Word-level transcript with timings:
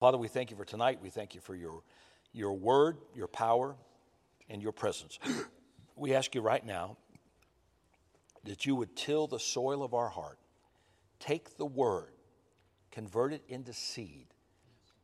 Father, 0.00 0.16
we 0.16 0.28
thank 0.28 0.50
you 0.50 0.56
for 0.56 0.64
tonight. 0.64 0.98
We 1.02 1.10
thank 1.10 1.34
you 1.34 1.42
for 1.42 1.54
your, 1.54 1.82
your 2.32 2.54
word, 2.54 2.96
your 3.14 3.28
power, 3.28 3.76
and 4.48 4.62
your 4.62 4.72
presence. 4.72 5.18
we 5.94 6.14
ask 6.14 6.34
you 6.34 6.40
right 6.40 6.64
now 6.64 6.96
that 8.44 8.64
you 8.64 8.74
would 8.76 8.96
till 8.96 9.26
the 9.26 9.38
soil 9.38 9.82
of 9.82 9.92
our 9.92 10.08
heart, 10.08 10.38
take 11.18 11.58
the 11.58 11.66
word, 11.66 12.12
convert 12.90 13.34
it 13.34 13.42
into 13.46 13.74
seed, 13.74 14.28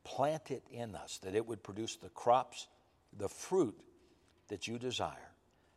plant 0.03 0.51
it 0.51 0.63
in 0.71 0.97
us, 0.97 1.19
that 1.23 1.35
it 1.35 1.47
would 1.47 1.63
produce 1.63 1.97
the 1.97 2.09
crops, 2.09 2.67
the 3.19 3.29
fruit 3.29 3.79
that 4.49 4.67
you 4.67 4.79
desire. 4.79 5.31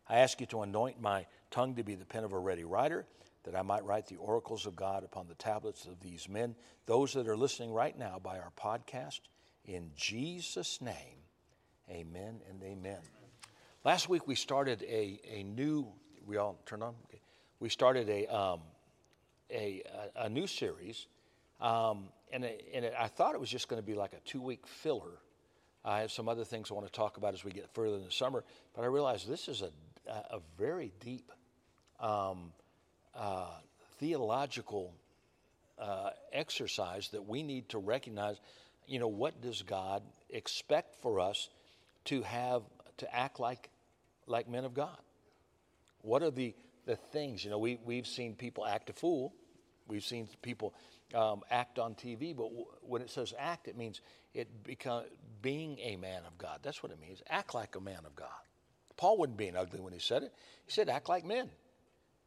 I 0.08 0.20
ask 0.20 0.40
you 0.40 0.46
to 0.46 0.62
anoint 0.62 0.98
my 0.98 1.26
tongue 1.50 1.74
to 1.74 1.84
be 1.84 1.94
the 1.94 2.06
pen 2.06 2.24
of 2.24 2.32
a 2.32 2.38
ready 2.38 2.64
writer 2.64 3.04
that 3.44 3.56
I 3.56 3.62
might 3.62 3.84
write 3.84 4.06
the 4.06 4.16
oracles 4.16 4.66
of 4.66 4.76
God 4.76 5.04
upon 5.04 5.26
the 5.26 5.34
tablets 5.34 5.86
of 5.86 6.00
these 6.00 6.28
men, 6.28 6.54
those 6.86 7.14
that 7.14 7.26
are 7.26 7.36
listening 7.36 7.72
right 7.72 7.96
now 7.98 8.20
by 8.22 8.38
our 8.38 8.52
podcast. 8.58 9.20
In 9.64 9.90
Jesus' 9.96 10.80
name, 10.80 11.18
amen 11.88 12.40
and 12.48 12.62
amen. 12.62 12.98
Last 13.84 14.08
week 14.08 14.26
we 14.26 14.34
started 14.34 14.82
a, 14.82 15.20
a 15.26 15.42
new, 15.42 15.86
we 16.26 16.36
all 16.36 16.58
turn 16.66 16.82
on? 16.82 16.94
Okay. 17.08 17.20
We 17.60 17.68
started 17.68 18.08
a, 18.08 18.26
um, 18.26 18.60
a, 19.50 19.82
a, 20.16 20.28
new 20.28 20.46
series, 20.46 21.06
um, 21.60 22.08
and, 22.32 22.44
and 22.74 22.90
I 22.98 23.08
thought 23.08 23.34
it 23.34 23.40
was 23.40 23.50
just 23.50 23.68
going 23.68 23.80
to 23.80 23.86
be 23.86 23.94
like 23.94 24.12
a 24.12 24.20
two 24.20 24.40
week 24.40 24.66
filler. 24.66 25.18
I 25.84 26.00
have 26.00 26.12
some 26.12 26.28
other 26.28 26.44
things 26.44 26.70
I 26.70 26.74
want 26.74 26.86
to 26.86 26.92
talk 26.92 27.16
about 27.16 27.32
as 27.32 27.42
we 27.42 27.52
get 27.52 27.72
further 27.74 27.96
in 27.96 28.04
the 28.04 28.10
summer, 28.10 28.44
but 28.74 28.82
I 28.82 28.86
realized 28.86 29.28
this 29.28 29.48
is 29.48 29.62
a, 29.62 29.70
a 30.10 30.40
very 30.58 30.92
deep 31.00 31.32
um, 32.00 32.52
uh, 33.20 33.50
theological 33.98 34.94
uh, 35.78 36.10
exercise 36.32 37.08
that 37.10 37.28
we 37.28 37.42
need 37.42 37.68
to 37.68 37.78
recognize. 37.78 38.40
You 38.86 38.98
know, 38.98 39.08
what 39.08 39.40
does 39.40 39.62
God 39.62 40.02
expect 40.30 40.96
for 41.02 41.20
us 41.20 41.48
to 42.06 42.22
have 42.22 42.62
to 42.96 43.14
act 43.14 43.38
like 43.38 43.70
like 44.26 44.48
men 44.48 44.64
of 44.64 44.74
God? 44.74 44.96
What 46.02 46.22
are 46.22 46.30
the 46.30 46.54
the 46.86 46.96
things? 46.96 47.44
You 47.44 47.50
know, 47.50 47.58
we 47.58 47.78
we've 47.84 48.06
seen 48.06 48.34
people 48.34 48.66
act 48.66 48.88
a 48.90 48.94
fool. 48.94 49.34
We've 49.86 50.04
seen 50.04 50.28
people 50.40 50.72
um, 51.14 51.42
act 51.50 51.78
on 51.78 51.94
TV, 51.94 52.34
but 52.34 52.44
w- 52.44 52.66
when 52.82 53.02
it 53.02 53.10
says 53.10 53.34
act, 53.38 53.68
it 53.68 53.76
means 53.76 54.00
it 54.34 54.64
become 54.64 55.02
being 55.42 55.78
a 55.80 55.96
man 55.96 56.22
of 56.26 56.38
God. 56.38 56.60
That's 56.62 56.82
what 56.82 56.92
it 56.92 57.00
means. 57.00 57.22
Act 57.28 57.54
like 57.54 57.74
a 57.76 57.80
man 57.80 58.00
of 58.06 58.14
God. 58.14 58.28
Paul 58.96 59.16
wasn't 59.18 59.36
being 59.36 59.56
ugly 59.56 59.80
when 59.80 59.92
he 59.92 59.98
said 59.98 60.22
it. 60.22 60.32
He 60.66 60.72
said, 60.72 60.88
act 60.88 61.08
like 61.08 61.24
men. 61.24 61.50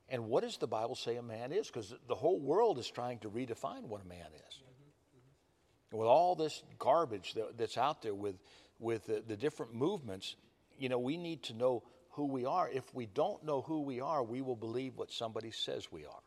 And 0.09 0.25
what 0.25 0.43
does 0.43 0.57
the 0.57 0.67
Bible 0.67 0.95
say 0.95 1.15
a 1.15 1.23
man 1.23 1.51
is? 1.51 1.67
Because 1.67 1.93
the 2.07 2.15
whole 2.15 2.39
world 2.39 2.77
is 2.77 2.89
trying 2.89 3.19
to 3.19 3.29
redefine 3.29 3.83
what 3.83 4.01
a 4.03 4.07
man 4.07 4.27
is. 4.35 4.61
And 5.91 5.99
with 5.99 6.07
all 6.07 6.35
this 6.35 6.63
garbage 6.79 7.33
that, 7.35 7.57
that's 7.57 7.77
out 7.77 8.01
there 8.01 8.15
with, 8.15 8.35
with 8.79 9.05
the, 9.05 9.23
the 9.25 9.37
different 9.37 9.73
movements, 9.73 10.35
you 10.77 10.89
know, 10.89 10.99
we 10.99 11.17
need 11.17 11.43
to 11.43 11.53
know 11.53 11.83
who 12.11 12.25
we 12.25 12.45
are. 12.45 12.69
If 12.69 12.93
we 12.93 13.05
don't 13.05 13.43
know 13.43 13.61
who 13.61 13.81
we 13.81 14.01
are, 14.01 14.23
we 14.23 14.41
will 14.41 14.55
believe 14.55 14.97
what 14.97 15.11
somebody 15.11 15.51
says 15.51 15.91
we 15.91 16.05
are. 16.05 16.21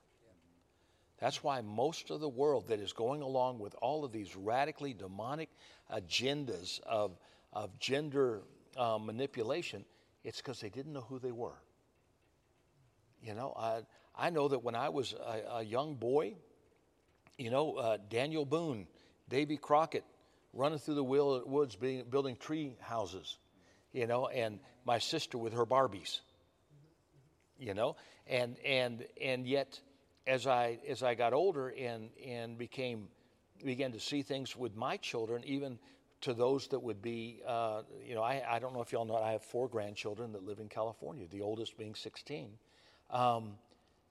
That's 1.19 1.43
why 1.43 1.61
most 1.63 2.11
of 2.11 2.21
the 2.21 2.29
world 2.29 2.69
that 2.69 2.79
is 2.79 2.93
going 2.93 3.23
along 3.23 3.59
with 3.59 3.75
all 3.81 4.05
of 4.05 4.13
these 4.13 4.37
radically 4.37 4.93
demonic 4.93 5.49
agendas 5.93 6.81
of, 6.81 7.17
of 7.53 7.79
gender 7.79 8.43
uh, 8.77 8.99
manipulation, 8.99 9.85
it's 10.25 10.39
because 10.39 10.61
they 10.61 10.69
didn't 10.69 10.93
know 10.93 11.07
who 11.09 11.19
they 11.19 11.33
were. 11.33 11.57
You 13.23 13.35
know, 13.35 13.53
I, 13.57 13.81
I 14.15 14.31
know 14.31 14.49
that 14.49 14.63
when 14.63 14.75
I 14.75 14.89
was 14.89 15.13
a, 15.13 15.57
a 15.57 15.63
young 15.63 15.95
boy, 15.95 16.35
you 17.39 17.51
know, 17.51 17.75
uh, 17.75 17.99
Daniel 18.09 18.45
Boone, 18.45 18.87
Davy 19.29 19.57
Crockett, 19.57 20.05
running 20.53 20.79
through 20.79 20.95
the 20.95 21.05
woods 21.05 21.77
being, 21.77 22.05
building 22.09 22.37
tree 22.37 22.77
houses, 22.81 23.37
you 23.93 24.07
know, 24.07 24.29
and 24.29 24.61
my 24.85 24.99
sister 24.99 25.37
with 25.37 25.53
her 25.53 25.67
Barbies, 25.67 26.21
you 27.59 27.75
know, 27.75 27.97
and 28.27 28.57
and 28.65 29.05
and 29.21 29.47
yet, 29.47 29.81
as 30.27 30.47
I 30.47 30.79
as 30.89 31.03
I 31.03 31.15
got 31.15 31.33
older 31.33 31.69
and 31.69 32.11
and 32.27 32.57
became 32.57 33.09
began 33.65 33.93
to 33.93 34.01
see 34.01 34.23
things 34.23 34.57
with 34.57 34.77
my 34.77 34.97
children, 34.97 35.43
even 35.45 35.79
to 36.23 36.33
those 36.33 36.69
that 36.69 36.83
would 36.83 37.03
be, 37.03 37.41
uh, 37.47 37.83
you 38.07 38.15
know, 38.15 38.23
I, 38.23 38.43
I 38.49 38.59
don't 38.59 38.73
know 38.75 38.81
if 38.81 38.93
y'all 38.93 39.05
know, 39.05 39.17
I 39.17 39.33
have 39.33 39.43
four 39.43 39.69
grandchildren 39.69 40.33
that 40.33 40.43
live 40.43 40.61
in 40.61 40.69
California, 40.69 41.27
the 41.31 41.43
oldest 41.43 41.77
being 41.77 41.95
16 41.95 42.51
um, 43.11 43.53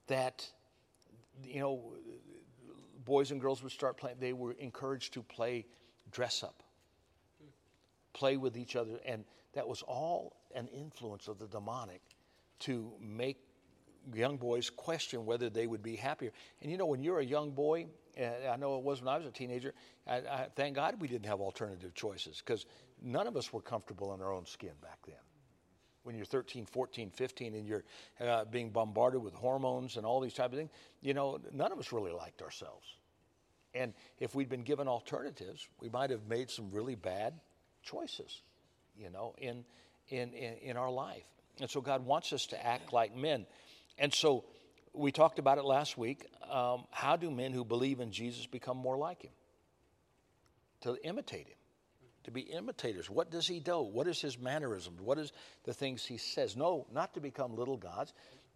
that, 0.08 0.48
you 1.44 1.60
know, 1.60 1.82
boys 3.04 3.32
and 3.32 3.40
girls 3.40 3.62
would 3.64 3.72
start 3.72 3.98
playing, 3.98 4.18
they 4.20 4.34
were 4.34 4.54
encouraged 4.54 5.14
to 5.14 5.22
play 5.22 5.66
dress 6.12 6.44
up, 6.44 6.64
play 8.14 8.38
with 8.38 8.58
each 8.58 8.76
other. 8.76 9.00
And 9.06 9.26
that 9.54 9.68
was 9.68 9.82
all 9.84 10.38
an 10.56 10.68
influence 10.68 11.28
of 11.28 11.40
the 11.40 11.48
demonic 11.48 12.02
to 12.60 12.92
make 13.02 13.38
young 14.14 14.38
boys 14.38 14.70
question 14.70 15.26
whether 15.26 15.50
they 15.50 15.68
would 15.68 15.84
be 15.84 15.96
happier. 15.96 16.32
And 16.62 16.72
you 16.72 16.78
know, 16.78 16.86
when 16.86 17.04
you're 17.04 17.20
a 17.20 17.26
young 17.26 17.52
boy, 17.52 17.88
I 18.18 18.56
know 18.58 18.78
it 18.78 18.84
was 18.84 19.02
when 19.02 19.10
I 19.10 19.18
was 19.18 19.26
a 19.26 19.32
teenager, 19.32 19.74
I, 20.08 20.18
I, 20.18 20.48
thank 20.56 20.76
God 20.76 20.96
we 21.02 21.08
didn't 21.08 21.26
have 21.26 21.42
alternative 21.42 21.94
choices 21.96 22.42
because 22.46 22.66
none 23.02 23.28
of 23.28 23.36
us 23.36 23.52
were 23.52 23.62
comfortable 23.62 24.14
in 24.14 24.22
our 24.22 24.32
own 24.32 24.46
skin 24.46 24.72
back 24.82 25.00
then 25.06 25.16
when 26.06 26.16
you're 26.16 26.26
13, 26.26 26.68
14, 26.68 27.10
15, 27.10 27.56
and 27.56 27.68
you're 27.68 27.84
uh, 28.22 28.46
being 28.46 28.70
bombarded 28.70 29.24
with 29.24 29.34
hormones 29.34 29.98
and 29.98 30.06
all 30.06 30.22
these 30.22 30.36
type 30.36 30.52
of 30.52 30.58
things, 30.58 30.70
you 31.02 31.16
know, 31.16 31.40
none 31.52 31.72
of 31.72 31.80
us 31.80 31.92
really 31.92 32.12
liked 32.12 32.44
ourselves. 32.44 32.86
And 33.74 33.92
if 34.20 34.36
we'd 34.36 34.48
been 34.48 34.64
given 34.64 34.88
alternatives, 34.88 35.68
we 35.82 35.90
might 35.90 36.12
have 36.12 36.28
made 36.30 36.52
some 36.52 36.70
really 36.72 36.94
bad 36.94 37.34
choices, 37.84 38.44
you 38.96 39.10
know, 39.10 39.34
in, 39.40 39.66
in, 40.10 40.32
in, 40.34 40.54
in 40.62 40.78
our 40.78 40.92
life. 40.92 41.26
And 41.60 41.70
so 41.70 41.82
God 41.82 42.06
wants 42.06 42.32
us 42.34 42.46
to 42.48 42.66
act 42.66 42.94
like 42.94 43.16
men. 43.16 43.48
And 43.98 44.14
so 44.14 44.46
we 44.94 45.12
talked 45.12 45.40
about 45.40 45.58
it 45.58 45.66
last 45.66 45.98
week. 45.98 46.26
Um, 46.50 46.86
how 46.92 47.16
do 47.16 47.32
men 47.32 47.52
who 47.52 47.66
believe 47.66 48.00
in 48.00 48.12
Jesus 48.12 48.46
become 48.46 48.78
more 48.78 48.98
like 48.98 49.24
him? 49.24 49.32
To 50.82 50.98
imitate 51.04 51.48
him 51.48 51.58
to 52.26 52.32
be 52.32 52.42
imitators. 52.42 53.10
What 53.10 53.32
does 53.32 53.48
he 53.48 53.60
do? 53.60 53.82
What 53.82 54.08
is 54.08 54.20
his 54.20 54.38
mannerisms? 54.38 55.00
What 55.00 55.18
is 55.18 55.32
the 55.64 55.74
things 55.74 56.06
he 56.06 56.18
says? 56.18 56.58
No, 56.58 56.86
not 56.92 57.14
to 57.14 57.20
become 57.20 57.56
little 57.56 57.78
gods, 57.78 58.14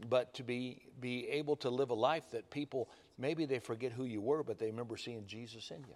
but 0.09 0.33
to 0.35 0.43
be, 0.43 0.81
be 0.99 1.27
able 1.29 1.55
to 1.57 1.69
live 1.69 1.89
a 1.91 1.95
life 1.95 2.31
that 2.31 2.49
people, 2.49 2.89
maybe 3.17 3.45
they 3.45 3.59
forget 3.59 3.91
who 3.91 4.05
you 4.05 4.21
were, 4.21 4.43
but 4.43 4.59
they 4.59 4.67
remember 4.67 4.97
seeing 4.97 5.25
Jesus 5.27 5.71
in 5.71 5.81
you 5.81 5.95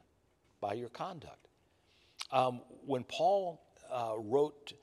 by 0.62 0.74
your 0.74 0.90
conduct. 0.90 1.48
Um, 2.32 2.62
when 2.86 3.04
Paul 3.04 3.62
uh, 3.92 4.14
wrote 4.18 4.74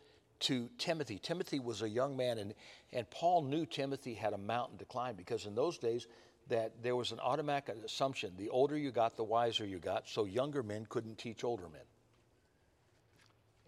to 0.41 0.69
Timothy, 0.79 1.19
Timothy 1.19 1.61
was 1.61 1.83
a 1.83 1.89
young 1.89 2.17
man, 2.17 2.39
and, 2.39 2.55
and 2.93 3.09
Paul 3.11 3.45
knew 3.45 3.67
Timothy 3.67 4.15
had 4.15 4.33
a 4.33 4.39
mountain 4.39 4.79
to 4.79 4.85
climb 4.85 5.15
because 5.15 5.47
in 5.47 5.55
those 5.55 5.79
days, 5.79 6.07
that 6.49 6.83
there 6.83 6.97
was 6.97 7.13
an 7.13 7.21
automatic 7.21 7.77
assumption 7.85 8.33
the 8.37 8.49
older 8.49 8.77
you 8.77 8.91
got, 8.91 9.17
the 9.17 9.23
wiser 9.23 9.65
you 9.65 9.79
got, 9.79 10.09
so 10.09 10.25
younger 10.25 10.65
men 10.65 10.85
couldn't 10.89 11.17
teach 11.17 11.45
older 11.45 11.69
men 11.69 11.83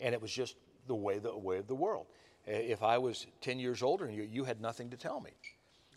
and 0.03 0.15
it 0.15 0.21
was 0.21 0.33
just 0.33 0.57
the 0.87 0.95
way 0.95 1.19
the 1.19 1.37
way 1.37 1.59
of 1.59 1.67
the 1.67 1.75
world. 1.75 2.07
If 2.45 2.83
I 2.83 2.99
was 2.99 3.27
10 3.41 3.59
years 3.61 3.83
older 3.83 4.05
and 4.05 4.15
you, 4.15 4.25
you 4.25 4.45
had 4.45 4.61
nothing 4.61 4.91
to 4.91 4.97
tell 4.97 5.21
me. 5.21 5.31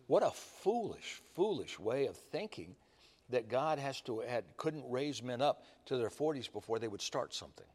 What 0.07 0.21
a 0.21 0.29
foolish, 0.29 1.21
foolish 1.33 1.79
way 1.79 2.05
of 2.05 2.16
thinking 2.16 2.75
that 3.29 3.49
God 3.49 3.79
has 3.79 3.99
to 4.01 4.19
had 4.19 4.43
couldn't 4.55 4.85
raise 4.89 5.23
men 5.23 5.41
up 5.41 5.63
to 5.88 5.97
their 5.97 6.09
40s 6.09 6.51
before 6.51 6.77
they 6.77 6.88
would 6.88 7.01
start 7.01 7.33
something 7.33 7.66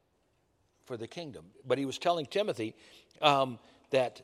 for 0.84 0.96
the 0.96 1.08
kingdom. 1.08 1.46
But 1.66 1.78
he 1.78 1.86
was 1.86 1.98
telling 1.98 2.26
Timothy 2.26 2.76
um, 3.20 3.58
that 3.90 4.22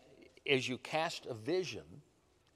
as 0.49 0.69
you 0.69 0.79
cast 0.79 1.27
a 1.27 1.35
vision, 1.35 1.83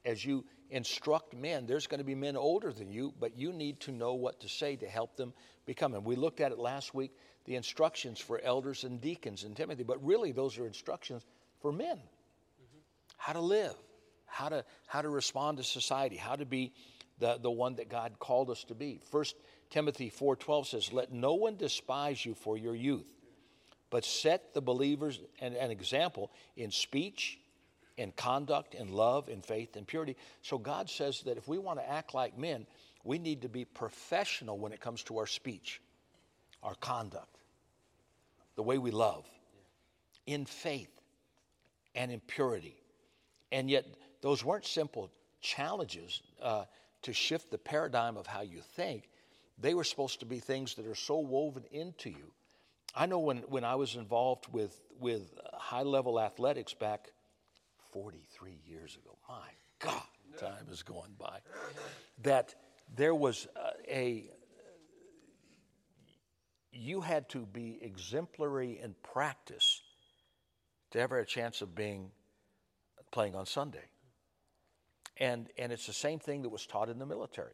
as 0.05 0.25
you 0.25 0.44
instruct 0.71 1.34
men, 1.34 1.67
there's 1.67 1.88
going 1.88 1.99
to 1.99 2.05
be 2.05 2.15
men 2.15 2.37
older 2.37 2.72
than 2.72 2.91
you, 2.93 3.12
but 3.19 3.37
you 3.37 3.53
need 3.53 3.81
to 3.81 3.91
know 3.93 4.15
what 4.15 4.41
to 4.41 4.49
say 4.49 4.77
to 4.77 4.87
help 4.87 5.17
them 5.17 5.32
become. 5.67 5.94
And 5.94 6.05
we 6.05 6.15
looked 6.15 6.41
at 6.41 6.53
it 6.53 6.59
last 6.59 6.94
week 6.94 7.11
the 7.45 7.56
instructions 7.56 8.21
for 8.21 8.41
elders 8.43 8.84
and 8.84 9.00
deacons 9.00 9.44
in 9.44 9.55
Timothy, 9.55 9.82
but 9.82 10.05
really 10.05 10.32
those 10.32 10.59
are 10.59 10.67
instructions 10.67 11.25
for 11.61 11.73
men 11.73 11.97
mm-hmm. 11.97 12.79
how 13.17 13.32
to 13.32 13.41
live, 13.41 13.75
how 14.26 14.49
to, 14.49 14.64
how 14.87 15.03
to 15.03 15.09
respond 15.09 15.59
to 15.59 15.64
society, 15.64 16.17
how 16.17 16.37
to 16.37 16.44
be 16.44 16.73
the, 17.19 17.38
the 17.41 17.50
one 17.50 17.76
that 17.76 17.88
God 17.88 18.19
called 18.19 18.50
us 18.50 18.64
to 18.64 18.75
be. 18.75 19.00
First 19.11 19.37
Timothy 19.70 20.11
4.12 20.11 20.67
says, 20.67 20.93
Let 20.93 21.12
no 21.12 21.35
one 21.35 21.56
despise 21.56 22.25
you 22.25 22.35
for 22.35 22.56
your 22.56 22.75
youth, 22.75 23.12
but 23.91 24.05
set 24.05 24.55
the 24.55 24.62
believers 24.62 25.20
an, 25.41 25.55
an 25.55 25.70
example 25.70 26.31
in 26.56 26.70
speech, 26.70 27.38
in 27.97 28.12
conduct, 28.12 28.75
in 28.75 28.93
love, 28.93 29.29
in 29.29 29.43
faith, 29.43 29.76
in 29.76 29.85
purity. 29.85 30.17
So 30.43 30.59
God 30.59 30.88
says 30.88 31.23
that 31.23 31.37
if 31.37 31.47
we 31.47 31.59
want 31.59 31.79
to 31.79 31.88
act 31.88 32.14
like 32.14 32.38
men, 32.38 32.67
we 33.05 33.19
need 33.19 33.43
to 33.43 33.49
be 33.49 33.64
professional 33.64 34.59
when 34.59 34.73
it 34.73 34.81
comes 34.81 35.03
to 35.05 35.19
our 35.19 35.26
speech 35.26 35.81
our 36.62 36.75
conduct, 36.75 37.37
the 38.61 38.65
way 38.65 38.79
we 38.79 38.91
love, 38.91 39.27
in 40.27 40.45
faith 40.45 41.01
and 41.95 42.12
in 42.12 42.21
purity. 42.21 42.77
And 43.51 43.71
yet, 43.71 43.87
those 44.21 44.45
weren't 44.45 44.67
simple 44.67 45.11
challenges 45.41 46.23
uh, 46.43 46.67
to 47.03 47.12
shift 47.12 47.51
the 47.51 47.59
paradigm 47.59 48.19
of 48.19 48.27
how 48.27 48.43
you 48.43 48.61
think. 48.61 49.09
They 49.59 49.73
were 49.75 49.85
supposed 49.85 50.21
to 50.21 50.27
be 50.27 50.39
things 50.41 50.75
that 50.75 50.87
are 50.87 50.95
so 50.95 51.19
woven 51.19 51.65
into 51.73 52.11
you 52.11 52.33
I 52.95 53.07
know 53.07 53.19
when, 53.21 53.39
when 53.49 53.65
I 53.65 53.77
was 53.77 53.97
involved 53.97 54.47
with, 54.53 54.79
with 54.99 55.39
high 55.53 55.83
level 55.83 56.21
athletics 56.21 56.75
back 56.75 57.12
43 57.93 58.59
years 58.67 58.97
ago, 58.97 59.17
my 59.29 59.49
God, 59.79 60.03
time 60.39 60.67
is 60.71 60.83
going 60.83 61.15
by, 61.19 61.39
that 62.23 62.55
there 62.97 63.15
was 63.15 63.47
a, 63.89 64.25
you 66.81 67.03
had 67.03 67.29
to 67.29 67.44
be 67.44 67.79
exemplary 67.82 68.81
in 68.82 68.94
practice 69.03 69.82
to 70.93 70.99
ever 70.99 71.19
have 71.19 71.27
a 71.27 71.29
chance 71.29 71.61
of 71.61 71.75
being 71.75 72.11
playing 73.12 73.35
on 73.35 73.44
Sunday. 73.44 73.85
And, 75.19 75.49
and 75.59 75.73
it's 75.73 75.87
the 75.87 75.93
same 75.93 76.19
thing 76.19 76.43
that 76.43 76.49
was 76.49 76.65
taught 76.65 76.88
in 76.88 76.99
the 76.99 77.05
military. 77.05 77.53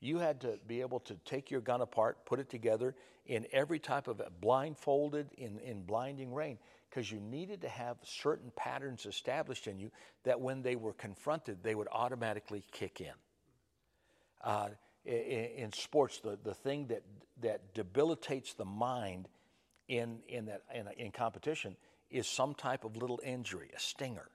You 0.00 0.18
had 0.18 0.40
to 0.40 0.58
be 0.66 0.80
able 0.80 1.00
to 1.00 1.14
take 1.26 1.50
your 1.50 1.60
gun 1.60 1.82
apart, 1.82 2.24
put 2.24 2.40
it 2.40 2.48
together 2.48 2.94
in 3.26 3.46
every 3.52 3.78
type 3.78 4.08
of 4.08 4.22
blindfolded, 4.40 5.28
in, 5.36 5.58
in 5.58 5.82
blinding 5.82 6.32
rain, 6.32 6.58
because 6.88 7.12
you 7.12 7.20
needed 7.20 7.60
to 7.60 7.68
have 7.68 7.98
certain 8.02 8.50
patterns 8.56 9.04
established 9.04 9.66
in 9.66 9.78
you 9.78 9.90
that 10.24 10.40
when 10.40 10.62
they 10.62 10.76
were 10.76 10.94
confronted, 10.94 11.62
they 11.62 11.74
would 11.74 11.88
automatically 11.92 12.64
kick 12.72 13.02
in. 13.02 13.12
Uh, 14.42 14.70
in, 15.04 15.12
in, 15.14 15.72
sports, 15.72 16.20
the, 16.20 16.38
the 16.42 16.54
thing 16.54 16.86
that, 16.88 17.02
that 17.40 17.74
debilitates 17.74 18.54
the 18.54 18.64
mind 18.64 19.28
in, 19.88 20.18
in, 20.28 20.46
that, 20.46 20.62
in, 20.74 20.86
in 20.96 21.10
competition 21.10 21.76
is 22.10 22.26
some 22.26 22.54
type 22.54 22.84
of 22.84 22.96
little 22.96 23.20
injury, 23.24 23.70
a 23.76 23.80
stinger. 23.80 24.28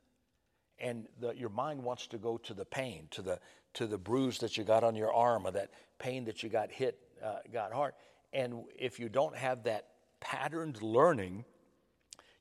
And 0.79 1.07
the, 1.19 1.31
your 1.31 1.49
mind 1.49 1.83
wants 1.83 2.07
to 2.07 2.17
go 2.17 2.37
to 2.39 2.53
the 2.53 2.65
pain, 2.65 3.07
to 3.11 3.21
the, 3.21 3.39
to 3.75 3.87
the 3.87 3.97
bruise 3.97 4.39
that 4.39 4.57
you 4.57 4.63
got 4.63 4.83
on 4.83 4.95
your 4.95 5.13
arm, 5.13 5.47
or 5.47 5.51
that 5.51 5.71
pain 5.99 6.25
that 6.25 6.43
you 6.43 6.49
got 6.49 6.71
hit, 6.71 6.99
uh, 7.23 7.37
got 7.51 7.71
hard. 7.71 7.93
And 8.33 8.63
if 8.77 8.99
you 8.99 9.09
don't 9.09 9.35
have 9.35 9.63
that 9.63 9.87
patterned 10.19 10.81
learning, 10.81 11.45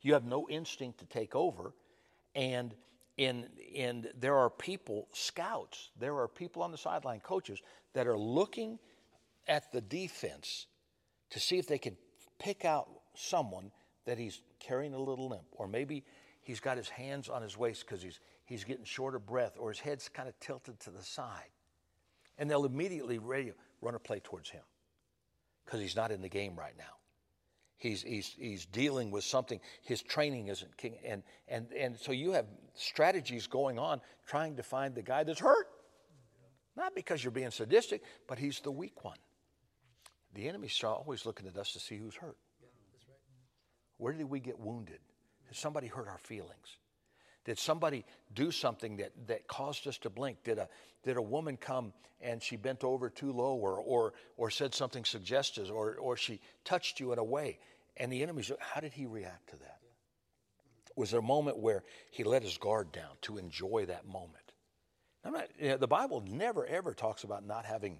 you 0.03 0.15
have 0.15 0.25
no 0.25 0.49
instinct 0.49 0.99
to 0.99 1.07
take 1.07 1.35
over. 1.35 1.73
And 2.35 2.75
in, 3.17 3.47
in, 3.73 4.09
there 4.19 4.37
are 4.37 4.51
people, 4.51 5.09
scouts, 5.13 5.91
there 5.99 6.19
are 6.19 6.29
people 6.29 6.63
on 6.63 6.71
the 6.71 6.79
sideline, 6.79 7.21
coaches, 7.21 7.63
that 7.97 8.07
are 8.07 8.19
looking 8.19 8.79
at 9.49 9.73
the 9.73 9.81
defense 9.81 10.67
to 11.31 11.41
see 11.41 11.57
if 11.57 11.67
they 11.67 11.79
can 11.79 11.97
pick 12.39 12.67
out 12.67 12.87
someone 13.15 13.71
that 14.05 14.19
he's 14.19 14.43
carrying 14.61 14.93
a 14.93 14.99
little 14.99 15.31
limp, 15.31 15.47
or 15.53 15.67
maybe 15.67 16.05
he's 16.43 16.61
got 16.61 16.77
his 16.77 16.91
hands 16.91 17.31
on 17.31 17.41
his 17.41 17.57
waist 17.57 17.87
because 17.87 18.03
he's, 18.03 18.21
he's 18.45 18.65
getting 18.65 18.85
short 18.85 19.15
of 19.15 19.27
breath, 19.27 19.57
or 19.59 19.71
his 19.71 19.81
head's 19.81 20.11
kind 20.11 20.29
of 20.29 20.39
tilted 20.41 20.79
to 20.81 20.91
the 20.91 21.03
side. 21.03 21.49
And 22.37 22.51
they'll 22.51 22.67
immediately 22.67 23.17
radio, 23.17 23.55
run 23.81 23.95
a 23.95 23.99
play 23.99 24.21
towards 24.21 24.51
him 24.51 24.63
because 25.65 25.81
he's 25.81 25.97
not 25.97 26.13
in 26.13 26.21
the 26.21 26.29
game 26.29 26.55
right 26.55 26.77
now. 26.77 26.85
He's, 27.79 28.03
he's, 28.03 28.35
he's 28.39 28.67
dealing 28.67 29.11
with 29.11 29.25
something. 29.25 29.59
His 29.83 30.03
training 30.03 30.49
isn't 30.49 30.77
king. 30.77 30.99
And, 31.03 31.23
and, 31.49 31.73
and 31.73 31.97
so 31.99 32.13
you 32.13 32.33
have 32.33 32.45
strategies 32.75 33.47
going 33.47 33.79
on 33.79 34.03
trying 34.27 34.57
to 34.57 34.63
find 34.63 34.95
the 34.95 35.03
guy 35.03 35.25
that's 35.25 35.41
hurt. 35.41 35.67
Not 36.77 36.95
because 36.95 37.25
you're 37.25 37.31
being 37.31 37.51
sadistic, 37.51 38.03
but 38.29 38.39
he's 38.39 38.61
the 38.61 38.71
weak 38.71 39.05
one. 39.05 39.19
The 40.35 40.49
enemy's 40.49 40.83
always 40.85 41.25
looking 41.25 41.47
at 41.47 41.57
us 41.57 41.73
to 41.73 41.81
see 41.81 41.97
who's 41.97 42.15
hurt. 42.15 42.37
Where 43.97 44.13
did 44.13 44.29
we 44.29 44.41
get 44.41 44.59
wounded? 44.59 44.99
Did 45.49 45.57
somebody 45.57 45.87
hurt 45.87 46.09
our 46.09 46.19
feelings? 46.19 46.79
Did 47.47 47.59
somebody 47.59 48.05
do 48.35 48.51
something 48.51 48.97
that, 48.99 49.13
that 49.29 49.47
caused 49.47 49.87
us 49.87 49.97
to 49.99 50.11
blink? 50.11 50.39
Did 50.45 50.59
a, 50.59 50.69
did 51.05 51.17
a 51.17 51.23
woman 51.23 51.57
come 51.57 51.93
and 52.21 52.43
she 52.43 52.57
bent 52.57 52.85
over 52.85 53.09
too 53.09 53.33
low 53.33 53.55
or, 53.55 53.79
or, 53.79 54.15
or 54.37 54.51
said 54.51 54.75
something 54.75 55.05
suggestive 55.05 55.71
or, 55.71 55.95
or 55.95 56.17
she 56.17 56.41
touched 56.65 57.01
you 57.01 57.13
in 57.13 57.19
a 57.19 57.25
way? 57.25 57.59
And 57.97 58.13
the 58.13 58.23
enemy, 58.23 58.43
how 58.59 58.81
did 58.81 58.93
he 58.93 59.07
react 59.07 59.51
to 59.51 59.57
that? 59.57 59.79
Was 60.97 61.13
there 61.13 61.21
a 61.21 61.23
moment 61.23 61.59
where 61.59 61.85
he 62.11 62.25
let 62.25 62.43
his 62.43 62.59
guard 62.59 62.91
down 62.91 63.13
to 63.23 63.39
enjoy 63.39 63.87
that 63.87 64.07
moment? 64.07 64.46
Not, 65.31 65.49
you 65.59 65.69
know, 65.71 65.77
the 65.77 65.87
Bible 65.87 66.23
never, 66.29 66.67
ever 66.67 66.95
talks 66.95 67.25
about 67.25 67.47
not 67.47 67.65
having 67.65 67.99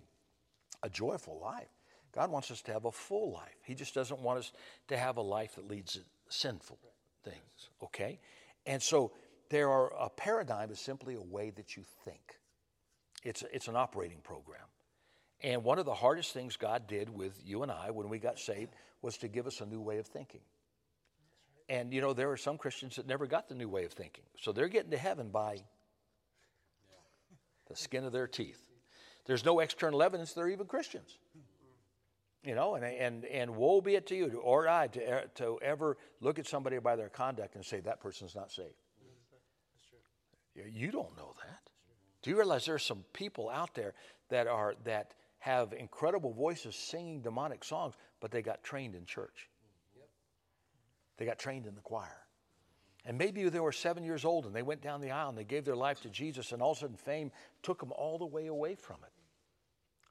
a 0.83 0.89
joyful 0.89 1.39
life. 1.41 1.69
God 2.13 2.31
wants 2.31 2.51
us 2.51 2.63
to 2.63 2.73
have 2.73 2.85
a 2.85 2.93
full 2.93 3.33
life. 3.33 3.57
He 3.65 3.75
just 3.75 3.95
doesn't 3.95 4.21
want 4.21 4.39
us 4.39 4.53
to 4.89 4.97
have 4.97 5.17
a 5.17 5.23
life 5.23 5.57
that 5.57 5.69
leads 5.69 5.95
to 5.95 6.01
sinful 6.29 6.79
things, 7.25 7.71
okay? 7.83 8.19
And 8.65 8.83
so 8.83 9.13
there 9.51 9.71
are 9.71 9.93
a 9.99 10.09
paradigm 10.09 10.71
is 10.71 10.81
simply 10.81 11.15
a 11.15 11.21
way 11.21 11.51
that 11.51 11.77
you 11.77 11.85
think. 12.05 12.39
It's, 13.23 13.45
it's 13.53 13.69
an 13.69 13.77
operating 13.77 14.21
program. 14.23 14.63
And 15.43 15.63
one 15.63 15.79
of 15.79 15.85
the 15.85 15.95
hardest 15.95 16.33
things 16.33 16.57
God 16.57 16.87
did 16.87 17.11
with 17.11 17.39
you 17.45 17.63
and 17.63 17.71
I 17.71 17.91
when 17.91 18.09
we 18.09 18.19
got 18.19 18.39
saved 18.39 18.73
was 19.03 19.19
to 19.19 19.29
give 19.29 19.47
us 19.47 19.61
a 19.61 19.67
new 19.67 19.81
way 19.81 19.99
of 19.99 20.07
thinking. 20.07 20.41
And 21.69 21.93
you 21.93 22.01
know, 22.01 22.13
there 22.13 22.31
are 22.31 22.37
some 22.37 22.57
Christians 22.57 22.97
that 22.97 23.07
never 23.07 23.27
got 23.27 23.49
the 23.49 23.55
new 23.55 23.69
way 23.69 23.85
of 23.85 23.93
thinking. 23.93 24.25
So 24.41 24.53
they're 24.53 24.69
getting 24.69 24.93
to 24.93 24.99
heaven 24.99 25.29
by 25.31 25.59
the 27.69 27.77
skin 27.77 28.05
of 28.05 28.13
their 28.13 28.27
teeth. 28.27 28.61
There's 29.27 29.45
no 29.45 29.61
external 29.61 30.03
evidence 30.03 30.33
they're 30.33 30.49
even 30.49 30.67
Christians. 30.67 31.19
You 32.45 32.55
know, 32.55 32.77
and, 32.77 32.85
and, 32.85 33.25
and 33.25 33.57
woe 33.57 33.81
be 33.81 33.97
it 33.97 34.07
to 34.07 34.15
you 34.15 34.41
or 34.43 34.69
I 34.69 34.87
to, 34.87 35.01
er, 35.01 35.25
to 35.37 35.59
ever 35.63 35.97
look 36.21 36.39
at 36.39 36.47
somebody 36.47 36.79
by 36.79 36.95
their 36.95 37.09
conduct 37.09 37.57
and 37.57 37.65
say 37.65 37.81
that 37.81 38.01
person's 38.01 38.37
not 38.37 38.53
saved. 38.53 38.69
You 40.55 40.91
don't 40.93 41.17
know 41.17 41.35
that. 41.45 41.61
Do 42.23 42.31
you 42.31 42.37
realize 42.37 42.65
there 42.65 42.77
are 42.77 42.79
some 42.79 43.05
people 43.13 43.51
out 43.51 43.75
there 43.75 43.95
that 44.31 44.47
are 44.47 44.75
that 44.85 45.15
have 45.39 45.73
incredible 45.73 46.33
voices 46.33 46.75
singing 46.75 47.21
demonic 47.21 47.63
songs, 47.63 47.95
but 48.21 48.31
they 48.31 48.43
got 48.43 48.63
trained 48.65 48.95
in 48.95 49.07
church. 49.07 49.49
They 51.19 51.25
got 51.25 51.39
trained 51.39 51.67
in 51.67 51.75
the 51.75 51.81
choir. 51.81 52.26
And 53.07 53.17
maybe 53.17 53.49
they 53.49 53.61
were 53.61 53.73
seven 53.73 54.03
years 54.03 54.25
old 54.25 54.47
and 54.47 54.55
they 54.55 54.63
went 54.63 54.83
down 54.83 55.01
the 55.01 55.13
aisle 55.13 55.29
and 55.29 55.39
they 55.39 55.45
gave 55.45 55.65
their 55.65 55.77
life 55.77 56.01
to 56.01 56.11
Jesus, 56.11 56.51
and 56.51 56.61
all 56.61 56.73
of 56.73 56.79
a 56.79 56.81
sudden 56.81 56.97
fame 56.97 57.31
took 57.63 57.79
them 57.79 57.93
all 57.93 58.19
the 58.19 58.27
way 58.27 58.49
away 58.49 58.75
from 58.75 58.97
it. 59.05 59.13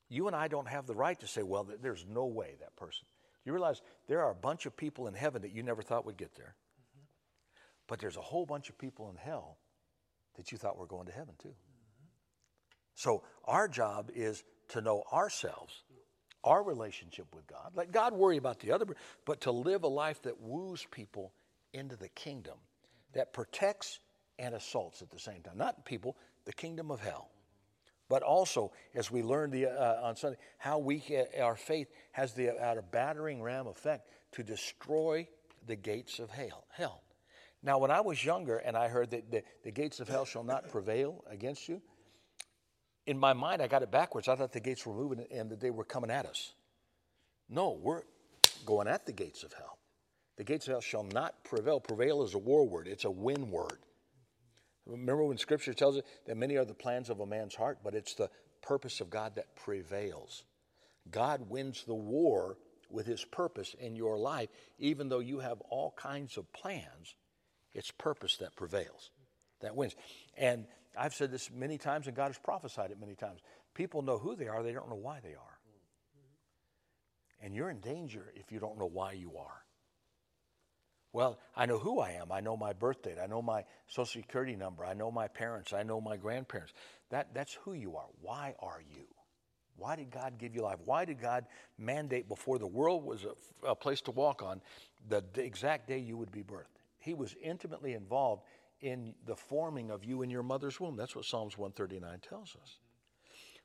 You 0.07 0.27
and 0.27 0.35
I 0.35 0.47
don't 0.47 0.67
have 0.67 0.87
the 0.87 0.95
right 0.95 1.19
to 1.19 1.27
say, 1.27 1.43
well, 1.43 1.67
there's 1.81 2.05
no 2.09 2.25
way 2.25 2.55
that 2.61 2.75
person. 2.77 3.05
You 3.43 3.51
realize 3.51 3.81
there 4.07 4.23
are 4.23 4.31
a 4.31 4.35
bunch 4.35 4.65
of 4.65 4.77
people 4.77 5.07
in 5.07 5.13
heaven 5.13 5.41
that 5.41 5.51
you 5.51 5.61
never 5.61 5.81
thought 5.81 6.05
would 6.05 6.17
get 6.17 6.35
there. 6.35 6.55
But 7.87 7.99
there's 7.99 8.17
a 8.17 8.21
whole 8.21 8.45
bunch 8.45 8.69
of 8.69 8.77
people 8.77 9.09
in 9.09 9.17
hell 9.17 9.57
that 10.37 10.51
you 10.51 10.57
thought 10.57 10.77
were 10.77 10.87
going 10.87 11.07
to 11.07 11.11
heaven 11.11 11.35
too. 11.41 11.53
So 12.95 13.23
our 13.43 13.67
job 13.67 14.09
is 14.15 14.43
to 14.69 14.81
know 14.81 15.03
ourselves, 15.11 15.83
our 16.43 16.63
relationship 16.63 17.27
with 17.35 17.45
God. 17.45 17.73
Let 17.75 17.91
God 17.91 18.13
worry 18.13 18.37
about 18.37 18.59
the 18.61 18.71
other, 18.71 18.85
but 19.25 19.41
to 19.41 19.51
live 19.51 19.83
a 19.83 19.87
life 19.87 20.21
that 20.23 20.39
woos 20.39 20.87
people 20.89 21.33
into 21.73 21.95
the 21.95 22.09
kingdom, 22.09 22.55
that 23.15 23.33
protects 23.33 23.99
and 24.37 24.53
assaults 24.53 25.01
at 25.01 25.09
the 25.09 25.19
same 25.19 25.41
time. 25.41 25.57
Not 25.57 25.85
people, 25.85 26.15
the 26.45 26.53
kingdom 26.53 26.91
of 26.91 26.99
hell. 26.99 27.31
But 28.07 28.21
also, 28.21 28.71
as 28.93 29.09
we 29.09 29.23
learned 29.23 29.51
the, 29.51 29.65
uh, 29.65 30.01
on 30.03 30.15
Sunday, 30.15 30.37
how 30.59 30.77
we 30.77 31.01
our 31.41 31.55
faith 31.55 31.87
has 32.11 32.33
the 32.33 32.49
uh, 32.49 32.75
a 32.75 32.81
battering 32.83 33.41
ram 33.41 33.65
effect 33.65 34.09
to 34.33 34.43
destroy 34.43 35.27
the 35.65 35.75
gates 35.75 36.19
of 36.19 36.29
hell. 36.29 36.65
Hell. 36.69 37.01
Now, 37.63 37.79
when 37.79 37.89
I 37.89 38.01
was 38.01 38.23
younger 38.23 38.57
and 38.57 38.77
I 38.77 38.89
heard 38.89 39.09
that 39.11 39.31
the, 39.31 39.43
the 39.63 39.71
gates 39.71 39.99
of 39.99 40.07
hell 40.07 40.25
shall 40.25 40.43
not 40.43 40.69
prevail 40.69 41.23
against 41.27 41.67
you, 41.67 41.81
in 43.07 43.17
my 43.17 43.33
mind, 43.33 43.61
I 43.61 43.67
got 43.67 43.81
it 43.81 43.89
backwards. 43.89 44.27
I 44.27 44.35
thought 44.35 44.51
the 44.51 44.59
gates 44.59 44.85
were 44.85 44.93
moving 44.93 45.25
and 45.31 45.49
that 45.49 45.59
they 45.59 45.71
were 45.71 45.83
coming 45.83 46.11
at 46.11 46.27
us. 46.27 46.53
No, 47.49 47.79
we're 47.81 48.03
going 48.65 48.87
at 48.87 49.07
the 49.07 49.13
gates 49.13 49.43
of 49.43 49.53
hell. 49.53 49.79
The 50.37 50.43
gates 50.43 50.67
of 50.67 50.71
hell 50.71 50.81
shall 50.81 51.03
not 51.03 51.43
prevail. 51.43 51.79
Prevail 51.79 52.23
is 52.23 52.33
a 52.33 52.39
war 52.39 52.67
word, 52.67 52.87
it's 52.87 53.05
a 53.05 53.11
win 53.11 53.49
word. 53.49 53.79
Remember 54.85 55.23
when 55.23 55.37
Scripture 55.37 55.73
tells 55.73 55.97
us 55.97 56.03
that 56.27 56.37
many 56.37 56.57
are 56.57 56.65
the 56.65 56.73
plans 56.73 57.09
of 57.09 57.19
a 57.19 57.25
man's 57.25 57.55
heart, 57.55 57.79
but 57.83 57.95
it's 57.95 58.13
the 58.13 58.29
purpose 58.61 59.01
of 59.01 59.09
God 59.09 59.35
that 59.35 59.55
prevails. 59.55 60.43
God 61.09 61.49
wins 61.49 61.83
the 61.85 61.95
war 61.95 62.57
with 62.89 63.07
his 63.07 63.25
purpose 63.25 63.75
in 63.79 63.95
your 63.95 64.17
life, 64.17 64.49
even 64.77 65.09
though 65.09 65.19
you 65.19 65.39
have 65.39 65.59
all 65.69 65.93
kinds 65.97 66.37
of 66.37 66.51
plans 66.53 67.15
it's 67.75 67.91
purpose 67.91 68.37
that 68.37 68.55
prevails, 68.55 69.11
that 69.59 69.75
wins. 69.75 69.95
And 70.37 70.65
I've 70.97 71.13
said 71.13 71.29
this 71.29 71.51
many 71.51 71.77
times, 71.77 72.07
and 72.07 72.15
God 72.15 72.27
has 72.27 72.37
prophesied 72.37 72.89
it 72.89 72.99
many 72.99 73.15
times. 73.15 73.41
People 73.73 74.01
know 74.01 74.17
who 74.17 74.35
they 74.37 74.47
are, 74.47 74.63
they 74.63 74.71
don't 74.71 74.89
know 74.89 74.95
why 74.95 75.19
they 75.21 75.35
are. 75.35 75.59
And 77.41 77.53
you're 77.53 77.69
in 77.69 77.81
danger 77.81 78.31
if 78.33 78.49
you 78.51 78.59
don't 78.59 78.79
know 78.79 78.85
why 78.85 79.11
you 79.11 79.33
are. 79.37 79.64
Well, 81.15 81.39
I 81.55 81.65
know 81.65 81.79
who 81.79 82.01
I 82.01 82.11
am. 82.11 82.29
I 82.29 82.41
know 82.41 82.57
my 82.57 82.73
birth 82.73 83.03
date. 83.03 83.15
I 83.23 83.25
know 83.25 83.41
my 83.41 83.63
social 83.87 84.21
security 84.21 84.57
number. 84.57 84.83
I 84.83 84.93
know 84.93 85.09
my 85.09 85.29
parents. 85.29 85.71
I 85.71 85.81
know 85.81 86.01
my 86.01 86.17
grandparents. 86.17 86.73
That, 87.09 87.33
that's 87.33 87.53
who 87.63 87.71
you 87.71 87.95
are. 87.95 88.07
Why 88.21 88.53
are 88.59 88.81
you? 88.93 89.05
Why 89.77 89.95
did 89.95 90.11
God 90.11 90.33
give 90.37 90.53
you 90.53 90.63
life? 90.63 90.79
Why 90.83 91.05
did 91.05 91.21
God 91.21 91.45
mandate 91.77 92.27
before 92.27 92.59
the 92.59 92.67
world 92.67 93.05
was 93.05 93.23
a, 93.23 93.65
a 93.65 93.73
place 93.73 94.01
to 94.01 94.11
walk 94.11 94.43
on 94.43 94.59
the 95.07 95.23
exact 95.37 95.87
day 95.87 95.99
you 95.99 96.17
would 96.17 96.33
be 96.33 96.43
birthed? 96.43 96.81
He 96.99 97.13
was 97.13 97.33
intimately 97.41 97.93
involved 97.93 98.43
in 98.81 99.13
the 99.25 99.37
forming 99.37 99.91
of 99.91 100.03
you 100.03 100.21
in 100.21 100.29
your 100.29 100.43
mother's 100.43 100.81
womb. 100.81 100.97
That's 100.97 101.15
what 101.15 101.23
Psalms 101.23 101.57
139 101.57 102.19
tells 102.27 102.57
us. 102.61 102.79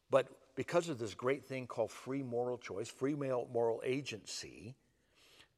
But 0.09 0.28
because 0.54 0.88
of 0.88 1.00
this 1.00 1.14
great 1.14 1.45
thing 1.47 1.66
called 1.66 1.90
free 1.90 2.23
moral 2.23 2.59
choice, 2.59 2.88
free 2.88 3.16
moral 3.16 3.83
agency, 3.85 4.76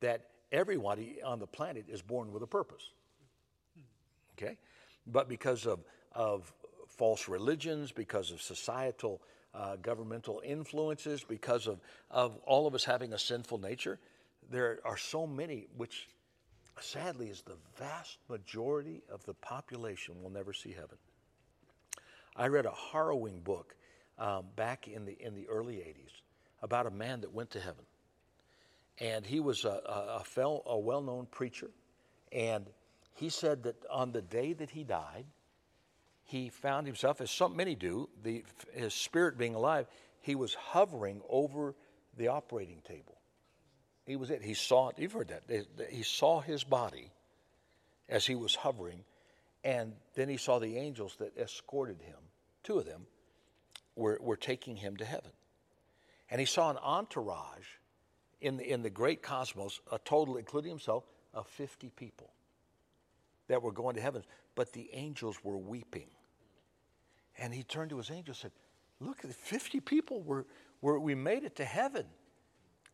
that 0.00 0.28
everybody 0.52 1.20
on 1.24 1.38
the 1.38 1.46
planet 1.46 1.86
is 1.88 2.02
born 2.02 2.32
with 2.32 2.42
a 2.42 2.46
purpose. 2.46 2.90
Okay? 4.36 4.58
But 5.06 5.28
because 5.28 5.66
of, 5.66 5.80
of 6.12 6.52
false 6.86 7.28
religions, 7.28 7.90
because 7.90 8.30
of 8.30 8.40
societal, 8.40 9.20
uh, 9.54 9.76
governmental 9.76 10.42
influences, 10.44 11.24
because 11.24 11.66
of, 11.66 11.80
of 12.10 12.36
all 12.44 12.66
of 12.66 12.74
us 12.74 12.84
having 12.84 13.12
a 13.12 13.18
sinful 13.18 13.58
nature, 13.58 13.98
there 14.50 14.80
are 14.84 14.96
so 14.96 15.26
many, 15.26 15.66
which 15.76 16.08
sadly 16.80 17.28
is 17.28 17.42
the 17.42 17.56
vast 17.78 18.18
majority 18.28 19.02
of 19.10 19.24
the 19.24 19.34
population 19.34 20.22
will 20.22 20.30
never 20.30 20.52
see 20.52 20.70
heaven. 20.72 20.98
I 22.36 22.48
read 22.48 22.66
a 22.66 22.72
harrowing 22.92 23.40
book 23.40 23.74
um, 24.18 24.44
back 24.56 24.88
in 24.88 25.04
the, 25.04 25.16
in 25.20 25.34
the 25.34 25.48
early 25.48 25.76
80s 25.76 26.22
about 26.62 26.86
a 26.86 26.90
man 26.90 27.20
that 27.22 27.32
went 27.32 27.50
to 27.50 27.60
heaven. 27.60 27.84
And 28.98 29.24
he 29.24 29.40
was 29.40 29.64
a, 29.64 29.68
a, 29.68 30.16
a, 30.20 30.24
fel, 30.24 30.62
a 30.66 30.78
well 30.78 31.02
known 31.02 31.26
preacher. 31.26 31.70
And 32.30 32.66
he 33.14 33.28
said 33.28 33.64
that 33.64 33.76
on 33.90 34.12
the 34.12 34.22
day 34.22 34.52
that 34.52 34.70
he 34.70 34.84
died, 34.84 35.26
he 36.24 36.48
found 36.48 36.86
himself, 36.86 37.20
as 37.20 37.30
so 37.30 37.48
many 37.48 37.74
do, 37.74 38.08
the, 38.22 38.44
his 38.72 38.94
spirit 38.94 39.36
being 39.36 39.54
alive, 39.54 39.86
he 40.20 40.34
was 40.34 40.54
hovering 40.54 41.20
over 41.28 41.74
the 42.16 42.28
operating 42.28 42.80
table. 42.86 43.18
He 44.06 44.16
was 44.16 44.30
it. 44.30 44.42
He 44.42 44.54
saw 44.54 44.88
it. 44.88 44.98
You've 44.98 45.12
heard 45.12 45.28
that. 45.28 45.88
He 45.90 46.02
saw 46.02 46.40
his 46.40 46.64
body 46.64 47.12
as 48.08 48.26
he 48.26 48.34
was 48.34 48.54
hovering, 48.54 49.04
and 49.62 49.92
then 50.14 50.28
he 50.28 50.36
saw 50.36 50.58
the 50.58 50.76
angels 50.76 51.16
that 51.18 51.36
escorted 51.36 52.00
him. 52.00 52.18
Two 52.62 52.78
of 52.78 52.86
them 52.86 53.06
were, 53.94 54.18
were 54.20 54.36
taking 54.36 54.76
him 54.76 54.96
to 54.96 55.04
heaven. 55.04 55.30
And 56.30 56.40
he 56.40 56.46
saw 56.46 56.70
an 56.70 56.78
entourage 56.78 57.66
in 58.42 58.56
the, 58.56 58.70
in 58.70 58.82
the 58.82 58.90
great 58.90 59.22
cosmos, 59.22 59.80
a 59.90 59.98
total, 59.98 60.36
including 60.36 60.70
himself, 60.70 61.04
of 61.32 61.46
50 61.46 61.90
people 61.96 62.30
that 63.48 63.62
were 63.62 63.72
going 63.72 63.94
to 63.96 64.02
heaven. 64.02 64.22
But 64.54 64.72
the 64.72 64.90
angels 64.92 65.38
were 65.42 65.56
weeping. 65.56 66.08
And 67.38 67.54
he 67.54 67.62
turned 67.62 67.90
to 67.90 67.96
his 67.96 68.10
angel 68.10 68.32
and 68.32 68.36
said, 68.36 68.52
Look, 69.00 69.22
50 69.22 69.80
people 69.80 70.22
were, 70.22 70.46
were 70.80 70.98
we 71.00 71.14
made 71.14 71.44
it 71.44 71.56
to 71.56 71.64
heaven. 71.64 72.06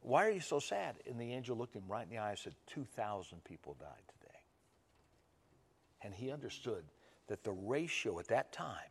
Why 0.01 0.27
are 0.27 0.31
you 0.31 0.41
so 0.41 0.61
sad? 0.61 0.97
And 1.07 1.21
the 1.21 1.33
angel 1.33 1.57
looked 1.57 1.75
him 1.75 1.83
right 1.89 2.05
in 2.05 2.11
the 2.11 2.19
eye 2.19 2.31
and 2.31 2.39
said, 2.39 2.55
2,000 2.69 3.43
people 3.45 3.77
died 3.79 4.03
today. 4.21 4.39
And 6.03 6.15
he 6.15 6.31
understood 6.31 6.85
that 7.27 7.43
the 7.43 7.53
ratio 7.53 8.19
at 8.19 8.29
that 8.29 8.53
time, 8.53 8.91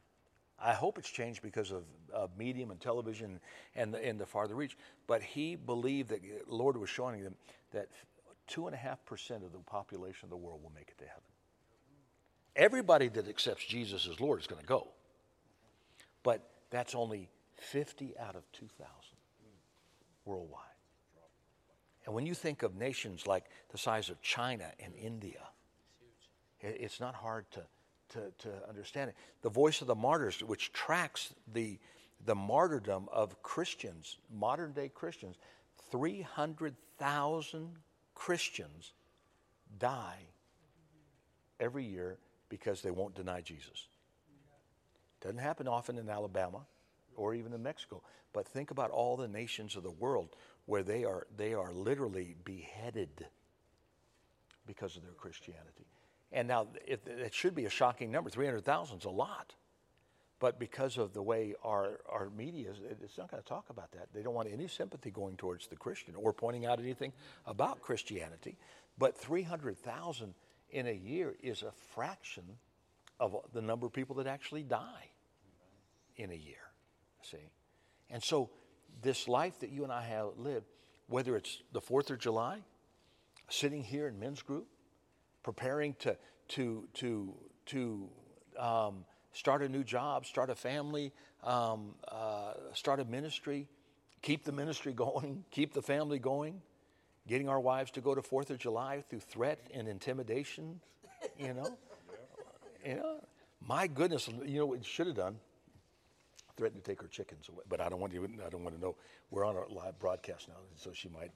I 0.60 0.74
hope 0.74 0.98
it's 0.98 1.10
changed 1.10 1.42
because 1.42 1.72
of, 1.72 1.84
of 2.12 2.36
medium 2.38 2.72
and 2.72 2.80
television 2.80 3.40
and 3.76 3.94
the, 3.94 4.04
and 4.04 4.20
the 4.20 4.26
farther 4.26 4.56
reach, 4.56 4.76
but 5.06 5.22
he 5.22 5.56
believed 5.56 6.10
that 6.10 6.22
the 6.22 6.56
Lord 6.56 6.78
was 6.78 6.90
showing 6.90 7.22
him 7.22 7.36
that 7.72 7.90
2.5% 8.50 9.46
of 9.46 9.52
the 9.52 9.60
population 9.60 10.26
of 10.26 10.30
the 10.30 10.38
world 10.38 10.62
will 10.64 10.72
make 10.74 10.90
it 10.90 10.98
to 11.00 11.06
heaven. 11.06 11.22
Everybody 12.56 13.08
that 13.10 13.28
accepts 13.28 13.66
Jesus 13.66 14.08
as 14.08 14.20
Lord 14.20 14.40
is 14.40 14.48
going 14.48 14.62
to 14.62 14.68
go. 14.68 14.88
But 16.24 16.42
that's 16.72 16.96
only 16.96 17.30
50 17.58 18.16
out 18.20 18.36
of 18.36 18.44
2,000 18.54 18.88
worldwide. 20.26 20.64
And 22.06 22.16
when 22.16 22.26
you 22.26 22.34
think 22.34 22.64
of 22.64 22.76
nations 22.76 23.28
like 23.28 23.46
the 23.70 23.78
size 23.78 24.10
of 24.10 24.22
China 24.22 24.72
and 24.84 24.94
India, 24.96 25.42
it's 26.62 27.00
not 27.00 27.16
hard 27.16 27.46
to, 27.52 27.62
to, 28.10 28.32
to 28.40 28.50
understand 28.70 29.10
it. 29.10 29.16
The 29.42 29.50
Voice 29.50 29.82
of 29.82 29.88
the 29.88 29.96
Martyrs, 29.96 30.42
which 30.44 30.72
tracks 30.74 31.34
the, 31.54 31.80
the 32.26 32.36
martyrdom 32.36 33.08
of 33.12 33.42
Christians, 33.44 34.18
modern 34.34 34.74
day 34.74 34.90
Christians, 34.94 35.38
300,000 35.92 37.70
Christians 38.16 38.94
die 39.80 40.20
every 41.60 41.86
year 41.86 42.18
because 42.50 42.82
they 42.82 42.92
won't 42.92 43.16
deny 43.16 43.42
Jesus. 43.42 43.88
Doesn't 45.22 45.38
happen 45.40 45.68
often 45.68 45.98
in 45.98 46.10
Alabama 46.10 46.62
or 47.16 47.34
even 47.34 47.54
in 47.54 47.64
Mexico, 47.64 48.02
but 48.34 48.48
think 48.48 48.72
about 48.72 48.92
all 48.92 49.18
the 49.18 49.28
nations 49.28 49.76
of 49.76 49.84
the 49.84 49.92
world 49.92 50.36
where 50.66 50.84
they 50.84 51.04
are, 51.04 51.26
they 51.36 51.54
are 51.54 51.72
literally 51.74 52.36
beheaded 52.44 53.26
because 54.66 54.96
of 54.98 55.04
their 55.04 55.14
Christianity. 55.14 55.88
And 56.32 56.48
now 56.48 56.68
it, 56.86 57.02
it 57.08 57.34
should 57.34 57.56
be 57.56 57.66
a 57.66 57.70
shocking 57.70 58.12
number 58.12 58.30
300,000 58.30 59.00
is 59.00 59.06
a 59.06 59.10
lot. 59.10 59.54
But 60.40 60.60
because 60.60 60.98
of 60.98 61.14
the 61.14 61.22
way 61.22 61.56
our, 61.64 62.00
our 62.08 62.30
media 62.30 62.70
is, 62.70 62.78
it's 63.02 63.18
not 63.18 63.32
going 63.32 63.42
to 63.42 63.50
talk 63.50 63.70
about 63.70 63.92
that. 63.94 64.08
They 64.14 64.22
don't 64.22 64.36
want 64.36 64.50
any 64.52 64.68
sympathy 64.68 65.10
going 65.10 65.36
towards 65.36 65.68
the 65.68 65.76
Christian 65.76 66.14
or 66.16 66.32
pointing 66.32 66.66
out 66.66 66.80
anything 66.80 67.12
about 67.48 67.82
Christianity. 67.82 68.58
But 69.00 69.18
300,000 69.18 70.34
in 70.72 70.88
a 70.88 70.92
year 70.92 71.36
is 71.42 71.64
a 71.64 71.72
fraction 71.94 72.44
of 73.20 73.36
the 73.54 73.62
number 73.62 73.88
of 73.88 73.94
people 73.94 74.16
that 74.18 74.28
actually 74.28 74.64
die 74.64 75.10
in 76.18 76.30
a 76.32 76.36
year. 76.36 76.56
See? 77.24 77.38
And 78.12 78.24
so 78.24 78.52
this 79.02 79.28
life 79.28 79.60
that 79.60 79.72
you 79.72 79.84
and 79.84 79.92
I 79.92 80.04
have 80.04 80.38
lived, 80.38 80.68
whether 81.08 81.36
it's 81.36 81.64
the 81.74 81.82
4th 81.82 82.12
of 82.12 82.20
July, 82.20 82.60
sitting 83.50 83.84
here 83.84 84.08
in 84.08 84.20
men's 84.20 84.42
group, 84.42 84.68
preparing 85.48 85.94
to, 85.94 86.18
to, 86.50 86.86
to, 86.94 87.34
to 87.66 88.10
um, 88.60 89.06
start 89.32 89.62
a 89.62 89.70
new 89.70 89.82
job, 89.82 90.26
start 90.26 90.50
a 90.50 90.56
family, 90.56 91.14
um, 91.42 91.96
uh, 92.06 92.52
start 92.74 93.00
a 93.00 93.06
ministry, 93.06 93.70
keep 94.22 94.44
the 94.44 94.52
ministry 94.52 94.92
going, 95.06 95.46
keep 95.50 95.74
the 95.74 95.82
family 95.82 96.20
going, 96.20 96.62
getting 97.30 97.48
our 97.48 97.62
wives 97.62 97.92
to 97.92 98.02
go 98.02 98.14
to 98.14 98.22
4th 98.22 98.50
of 98.50 98.58
July 98.58 99.06
through 99.10 99.22
threat 99.22 99.66
and 99.74 99.88
intimidation, 99.88 100.82
you 101.40 101.54
know? 101.54 101.64
yeah. 101.64 101.70
You 102.86 102.96
know, 102.96 103.20
my 103.68 103.88
goodness, 103.88 104.30
you 104.46 104.60
know 104.60 104.68
what 104.68 104.86
should 104.86 105.08
have 105.08 105.16
done? 105.16 105.38
threatened 106.56 106.84
to 106.84 106.90
take 106.90 107.02
her 107.02 107.08
chickens 107.08 107.50
away. 107.50 107.64
But 107.70 107.82
I 107.82 107.90
don't 107.90 108.00
want 108.00 108.14
you. 108.14 108.28
I 108.46 108.50
don't 108.50 108.64
want 108.64 108.76
to 108.76 108.82
know. 108.82 108.96
We're 109.30 109.46
on 109.46 109.56
a 109.56 109.72
live 109.72 110.00
broadcast 110.00 110.48
now, 110.48 110.56
so 110.76 110.92
she 110.94 111.10
might 111.10 111.32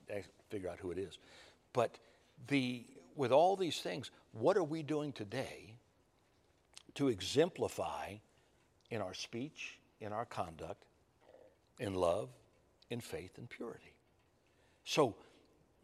figure 0.49 0.69
out 0.69 0.79
who 0.79 0.91
it 0.91 0.97
is. 0.97 1.19
But 1.73 1.99
the 2.47 2.85
with 3.15 3.31
all 3.31 3.55
these 3.55 3.79
things, 3.79 4.11
what 4.31 4.57
are 4.57 4.63
we 4.63 4.83
doing 4.83 5.11
today 5.11 5.75
to 6.95 7.07
exemplify 7.07 8.15
in 8.89 9.01
our 9.01 9.13
speech, 9.13 9.79
in 9.99 10.11
our 10.13 10.25
conduct, 10.25 10.85
in 11.79 11.95
love, 11.95 12.29
in 12.89 13.01
faith, 13.01 13.37
and 13.37 13.49
purity? 13.49 13.93
So, 14.83 15.15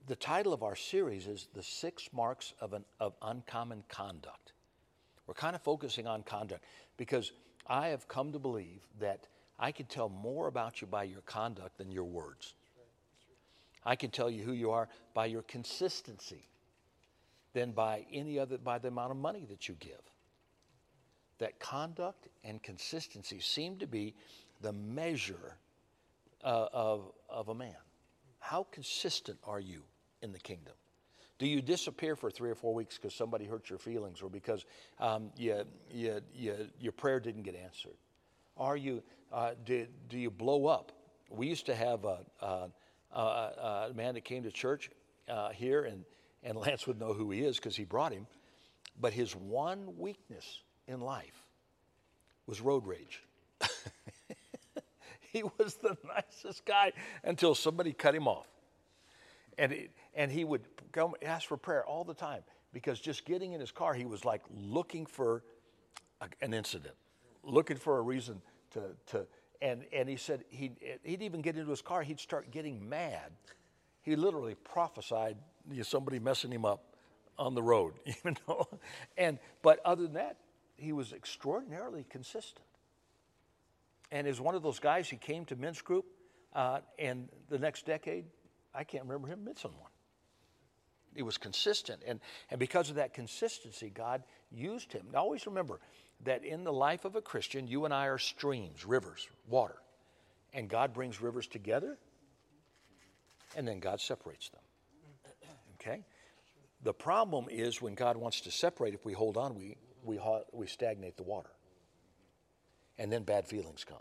the 0.07 0.15
title 0.15 0.53
of 0.53 0.63
our 0.63 0.75
series 0.75 1.27
is 1.27 1.47
"The 1.53 1.63
Six 1.63 2.09
Marks 2.13 2.53
of 2.61 2.73
an 2.73 2.85
of 2.99 3.15
Uncommon 3.21 3.83
Conduct." 3.89 4.53
We're 5.25 5.33
kind 5.33 5.55
of 5.55 5.61
focusing 5.61 6.07
on 6.07 6.23
conduct 6.23 6.63
because 6.95 7.33
I 7.67 7.89
have 7.89 8.07
come 8.07 8.31
to 8.31 8.39
believe 8.39 8.87
that 8.99 9.27
I 9.59 9.71
can 9.71 9.85
tell 9.87 10.07
more 10.07 10.47
about 10.47 10.81
you 10.81 10.87
by 10.87 11.03
your 11.03 11.21
conduct 11.21 11.77
than 11.77 11.91
your 11.91 12.05
words. 12.05 12.53
I 13.83 13.95
can 13.95 14.11
tell 14.11 14.29
you 14.29 14.43
who 14.43 14.53
you 14.53 14.71
are 14.71 14.87
by 15.13 15.25
your 15.25 15.41
consistency 15.43 16.47
than 17.57 17.71
by 17.71 18.05
any 18.13 18.37
other 18.37 18.59
by 18.59 18.77
the 18.77 18.87
amount 18.87 19.09
of 19.09 19.17
money 19.17 19.43
that 19.49 19.67
you 19.67 19.75
give. 19.79 20.03
That 21.39 21.59
conduct 21.59 22.27
and 22.43 22.61
consistency 22.61 23.39
seem 23.39 23.79
to 23.79 23.87
be 23.87 24.13
the 24.61 24.73
measure 24.73 25.57
uh, 26.43 26.67
of, 26.71 27.11
of 27.27 27.49
a 27.49 27.55
man. 27.55 27.75
How 28.37 28.67
consistent 28.69 29.39
are 29.43 29.59
you 29.59 29.81
in 30.21 30.31
the 30.31 30.39
kingdom? 30.39 30.75
Do 31.39 31.47
you 31.47 31.63
disappear 31.63 32.15
for 32.15 32.29
three 32.29 32.51
or 32.51 32.55
four 32.55 32.75
weeks 32.75 32.95
because 32.97 33.15
somebody 33.15 33.45
hurt 33.45 33.71
your 33.71 33.79
feelings 33.79 34.21
or 34.21 34.29
because 34.29 34.63
um, 34.99 35.31
you, 35.35 35.63
you, 35.91 36.21
you, 36.35 36.55
your 36.79 36.91
prayer 36.91 37.19
didn't 37.19 37.43
get 37.43 37.55
answered? 37.55 37.97
Are 38.55 38.77
you, 38.77 39.01
uh, 39.33 39.51
do, 39.65 39.87
do 40.09 40.19
you 40.19 40.29
blow 40.29 40.67
up? 40.67 40.91
We 41.31 41.47
used 41.47 41.65
to 41.65 41.75
have 41.75 42.05
a, 42.05 42.19
a, 42.39 42.69
a, 43.11 43.87
a 43.89 43.91
man 43.95 44.13
that 44.13 44.25
came 44.25 44.43
to 44.43 44.51
church 44.51 44.91
uh, 45.27 45.49
here, 45.49 45.83
and, 45.85 46.05
and 46.47 46.57
Lance 46.57 46.87
would 46.87 46.97
know 46.97 47.13
who 47.13 47.29
he 47.29 47.41
is 47.41 47.57
because 47.57 47.75
he 47.75 47.83
brought 47.83 48.13
him. 48.13 48.25
But 48.99 49.11
his 49.11 49.35
one 49.35 49.97
weakness 49.97 50.61
in 50.87 51.01
life 51.01 51.43
was 52.47 52.61
road 52.61 52.87
rage. 52.87 53.21
he 55.19 55.43
was 55.43 55.75
the 55.75 55.97
nicest 56.07 56.65
guy 56.65 56.93
until 57.23 57.53
somebody 57.53 57.91
cut 57.91 58.15
him 58.15 58.27
off. 58.29 58.47
And, 59.57 59.73
it, 59.73 59.91
and 60.15 60.31
he 60.31 60.45
would 60.45 60.61
come 60.93 61.15
ask 61.21 61.47
for 61.47 61.57
prayer 61.57 61.85
all 61.85 62.05
the 62.05 62.13
time 62.13 62.43
because 62.71 62.99
just 62.99 63.25
getting 63.25 63.51
in 63.51 63.59
his 63.59 63.71
car, 63.71 63.93
he 63.93 64.05
was 64.05 64.23
like 64.23 64.41
looking 64.49 65.05
for 65.05 65.43
a, 66.21 66.27
an 66.41 66.53
incident, 66.53 66.95
looking 67.43 67.77
for 67.77 67.97
a 67.97 68.01
reason 68.01 68.41
to, 68.71 68.81
to 69.07 69.27
and, 69.61 69.83
and 69.91 70.07
he 70.07 70.15
said 70.15 70.45
he'd, 70.49 70.77
he'd 71.03 71.21
even 71.21 71.41
get 71.41 71.57
into 71.57 71.69
his 71.71 71.81
car, 71.81 72.03
he'd 72.03 72.19
start 72.19 72.51
getting 72.51 72.87
mad. 72.87 73.31
He 74.01 74.15
literally 74.15 74.55
prophesied 74.55 75.35
you 75.69 75.77
know, 75.77 75.83
somebody 75.83 76.19
messing 76.19 76.51
him 76.51 76.65
up 76.65 76.83
on 77.37 77.55
the 77.55 77.63
road, 77.63 77.93
you 78.05 78.33
know. 78.47 78.67
And 79.17 79.39
but 79.61 79.79
other 79.85 80.03
than 80.03 80.13
that, 80.13 80.37
he 80.75 80.91
was 80.91 81.13
extraordinarily 81.13 82.05
consistent. 82.09 82.65
And 84.11 84.27
as 84.27 84.39
one 84.39 84.55
of 84.55 84.63
those 84.63 84.79
guys, 84.79 85.09
he 85.09 85.17
came 85.17 85.45
to 85.45 85.55
men's 85.55 85.81
group, 85.81 86.05
uh, 86.53 86.79
and 86.97 87.27
the 87.49 87.59
next 87.59 87.85
decade, 87.85 88.25
I 88.73 88.83
can't 88.83 89.03
remember 89.03 89.27
him 89.27 89.43
missing 89.43 89.71
one. 89.79 89.91
He 91.15 91.23
was 91.23 91.37
consistent. 91.37 92.03
And, 92.05 92.19
and 92.49 92.59
because 92.59 92.89
of 92.89 92.95
that 92.97 93.13
consistency, 93.13 93.89
God 93.89 94.23
used 94.51 94.93
him. 94.93 95.07
Now, 95.11 95.19
always 95.19 95.45
remember 95.47 95.79
that 96.23 96.45
in 96.45 96.63
the 96.63 96.71
life 96.71 97.05
of 97.05 97.15
a 97.15 97.21
Christian, 97.21 97.67
you 97.67 97.85
and 97.85 97.93
I 97.93 98.07
are 98.07 98.17
streams, 98.17 98.85
rivers, 98.85 99.27
water. 99.49 99.75
And 100.53 100.69
God 100.69 100.93
brings 100.93 101.21
rivers 101.21 101.47
together, 101.47 101.97
and 103.55 103.67
then 103.67 103.79
God 103.79 103.99
separates 103.99 104.49
them. 104.49 104.61
Okay? 105.79 106.05
The 106.83 106.93
problem 106.93 107.47
is 107.49 107.81
when 107.81 107.95
God 107.95 108.17
wants 108.17 108.41
to 108.41 108.51
separate, 108.51 108.93
if 108.93 109.05
we 109.05 109.13
hold 109.13 109.37
on, 109.37 109.55
we, 109.55 109.77
we, 110.03 110.19
we 110.51 110.67
stagnate 110.67 111.17
the 111.17 111.23
water. 111.23 111.49
And 112.97 113.11
then 113.11 113.23
bad 113.23 113.47
feelings 113.47 113.83
come, 113.83 113.97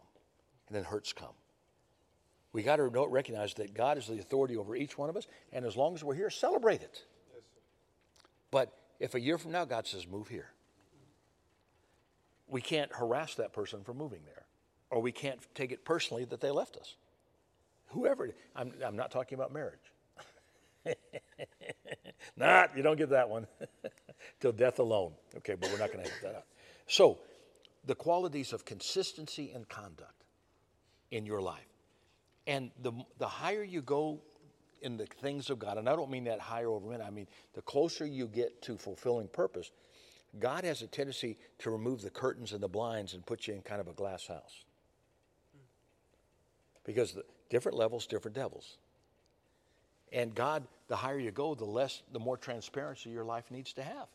and 0.69 0.77
then 0.77 0.85
hurts 0.85 1.13
come. 1.13 1.35
We 2.53 2.63
got 2.63 2.77
to 2.77 2.85
recognize 2.85 3.53
that 3.55 3.75
God 3.75 3.99
is 3.99 4.07
the 4.07 4.19
authority 4.19 4.57
over 4.57 4.75
each 4.75 4.97
one 4.97 5.11
of 5.11 5.17
us, 5.17 5.27
and 5.53 5.67
as 5.67 5.77
long 5.77 5.95
as 5.95 6.03
we're 6.03 6.15
here, 6.15 6.31
celebrate 6.31 6.81
it. 6.81 7.05
But 8.51 8.73
if 8.99 9.15
a 9.15 9.21
year 9.21 9.37
from 9.37 9.53
now 9.53 9.67
God 9.67 9.87
says, 9.87 10.07
move 10.07 10.29
here, 10.29 10.51
we 12.49 12.63
can't 12.63 12.91
harass 12.95 13.35
that 13.35 13.53
person 13.53 13.83
for 13.85 13.93
moving 13.93 14.21
there, 14.25 14.47
or 14.91 15.03
we 15.03 15.13
can't 15.13 15.41
take 15.55 15.73
it 15.73 15.85
personally 15.85 16.25
that 16.27 16.41
they 16.41 16.51
left 16.51 16.77
us. 16.77 16.97
Whoever, 17.89 18.31
I'm, 18.55 18.73
I'm 18.85 18.97
not 18.97 19.11
talking 19.11 19.37
about 19.37 19.53
marriage. 19.53 19.93
not, 22.37 22.77
you 22.77 22.83
don't 22.83 22.97
get 22.97 23.11
that 23.11 23.29
one. 23.29 23.47
Till 24.41 24.53
death 24.53 24.79
alone. 24.79 25.13
Okay, 25.39 25.55
but 25.55 25.71
we're 25.71 25.79
not 25.79 25.93
going 25.93 26.05
to 26.05 26.11
have 26.11 26.23
that 26.23 26.35
up. 26.37 26.47
So, 26.87 27.19
the 27.85 27.95
qualities 27.95 28.53
of 28.53 28.65
consistency 28.65 29.53
and 29.55 29.69
conduct 29.69 30.25
in 31.11 31.25
your 31.27 31.41
life. 31.41 31.67
And 32.47 32.71
the, 32.83 32.93
the 33.19 33.29
higher 33.29 33.63
you 33.63 33.83
go 33.83 34.21
in 34.83 34.97
the 34.97 35.07
things 35.07 35.51
of 35.51 35.59
God, 35.59 35.79
and 35.79 35.89
I 35.89 35.97
don't 35.97 36.11
mean 36.11 36.25
that 36.25 36.41
higher 36.41 36.69
over 36.69 36.89
men, 36.89 37.01
I 37.01 37.11
mean 37.11 37.27
the 37.55 37.63
closer 37.63 38.07
you 38.07 38.27
get 38.27 38.63
to 38.63 38.77
fulfilling 38.77 39.29
purpose, 39.29 39.71
God 40.39 40.65
has 40.65 40.83
a 40.83 40.87
tendency 40.87 41.39
to 41.61 41.71
remove 41.71 42.03
the 42.03 42.11
curtains 42.11 42.53
and 42.53 42.63
the 42.63 42.69
blinds 42.69 43.15
and 43.15 43.25
put 43.25 43.47
you 43.47 43.55
in 43.55 43.63
kind 43.63 43.81
of 43.81 43.89
a 43.89 43.93
glass 43.93 44.27
house. 44.27 44.65
Because 46.85 47.17
different 47.51 47.79
levels, 47.79 48.07
different 48.07 48.37
devils. 48.37 48.77
And 50.13 50.35
God, 50.35 50.67
the 50.89 50.97
higher 50.97 51.19
you 51.19 51.31
go, 51.31 51.55
the 51.55 51.65
less, 51.65 52.03
the 52.13 52.19
more 52.19 52.37
transparency 52.37 53.11
your 53.11 53.25
life 53.25 53.51
needs 53.51 53.73
to 53.75 53.83
have. 53.83 54.09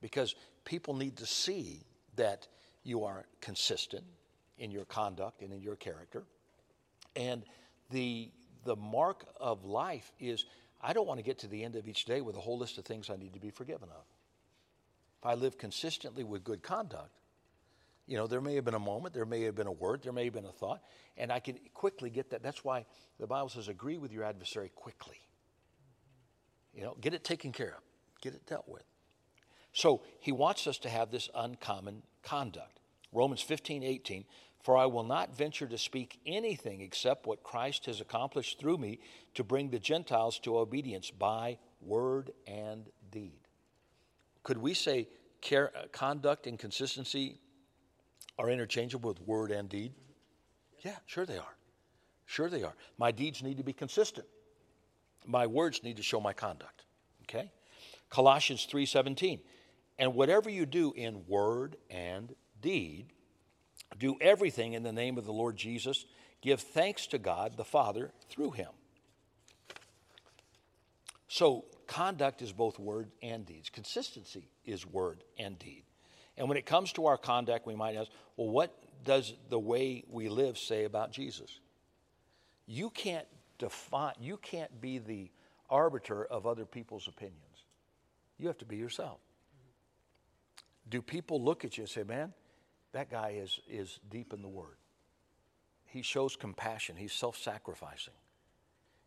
Because 0.00 0.34
people 0.64 0.94
need 0.94 1.16
to 1.16 1.26
see 1.26 1.82
that 2.16 2.46
you 2.84 3.04
are 3.04 3.24
consistent 3.40 4.04
in 4.58 4.70
your 4.70 4.84
conduct 4.84 5.42
and 5.42 5.52
in 5.52 5.62
your 5.62 5.76
character. 5.76 6.24
And 7.16 7.42
the, 7.90 8.30
the 8.64 8.76
mark 8.76 9.24
of 9.40 9.64
life 9.64 10.12
is 10.20 10.44
I 10.80 10.92
don't 10.92 11.06
want 11.06 11.18
to 11.18 11.24
get 11.24 11.38
to 11.40 11.48
the 11.48 11.64
end 11.64 11.76
of 11.76 11.88
each 11.88 12.04
day 12.04 12.20
with 12.20 12.36
a 12.36 12.40
whole 12.40 12.58
list 12.58 12.78
of 12.78 12.84
things 12.84 13.10
I 13.10 13.16
need 13.16 13.34
to 13.34 13.40
be 13.40 13.50
forgiven 13.50 13.88
of. 13.90 14.04
If 15.20 15.26
I 15.26 15.34
live 15.34 15.58
consistently 15.58 16.22
with 16.22 16.44
good 16.44 16.62
conduct, 16.62 17.10
you 18.06 18.16
know, 18.16 18.26
there 18.26 18.40
may 18.40 18.54
have 18.54 18.64
been 18.64 18.74
a 18.74 18.78
moment, 18.78 19.14
there 19.14 19.26
may 19.26 19.42
have 19.42 19.54
been 19.54 19.66
a 19.66 19.72
word, 19.72 20.02
there 20.02 20.12
may 20.12 20.24
have 20.24 20.32
been 20.32 20.46
a 20.46 20.52
thought, 20.52 20.80
and 21.16 21.32
I 21.32 21.40
can 21.40 21.58
quickly 21.74 22.08
get 22.08 22.30
that. 22.30 22.42
That's 22.42 22.64
why 22.64 22.86
the 23.18 23.26
Bible 23.26 23.48
says, 23.48 23.68
agree 23.68 23.98
with 23.98 24.12
your 24.12 24.24
adversary 24.24 24.70
quickly. 24.74 25.20
You 26.78 26.84
know, 26.84 26.96
get 27.00 27.12
it 27.12 27.24
taken 27.24 27.50
care 27.50 27.74
of, 27.76 27.82
get 28.20 28.34
it 28.34 28.46
dealt 28.46 28.68
with. 28.68 28.84
So 29.72 30.02
he 30.20 30.30
wants 30.30 30.68
us 30.68 30.78
to 30.78 30.88
have 30.88 31.10
this 31.10 31.28
uncommon 31.34 32.02
conduct. 32.22 32.78
Romans 33.12 33.42
15, 33.42 33.82
18. 33.82 34.24
For 34.62 34.76
I 34.76 34.86
will 34.86 35.02
not 35.02 35.36
venture 35.36 35.66
to 35.66 35.76
speak 35.76 36.20
anything 36.24 36.80
except 36.80 37.26
what 37.26 37.42
Christ 37.42 37.86
has 37.86 38.00
accomplished 38.00 38.60
through 38.60 38.78
me 38.78 39.00
to 39.34 39.42
bring 39.42 39.70
the 39.70 39.80
Gentiles 39.80 40.38
to 40.40 40.56
obedience 40.56 41.10
by 41.10 41.58
word 41.80 42.30
and 42.46 42.88
deed. 43.10 43.40
Could 44.44 44.58
we 44.58 44.72
say 44.72 45.08
care, 45.40 45.72
uh, 45.76 45.88
conduct 45.90 46.46
and 46.46 46.60
consistency 46.60 47.40
are 48.38 48.50
interchangeable 48.50 49.10
with 49.10 49.20
word 49.22 49.50
and 49.50 49.68
deed? 49.68 49.94
Yeah, 50.84 50.96
sure 51.06 51.26
they 51.26 51.38
are. 51.38 51.56
Sure 52.24 52.48
they 52.48 52.62
are. 52.62 52.74
My 52.98 53.10
deeds 53.10 53.42
need 53.42 53.56
to 53.56 53.64
be 53.64 53.72
consistent. 53.72 54.28
My 55.28 55.46
words 55.46 55.84
need 55.84 55.98
to 55.98 56.02
show 56.02 56.20
my 56.20 56.32
conduct. 56.32 56.84
Okay? 57.22 57.52
Colossians 58.08 58.64
3:17. 58.66 59.40
And 59.98 60.14
whatever 60.14 60.48
you 60.48 60.64
do 60.64 60.92
in 60.92 61.26
word 61.26 61.76
and 61.90 62.34
deed, 62.60 63.12
do 63.98 64.16
everything 64.20 64.72
in 64.72 64.82
the 64.82 64.92
name 64.92 65.18
of 65.18 65.24
the 65.24 65.32
Lord 65.32 65.56
Jesus. 65.56 66.06
Give 66.40 66.60
thanks 66.60 67.06
to 67.08 67.18
God 67.18 67.56
the 67.56 67.64
Father 67.64 68.12
through 68.28 68.52
him. 68.52 68.70
So, 71.26 71.66
conduct 71.86 72.40
is 72.40 72.52
both 72.52 72.78
word 72.78 73.10
and 73.22 73.44
deeds. 73.44 73.68
Consistency 73.70 74.48
is 74.64 74.86
word 74.86 75.24
and 75.36 75.58
deed. 75.58 75.82
And 76.36 76.48
when 76.48 76.56
it 76.56 76.64
comes 76.64 76.92
to 76.92 77.06
our 77.06 77.18
conduct, 77.18 77.66
we 77.66 77.74
might 77.74 77.96
ask, 77.96 78.10
well, 78.36 78.48
what 78.48 78.72
does 79.04 79.34
the 79.48 79.58
way 79.58 80.04
we 80.08 80.28
live 80.28 80.56
say 80.56 80.84
about 80.84 81.10
Jesus? 81.10 81.60
You 82.66 82.90
can't 82.90 83.26
define, 83.58 84.14
you 84.20 84.36
can't 84.38 84.80
be 84.80 84.98
the 84.98 85.30
arbiter 85.68 86.24
of 86.24 86.46
other 86.46 86.64
people's 86.64 87.08
opinions. 87.08 87.64
You 88.38 88.46
have 88.46 88.58
to 88.58 88.64
be 88.64 88.76
yourself. 88.76 89.18
Do 90.88 91.02
people 91.02 91.42
look 91.42 91.64
at 91.64 91.76
you 91.76 91.82
and 91.82 91.90
say, 91.90 92.02
man, 92.02 92.32
that 92.92 93.10
guy 93.10 93.36
is, 93.40 93.60
is 93.68 93.98
deep 94.10 94.32
in 94.32 94.42
the 94.42 94.48
Word. 94.48 94.76
He 95.86 96.02
shows 96.02 96.36
compassion, 96.36 96.96
he's 96.96 97.12
self 97.12 97.36
sacrificing. 97.36 98.14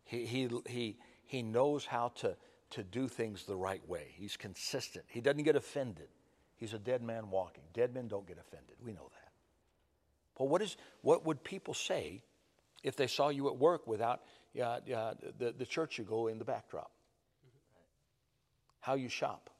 He, 0.04 0.26
he, 0.26 0.48
he, 0.66 0.96
he 1.24 1.42
knows 1.42 1.86
how 1.86 2.08
to, 2.16 2.36
to 2.70 2.82
do 2.82 3.08
things 3.08 3.44
the 3.44 3.56
right 3.56 3.86
way. 3.88 4.08
He's 4.14 4.36
consistent. 4.36 5.04
He 5.08 5.20
doesn't 5.20 5.44
get 5.44 5.56
offended. 5.56 6.08
He's 6.56 6.74
a 6.74 6.78
dead 6.78 7.02
man 7.02 7.30
walking. 7.30 7.62
Dead 7.72 7.94
men 7.94 8.08
don't 8.08 8.26
get 8.26 8.38
offended. 8.38 8.76
We 8.84 8.92
know 8.92 9.08
that. 9.10 9.32
But 10.36 10.48
what, 10.48 10.60
is, 10.62 10.76
what 11.02 11.24
would 11.24 11.42
people 11.44 11.74
say 11.74 12.22
if 12.82 12.96
they 12.96 13.06
saw 13.06 13.28
you 13.28 13.48
at 13.48 13.56
work 13.56 13.86
without 13.86 14.22
uh, 14.60 14.64
uh, 14.64 15.14
the, 15.38 15.54
the 15.56 15.66
church 15.66 15.98
you 15.98 16.04
go 16.04 16.26
in 16.26 16.38
the 16.38 16.44
backdrop? 16.44 16.90
How 18.80 18.94
you 18.94 19.08
shop? 19.08 19.50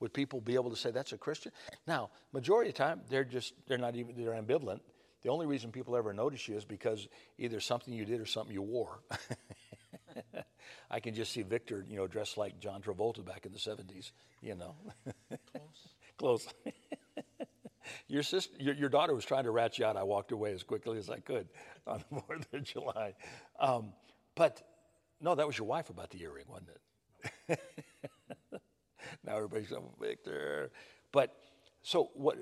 Would 0.00 0.12
people 0.12 0.40
be 0.40 0.54
able 0.54 0.70
to 0.70 0.76
say 0.76 0.90
that's 0.90 1.12
a 1.12 1.18
Christian? 1.18 1.52
Now, 1.86 2.10
majority 2.32 2.70
of 2.70 2.76
the 2.76 2.82
time, 2.82 3.00
they're 3.08 3.22
just, 3.24 3.54
they're 3.68 3.78
not 3.78 3.94
even, 3.94 4.16
they're 4.16 4.32
ambivalent. 4.32 4.80
The 5.22 5.28
only 5.28 5.46
reason 5.46 5.70
people 5.70 5.94
ever 5.96 6.12
notice 6.12 6.48
you 6.48 6.56
is 6.56 6.64
because 6.64 7.06
either 7.38 7.60
something 7.60 7.94
you 7.94 8.04
did 8.04 8.20
or 8.20 8.26
something 8.26 8.52
you 8.52 8.62
wore. 8.62 8.98
I 10.90 10.98
can 10.98 11.14
just 11.14 11.32
see 11.32 11.42
Victor, 11.42 11.84
you 11.88 11.96
know, 11.96 12.08
dressed 12.08 12.36
like 12.36 12.58
John 12.58 12.82
Travolta 12.82 13.24
back 13.24 13.46
in 13.46 13.52
the 13.52 13.58
70s, 13.58 14.10
you 14.40 14.56
know. 14.56 14.74
Close. 15.52 15.88
Close. 16.18 16.48
your, 18.08 18.22
sister, 18.22 18.54
your, 18.58 18.74
your, 18.74 18.88
daughter 18.88 19.14
was 19.14 19.24
trying 19.24 19.44
to 19.44 19.50
rat 19.50 19.78
you 19.78 19.84
out. 19.84 19.96
I 19.96 20.02
walked 20.02 20.32
away 20.32 20.52
as 20.52 20.62
quickly 20.62 20.98
as 20.98 21.10
I 21.10 21.18
could 21.18 21.48
on 21.86 22.04
the 22.10 22.20
4th 22.20 22.52
of 22.52 22.62
July. 22.64 23.14
Um, 23.58 23.92
but 24.34 24.62
no, 25.20 25.34
that 25.34 25.46
was 25.46 25.56
your 25.56 25.66
wife 25.66 25.90
about 25.90 26.10
the 26.10 26.22
earring, 26.22 26.46
wasn't 26.48 26.70
it? 27.48 27.60
now 29.24 29.36
everybody's 29.36 29.68
saying, 29.68 29.82
Victor. 30.00 30.70
But 31.12 31.36
so 31.82 32.10
what? 32.14 32.38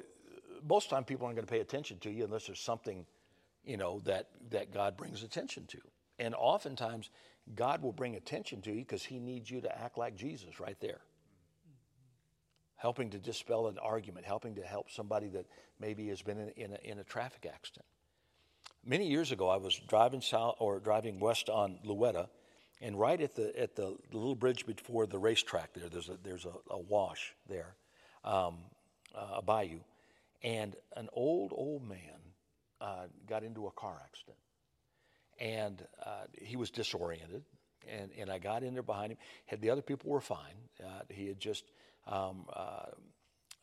Most 0.66 0.90
time 0.90 1.04
people 1.04 1.26
aren't 1.26 1.36
going 1.36 1.46
to 1.46 1.52
pay 1.52 1.60
attention 1.60 1.98
to 2.00 2.10
you 2.10 2.24
unless 2.24 2.46
there's 2.46 2.60
something, 2.60 3.06
you 3.64 3.76
know, 3.76 4.00
that 4.04 4.28
that 4.50 4.72
God 4.72 4.96
brings 4.96 5.22
attention 5.22 5.66
to. 5.68 5.78
And 6.18 6.34
oftentimes, 6.34 7.10
God 7.54 7.82
will 7.82 7.92
bring 7.92 8.16
attention 8.16 8.60
to 8.62 8.70
you 8.70 8.80
because 8.80 9.04
He 9.04 9.18
needs 9.18 9.50
you 9.50 9.60
to 9.62 9.78
act 9.78 9.98
like 9.98 10.16
Jesus 10.16 10.60
right 10.60 10.78
there. 10.80 11.00
Helping 12.80 13.10
to 13.10 13.18
dispel 13.18 13.68
an 13.68 13.76
argument, 13.78 14.24
helping 14.24 14.54
to 14.54 14.62
help 14.62 14.90
somebody 14.90 15.28
that 15.28 15.44
maybe 15.78 16.08
has 16.08 16.22
been 16.22 16.38
in, 16.38 16.48
in, 16.56 16.72
a, 16.72 16.92
in 16.92 16.98
a 16.98 17.04
traffic 17.04 17.46
accident. 17.52 17.84
Many 18.86 19.06
years 19.06 19.32
ago, 19.32 19.50
I 19.50 19.58
was 19.58 19.78
driving 19.86 20.22
south 20.22 20.56
or 20.60 20.80
driving 20.80 21.20
west 21.20 21.50
on 21.50 21.78
Louetta, 21.84 22.28
and 22.80 22.98
right 22.98 23.20
at 23.20 23.34
the 23.36 23.52
at 23.60 23.76
the 23.76 23.94
little 24.12 24.34
bridge 24.34 24.64
before 24.64 25.06
the 25.06 25.18
racetrack, 25.18 25.74
there, 25.74 25.90
there's 25.90 26.08
a 26.08 26.16
there's 26.22 26.46
a, 26.46 26.54
a 26.70 26.78
wash 26.78 27.34
there, 27.46 27.74
um, 28.24 28.56
uh, 29.14 29.36
a 29.36 29.42
bayou, 29.42 29.80
and 30.42 30.74
an 30.96 31.10
old 31.12 31.52
old 31.54 31.86
man 31.86 32.20
uh, 32.80 33.04
got 33.28 33.42
into 33.42 33.66
a 33.66 33.70
car 33.72 34.00
accident, 34.02 34.38
and 35.38 35.86
uh, 36.06 36.24
he 36.40 36.56
was 36.56 36.70
disoriented, 36.70 37.44
and 37.86 38.10
and 38.18 38.30
I 38.30 38.38
got 38.38 38.62
in 38.62 38.72
there 38.72 38.82
behind 38.82 39.12
him. 39.12 39.18
Had 39.44 39.60
the 39.60 39.68
other 39.68 39.82
people 39.82 40.08
were 40.10 40.22
fine. 40.22 40.56
Uh, 40.82 41.02
he 41.10 41.26
had 41.26 41.38
just. 41.38 41.64
Um, 42.06 42.46
uh, 42.52 42.86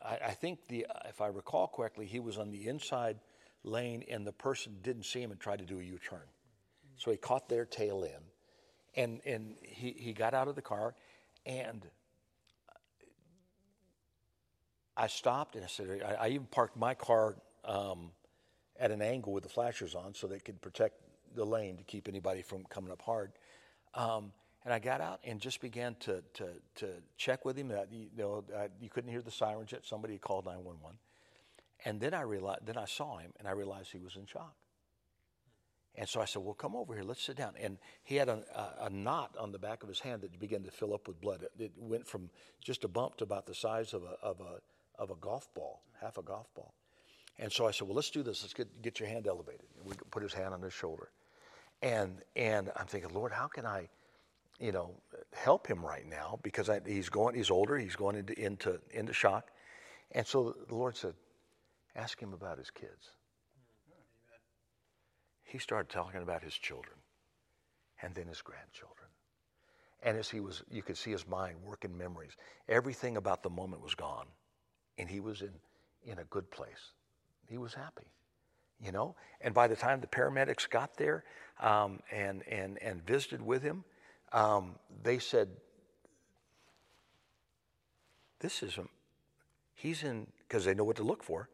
I, 0.04 0.18
I 0.28 0.32
think 0.32 0.68
the 0.68 0.86
if 1.08 1.22
I 1.22 1.28
recall 1.28 1.68
correctly, 1.68 2.06
he 2.06 2.20
was 2.20 2.38
on 2.38 2.52
the 2.52 2.68
inside 2.68 3.20
lane, 3.64 4.04
and 4.10 4.26
the 4.26 4.32
person 4.32 4.78
didn't 4.82 5.04
see 5.04 5.22
him 5.22 5.32
and 5.32 5.40
tried 5.40 5.60
to 5.60 5.66
do 5.66 5.80
a 5.80 5.84
U-turn, 5.84 6.28
so 6.96 7.12
he 7.12 7.18
caught 7.18 7.50
their 7.50 7.66
tail 7.66 8.04
end 8.04 8.24
and, 8.98 9.22
and 9.26 9.56
he, 9.62 9.96
he 9.98 10.12
got 10.12 10.34
out 10.34 10.48
of 10.48 10.56
the 10.56 10.62
car, 10.62 10.96
and 11.46 11.88
I 14.98 15.08
stopped 15.08 15.56
and 15.56 15.64
I 15.64 15.68
said, 15.68 16.02
I, 16.04 16.26
I 16.26 16.28
even 16.30 16.48
parked 16.48 16.76
my 16.76 16.96
car 16.96 17.36
um, 17.64 18.10
at 18.80 18.90
an 18.90 19.02
angle 19.02 19.32
with 19.32 19.44
the 19.44 19.50
flashers 19.50 19.94
on 19.94 20.16
so 20.16 20.26
they 20.26 20.40
could 20.40 20.60
protect 20.62 20.96
the 21.36 21.46
lane 21.46 21.78
to 21.78 21.84
keep 21.84 22.08
anybody 22.08 22.42
from 22.42 22.64
coming 22.66 22.92
up 22.92 23.04
hard. 23.04 23.32
Um, 23.94 24.32
And 24.68 24.74
I 24.74 24.80
got 24.80 25.00
out 25.00 25.22
and 25.24 25.40
just 25.40 25.62
began 25.62 25.96
to, 26.02 26.22
to, 26.34 26.48
to 26.76 26.88
check 27.16 27.46
with 27.46 27.58
him. 27.58 27.70
That, 27.70 27.88
you 27.90 28.10
know, 28.18 28.44
uh, 28.54 28.68
you 28.82 28.90
couldn't 28.90 29.10
hear 29.10 29.22
the 29.22 29.32
sirens 29.32 29.72
yet. 29.72 29.86
Somebody 29.86 30.16
had 30.16 30.22
called 30.22 30.44
911. 30.44 30.98
And 31.86 32.02
then 32.02 32.14
I 32.14 32.24
realized, 32.24 32.66
then 32.66 32.76
I 32.76 32.84
saw 32.84 33.16
him 33.16 33.32
and 33.40 33.48
I 33.48 33.52
realized 33.52 33.94
he 33.94 34.00
was 34.00 34.18
in 34.18 34.26
shock. 34.26 34.54
And 35.96 36.10
so 36.10 36.20
I 36.20 36.26
said, 36.26 36.42
Well, 36.42 36.54
come 36.54 36.76
over 36.76 36.94
here, 36.94 37.04
let's 37.04 37.24
sit 37.24 37.38
down. 37.38 37.54
And 37.58 37.78
he 38.04 38.18
had 38.18 38.28
a, 38.28 38.44
a, 38.54 38.88
a, 38.88 38.90
knot 38.90 39.38
on 39.40 39.54
the 39.54 39.58
back 39.58 39.84
of 39.84 39.88
his 39.88 40.02
hand 40.02 40.24
that 40.24 40.38
began 40.38 40.64
to 40.64 40.72
fill 40.72 40.94
up 40.94 41.08
with 41.08 41.22
blood. 41.22 41.44
It, 41.44 41.52
it, 41.64 41.72
went 41.78 42.06
from 42.06 42.30
just 42.62 42.84
a 42.84 42.90
bump 42.90 43.16
to 43.20 43.24
about 43.24 43.46
the 43.46 43.56
size 43.56 43.94
of 43.94 44.04
a, 44.04 44.18
of, 44.22 44.42
a, 44.42 45.02
of 45.02 45.12
a 45.12 45.16
golf 45.16 45.48
ball, 45.56 45.82
half 46.02 46.18
a 46.18 46.24
golf 46.24 46.54
ball. 46.56 46.74
And 47.40 47.50
so 47.54 47.70
I 47.70 47.72
said, 47.72 47.88
Well, 47.88 47.96
let's 47.96 48.12
do 48.12 48.22
this. 48.22 48.42
Let's 48.42 48.54
get, 48.54 48.82
get 48.82 49.00
your 49.00 49.08
hand 49.08 49.28
elevated. 49.28 49.68
And 49.80 49.90
we 49.90 49.96
put 50.12 50.24
his 50.24 50.34
hand 50.34 50.54
on 50.54 50.62
his 50.62 50.74
shoulder. 50.74 51.08
And, 51.82 52.18
and 52.36 52.70
I'm 52.76 52.88
thinking, 52.88 53.12
Lord, 53.14 53.32
how 53.32 53.48
can 53.48 53.66
I, 53.66 53.88
you 54.60 54.72
know, 54.72 54.96
help 55.34 55.68
him 55.68 55.86
right 55.86 56.08
now? 56.08 56.40
Because 56.44 56.70
I, 56.70 56.82
he's 56.86 57.10
going, 57.10 57.36
he's 57.36 57.52
older, 57.52 57.78
he's 57.78 57.96
going 57.96 58.16
into, 58.16 58.40
into, 58.40 58.80
into 58.92 59.14
shock. 59.14 59.50
And 60.12 60.26
so 60.26 60.56
the 60.68 60.76
Lord 60.76 60.96
said, 60.96 61.14
Ask 61.96 62.20
him 62.20 62.34
about 62.34 62.60
his 62.60 62.70
kids 62.70 63.12
he 65.48 65.58
started 65.58 65.90
talking 65.90 66.22
about 66.22 66.44
his 66.44 66.54
children 66.54 66.96
and 68.02 68.14
then 68.14 68.28
his 68.28 68.42
grandchildren. 68.42 69.08
And 70.04 70.18
as 70.18 70.30
he 70.30 70.40
was, 70.40 70.62
you 70.70 70.84
could 70.84 70.98
see 70.98 71.12
his 71.12 71.28
mind 71.28 71.58
working 71.66 71.98
memories. 71.98 72.34
Everything 72.70 73.18
about 73.18 73.44
the 73.44 73.50
moment 73.50 73.82
was 73.82 73.96
gone. 73.96 74.28
And 74.98 75.10
he 75.10 75.20
was 75.20 75.42
in, 75.42 75.54
in 76.06 76.20
a 76.20 76.24
good 76.26 76.52
place. 76.52 76.92
He 77.50 77.58
was 77.58 77.74
happy, 77.74 78.06
you 78.80 78.92
know? 78.92 79.16
And 79.42 79.54
by 79.54 79.68
the 79.68 79.76
time 79.76 80.02
the 80.02 80.08
paramedics 80.08 80.70
got 80.70 80.98
there 80.98 81.24
um, 81.62 82.02
and, 82.12 82.44
and, 82.48 82.78
and 82.84 83.06
visited 83.06 83.42
with 83.42 83.64
him, 83.64 83.86
um, 84.32 84.76
they 85.04 85.20
said, 85.20 85.50
This 88.40 88.62
is, 88.62 88.78
a, 88.78 88.86
he's 89.74 90.04
in, 90.04 90.28
because 90.48 90.66
they 90.66 90.74
know 90.74 90.84
what 90.84 90.98
to 90.98 91.04
look 91.04 91.24
for, 91.24 91.50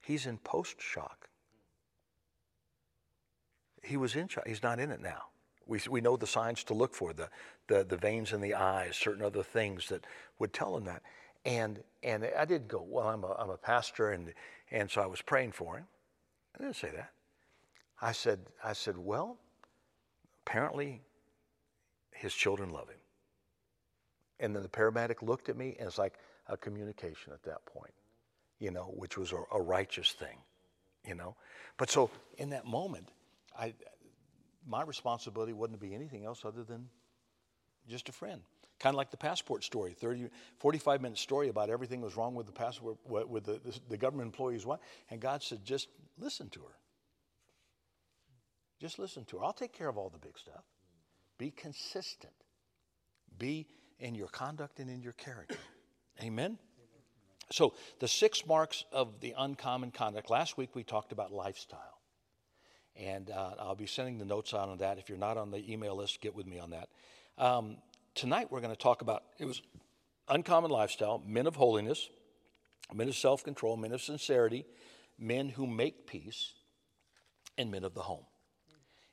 he's 0.00 0.26
in 0.26 0.38
post 0.38 0.80
shock. 0.80 1.28
He 3.82 3.96
was 3.96 4.16
in 4.16 4.28
shock. 4.28 4.46
He's 4.46 4.62
not 4.62 4.78
in 4.78 4.90
it 4.90 5.00
now. 5.00 5.24
We, 5.66 5.80
we 5.88 6.00
know 6.00 6.16
the 6.16 6.26
signs 6.26 6.64
to 6.64 6.74
look 6.74 6.94
for, 6.94 7.12
the, 7.12 7.28
the, 7.68 7.84
the 7.84 7.96
veins 7.96 8.32
in 8.32 8.40
the 8.40 8.54
eyes, 8.54 8.96
certain 8.96 9.24
other 9.24 9.42
things 9.42 9.88
that 9.88 10.04
would 10.38 10.52
tell 10.52 10.76
him 10.76 10.84
that. 10.84 11.02
And, 11.44 11.82
and 12.02 12.28
I 12.36 12.44
did 12.44 12.68
go, 12.68 12.84
well, 12.86 13.08
I'm 13.08 13.24
a, 13.24 13.34
I'm 13.38 13.50
a 13.50 13.56
pastor, 13.56 14.10
and, 14.10 14.34
and 14.70 14.90
so 14.90 15.00
I 15.00 15.06
was 15.06 15.22
praying 15.22 15.52
for 15.52 15.78
him. 15.78 15.86
I 16.54 16.62
didn't 16.62 16.76
say 16.76 16.90
that. 16.94 17.12
I 18.02 18.12
said, 18.12 18.40
I 18.64 18.72
said, 18.72 18.98
well, 18.98 19.38
apparently 20.44 21.02
his 22.20 22.34
children 22.34 22.70
love 22.70 22.88
him. 22.88 22.98
And 24.40 24.54
then 24.54 24.62
the 24.62 24.68
paramedic 24.68 25.22
looked 25.22 25.48
at 25.48 25.56
me, 25.56 25.76
and 25.78 25.88
it's 25.88 25.98
like 25.98 26.14
a 26.46 26.56
communication 26.56 27.32
at 27.32 27.42
that 27.44 27.64
point, 27.64 27.94
you 28.58 28.70
know, 28.70 28.92
which 28.94 29.16
was 29.16 29.32
a, 29.32 29.42
a 29.52 29.60
righteous 29.60 30.12
thing, 30.12 30.36
you 31.06 31.14
know. 31.14 31.34
But 31.78 31.90
so 31.90 32.10
in 32.36 32.50
that 32.50 32.66
moment, 32.66 33.08
I, 33.58 33.72
my 34.66 34.82
responsibility 34.82 35.54
wasn't 35.54 35.80
to 35.80 35.86
be 35.86 35.94
anything 35.94 36.24
else 36.24 36.44
other 36.44 36.62
than 36.62 36.88
just 37.88 38.08
a 38.10 38.12
friend. 38.12 38.42
Kind 38.78 38.94
of 38.94 38.98
like 38.98 39.10
the 39.10 39.16
passport 39.16 39.64
story, 39.64 39.92
30, 39.92 40.28
45 40.58 41.00
minute 41.00 41.18
story 41.18 41.48
about 41.48 41.70
everything 41.70 42.02
was 42.02 42.16
wrong 42.16 42.34
with 42.34 42.46
the 42.46 42.52
passport, 42.52 42.98
with 43.06 43.44
the, 43.44 43.60
the, 43.64 43.78
the 43.90 43.96
government 43.96 44.26
employees. 44.26 44.66
And 45.10 45.20
God 45.20 45.42
said, 45.42 45.64
just 45.64 45.88
listen 46.18 46.50
to 46.50 46.60
her. 46.60 46.76
Just 48.78 48.98
listen 48.98 49.24
to 49.26 49.38
her. 49.38 49.44
I'll 49.44 49.52
take 49.52 49.72
care 49.72 49.88
of 49.88 49.98
all 49.98 50.10
the 50.10 50.18
big 50.18 50.38
stuff. 50.38 50.64
Be 51.40 51.50
consistent. 51.50 52.34
Be 53.38 53.66
in 53.98 54.14
your 54.14 54.28
conduct 54.28 54.78
and 54.78 54.90
in 54.90 55.00
your 55.00 55.14
character. 55.14 55.56
Amen? 56.22 56.58
So, 57.50 57.72
the 57.98 58.08
six 58.08 58.46
marks 58.46 58.84
of 58.92 59.20
the 59.20 59.34
uncommon 59.38 59.90
conduct. 59.90 60.28
Last 60.28 60.58
week 60.58 60.76
we 60.76 60.84
talked 60.84 61.12
about 61.12 61.32
lifestyle. 61.32 61.98
And 62.94 63.30
uh, 63.30 63.52
I'll 63.58 63.74
be 63.74 63.86
sending 63.86 64.18
the 64.18 64.26
notes 64.26 64.52
out 64.52 64.68
on 64.68 64.76
that. 64.78 64.98
If 64.98 65.08
you're 65.08 65.16
not 65.16 65.38
on 65.38 65.50
the 65.50 65.72
email 65.72 65.96
list, 65.96 66.20
get 66.20 66.34
with 66.34 66.46
me 66.46 66.58
on 66.58 66.70
that. 66.70 66.90
Um, 67.38 67.78
tonight 68.14 68.48
we're 68.52 68.60
going 68.60 68.74
to 68.74 68.78
talk 68.78 69.00
about 69.00 69.22
it 69.38 69.46
was 69.46 69.62
uncommon 70.28 70.70
lifestyle, 70.70 71.22
men 71.26 71.46
of 71.46 71.56
holiness, 71.56 72.10
men 72.92 73.08
of 73.08 73.16
self 73.16 73.42
control, 73.44 73.78
men 73.78 73.92
of 73.92 74.02
sincerity, 74.02 74.66
men 75.18 75.48
who 75.48 75.66
make 75.66 76.06
peace, 76.06 76.52
and 77.56 77.70
men 77.70 77.84
of 77.84 77.94
the 77.94 78.02
home. 78.02 78.26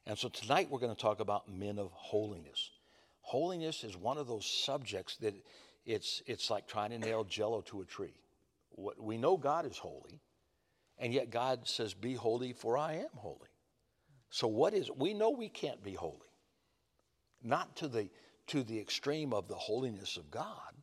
And 0.08 0.18
so 0.18 0.30
tonight 0.30 0.70
we're 0.72 0.80
going 0.80 0.96
to 0.96 1.02
talk 1.02 1.20
about 1.20 1.52
men 1.52 1.78
of 1.78 1.92
holiness. 1.92 2.72
Holiness 3.20 3.84
is 3.84 3.98
one 3.98 4.18
of 4.18 4.26
those 4.26 4.46
subjects 4.46 5.18
that 5.18 5.36
it's, 5.86 6.24
it's 6.26 6.50
like 6.50 6.66
trying 6.66 6.92
to 6.92 6.98
nail 6.98 7.26
jello 7.26 7.60
to 7.64 7.82
a 7.82 7.86
tree. 7.86 8.16
What, 8.70 8.98
we 9.04 9.18
know 9.18 9.36
God 9.36 9.66
is 9.66 9.78
holy, 9.78 10.22
and 10.98 11.14
yet 11.14 11.30
God 11.30 11.68
says, 11.68 11.94
Be 11.94 12.14
holy, 12.14 12.54
for 12.54 12.78
I 12.78 12.94
am 12.94 13.10
holy. 13.16 13.50
So 14.30 14.48
what 14.48 14.74
is 14.74 14.90
we 14.90 15.14
know 15.14 15.32
we 15.32 15.50
can't 15.50 15.84
be 15.84 15.94
holy. 15.94 16.32
Not 17.44 17.76
to 17.78 17.90
the 17.90 18.10
to 18.48 18.64
the 18.64 18.80
extreme 18.80 19.34
of 19.34 19.50
the 19.50 19.56
holiness 19.56 20.16
of 20.16 20.32
God, 20.32 20.74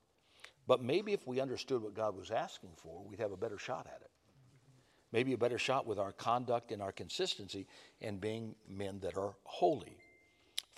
but 0.67 0.83
maybe 0.83 1.15
if 1.15 1.27
we 1.27 1.41
understood 1.41 1.83
what 1.83 1.95
God 1.95 2.15
was 2.15 2.31
asking 2.31 2.73
for, 2.77 3.03
we'd 3.07 3.21
have 3.21 3.33
a 3.33 3.39
better 3.39 3.59
shot 3.59 3.87
at 3.87 4.03
it. 4.03 4.11
Maybe 5.15 5.33
a 5.33 5.39
better 5.39 5.59
shot 5.59 5.87
with 5.87 5.99
our 5.99 6.13
conduct 6.13 6.73
and 6.73 6.83
our 6.83 6.93
consistency 6.93 7.67
in 8.01 8.19
being 8.19 8.55
men 8.69 8.99
that 9.01 9.17
are 9.17 9.35
holy. 9.45 9.97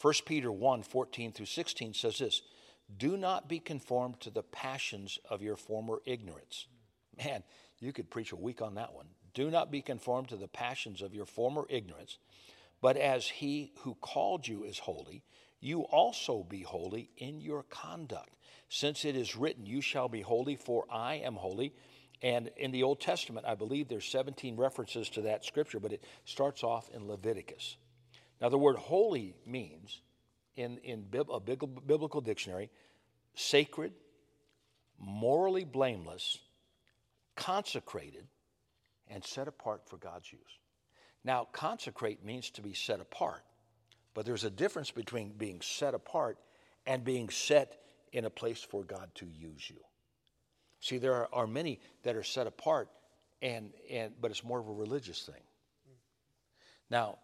1 0.01 0.15
Peter 0.27 0.53
1 0.53 0.83
14 0.83 1.33
through 1.33 1.47
16 1.47 1.95
says 1.95 2.19
this 2.19 2.43
Do 2.99 3.17
not 3.17 3.49
be 3.49 3.59
conformed 3.59 4.21
to 4.21 4.31
the 4.31 4.45
passions 4.45 5.19
of 5.29 5.43
your 5.43 5.57
former 5.57 6.01
ignorance. 6.05 6.67
Man, 7.17 7.43
you 7.81 7.93
could 7.93 8.11
preach 8.11 8.31
a 8.31 8.37
week 8.37 8.63
on 8.63 8.75
that 8.75 8.95
one. 8.95 9.07
Do 9.35 9.51
not 9.51 9.73
be 9.73 9.81
conformed 9.81 10.29
to 10.29 10.37
the 10.37 10.49
passions 10.49 11.03
of 11.03 11.15
your 11.15 11.27
former 11.27 11.65
ignorance 11.69 12.19
but 12.81 12.97
as 12.97 13.27
he 13.27 13.73
who 13.79 13.95
called 13.97 14.47
you 14.47 14.65
is 14.65 14.79
holy, 14.79 15.23
you 15.61 15.83
also 15.83 16.43
be 16.43 16.63
holy 16.63 17.11
in 17.17 17.41
your 17.41 17.63
conduct. 17.65 18.31
Since 18.69 19.05
it 19.05 19.17
is 19.17 19.37
written, 19.37 19.67
You 19.67 19.81
shall 19.81 20.09
be 20.09 20.21
holy, 20.21 20.57
for 20.57 20.85
I 20.91 21.15
am 21.15 21.35
holy. 21.35 21.73
And 22.27 22.51
in 22.57 22.73
the 22.73 22.83
Old 22.83 22.99
Testament, 22.99 23.47
I 23.47 23.55
believe 23.55 23.87
there's 23.87 24.05
17 24.05 24.57
references 24.57 25.09
to 25.11 25.21
that 25.23 25.45
scripture, 25.45 25.79
but 25.79 25.93
it 25.93 26.03
starts 26.25 26.65
off 26.65 26.91
in 26.93 27.07
Leviticus. 27.07 27.77
Now, 28.41 28.49
the 28.49 28.59
word 28.59 28.75
holy 28.75 29.37
means, 29.47 30.01
in, 30.57 30.79
in 30.79 31.07
a 31.15 31.39
biblical 31.39 32.21
dictionary, 32.21 32.69
sacred, 33.37 33.93
morally 34.99 35.63
blameless, 35.63 36.41
consecrated, 37.37 38.27
and 39.07 39.25
set 39.25 39.47
apart 39.47 39.83
for 39.89 39.97
God's 39.97 40.33
use. 40.33 40.41
Now, 41.23 41.47
consecrate 41.53 42.25
means 42.25 42.51
to 42.51 42.61
be 42.61 42.75
set 42.75 42.99
apart, 42.99 43.45
but 44.15 44.27
there's 44.27 44.43
a 44.43 44.51
difference 44.51 44.91
between 44.91 45.31
being 45.31 45.61
set 45.61 45.95
apart 45.95 46.39
and 46.89 47.05
being 47.05 47.29
set 47.29 47.81
in 48.11 48.25
a 48.25 48.31
place 48.31 48.63
for 48.69 48.83
God 48.83 49.13
to 49.15 49.27
use 49.27 49.71
you. 49.71 49.79
See, 50.87 50.99
there 50.99 51.15
are, 51.15 51.29
are 51.33 51.47
many 51.47 51.81
that 52.03 52.17
are 52.17 52.23
set 52.23 52.47
apart, 52.47 52.89
and, 53.43 53.73
and, 53.91 54.13
but 54.21 54.31
it's 54.31 54.45
more 54.45 54.61
of 54.61 54.69
a 54.69 54.73
religious 54.73 55.23
thing. 55.23 55.43
Now, 56.91 57.19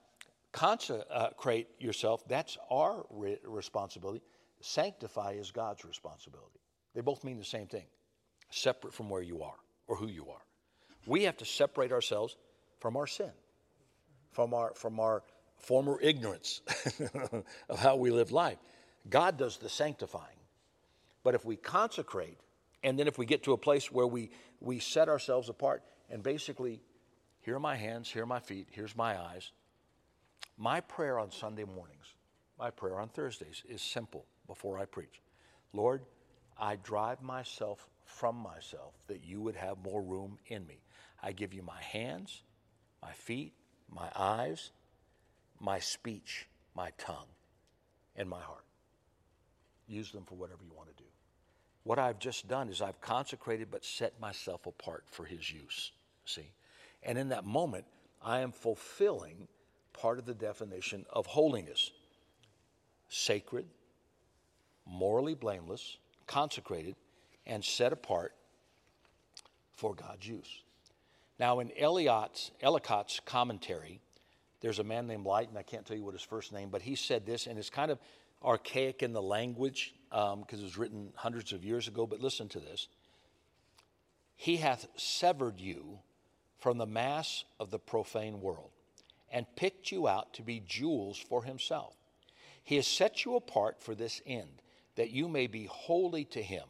consecrate 0.53 1.68
yourself, 1.79 2.27
that's 2.27 2.59
our 2.70 3.05
re- 3.11 3.38
responsibility. 3.44 4.22
Sanctify 4.61 5.33
is 5.33 5.51
God's 5.51 5.85
responsibility. 5.85 6.61
They 6.94 7.01
both 7.01 7.25
mean 7.25 7.38
the 7.38 7.44
same 7.44 7.66
thing 7.66 7.87
separate 8.51 8.92
from 8.92 9.09
where 9.09 9.22
you 9.22 9.42
are 9.42 9.57
or 9.87 9.96
who 9.96 10.09
you 10.09 10.29
are. 10.31 10.42
We 11.07 11.25
have 11.25 11.37
to 11.38 11.44
separate 11.44 11.92
ourselves 11.92 12.37
from 12.81 12.96
our 12.96 13.07
sin 13.07 13.33
from 14.33 14.55
our, 14.55 14.72
from 14.75 14.98
our 14.98 15.22
former 15.57 15.98
ignorance 16.01 16.62
of 17.68 17.79
how 17.79 17.96
we 17.96 18.11
live 18.11 18.33
life. 18.33 18.59
God 19.09 19.37
does 19.37 19.59
the 19.59 19.68
sanctifying. 19.68 20.27
But 21.22 21.35
if 21.35 21.44
we 21.44 21.57
consecrate, 21.57 22.38
and 22.83 22.99
then 22.99 23.07
if 23.07 23.18
we 23.18 23.27
get 23.27 23.45
to 23.45 23.53
a 23.53 23.59
place 23.59 23.90
where 23.90 24.07
we, 24.07 24.31
we 24.61 24.79
set 24.79 25.09
ourselves 25.09 25.49
apart 25.49 25.83
and 26.11 26.23
basically, 26.23 26.81
here 27.40 27.57
are 27.57 27.61
my 27.61 27.77
hands, 27.77 28.09
here 28.11 28.23
are 28.23 28.27
my 28.27 28.40
feet, 28.40 28.68
here's 28.71 28.97
my 28.97 29.21
eyes. 29.21 29.51
My 30.59 30.81
prayer 30.81 31.18
on 31.18 31.31
Sunday 31.31 31.64
mornings, 31.64 32.14
my 32.59 32.71
prayer 32.71 33.01
on 33.01 33.09
Thursdays 33.09 33.62
is 33.68 33.81
simple 33.81 34.27
before 34.47 34.79
I 34.79 34.85
preach. 34.85 35.21
Lord, 35.73 36.03
I 36.59 36.77
drive 36.77 37.23
myself 37.23 37.88
from 38.05 38.37
myself 38.37 38.95
that 39.07 39.25
you 39.25 39.40
would 39.40 39.57
have 39.57 39.79
more 39.83 40.03
room 40.03 40.38
in 40.47 40.66
me. 40.66 40.83
I 41.23 41.33
give 41.33 41.55
you 41.55 41.62
my 41.62 41.81
hands, 41.81 42.42
my 43.01 43.12
feet, 43.12 43.55
my 43.90 44.11
eyes, 44.14 44.71
my 45.59 45.79
speech, 45.79 46.49
my 46.75 46.90
tongue, 46.99 47.29
and 48.16 48.29
my 48.29 48.40
heart. 48.40 48.64
Use 49.87 50.12
them 50.12 50.25
for 50.25 50.35
whatever 50.35 50.62
you 50.62 50.73
want 50.77 50.88
to 50.95 51.03
do. 51.03 51.09
What 51.85 51.99
I've 51.99 52.18
just 52.18 52.49
done 52.49 52.68
is 52.68 52.81
I've 52.81 53.01
consecrated 53.01 53.68
but 53.71 53.85
set 53.85 54.21
myself 54.21 54.66
apart 54.66 55.05
for 55.11 55.25
His 55.25 55.51
use. 55.51 55.92
See? 56.25 56.51
And 57.03 57.18
in 57.18 57.31
that 57.31 57.45
moment, 57.45 57.85
I 58.23 58.40
am 58.40 58.53
fulfilling 58.53 59.49
part 59.92 60.18
of 60.18 60.25
the 60.25 60.35
definition 60.35 61.05
of 61.11 61.27
holiness 61.27 61.90
sacred, 63.09 63.66
morally 64.87 65.35
blameless, 65.35 65.99
consecrated, 66.27 66.97
and 67.47 67.62
set 67.62 67.92
apart 67.92 68.33
for 69.73 69.95
God's 69.95 70.27
use. 70.27 70.62
Now, 71.38 71.61
in 71.61 71.73
Eliot's, 71.77 72.53
Ellicott's 72.62 73.21
commentary, 73.25 74.01
there's 74.61 74.79
a 74.79 74.85
man 74.85 75.07
named 75.07 75.27
Leighton. 75.27 75.57
I 75.57 75.62
can't 75.62 75.85
tell 75.85 75.97
you 75.97 76.05
what 76.05 76.14
his 76.14 76.23
first 76.23 76.53
name, 76.53 76.71
but 76.71 76.83
he 76.83 76.95
said 76.95 77.27
this, 77.27 77.47
and 77.47 77.59
it's 77.59 77.68
kind 77.68 77.90
of 77.90 77.99
archaic 78.42 79.03
in 79.03 79.12
the 79.12 79.23
language 79.23 79.95
because 80.12 80.35
um, 80.35 80.61
it 80.61 80.62
was 80.62 80.77
written 80.77 81.11
hundreds 81.16 81.53
of 81.53 81.64
years 81.64 81.88
ago. 81.88 82.07
But 82.07 82.20
listen 82.20 82.48
to 82.51 82.61
this 82.61 82.88
He 84.37 84.57
hath 84.59 84.87
severed 84.96 85.61
you 85.61 85.98
from 86.59 86.79
the 86.79 86.87
mass 86.87 87.44
of 87.59 87.70
the 87.70 87.79
profane 87.79 88.40
world 88.40 88.70
and 89.33 89.46
picked 89.57 89.90
you 89.90 90.07
out 90.07 90.35
to 90.35 90.42
be 90.42 90.62
jewels 90.66 91.18
for 91.18 91.42
himself. 91.42 91.94
He 92.62 92.77
has 92.77 92.87
set 92.87 93.25
you 93.25 93.35
apart 93.35 93.83
for 93.83 93.94
this 93.94 94.20
end, 94.27 94.62
that 94.96 95.11
you 95.11 95.27
may 95.27 95.46
be 95.46 95.64
holy 95.64 96.25
to 96.27 96.42
him. 96.42 96.64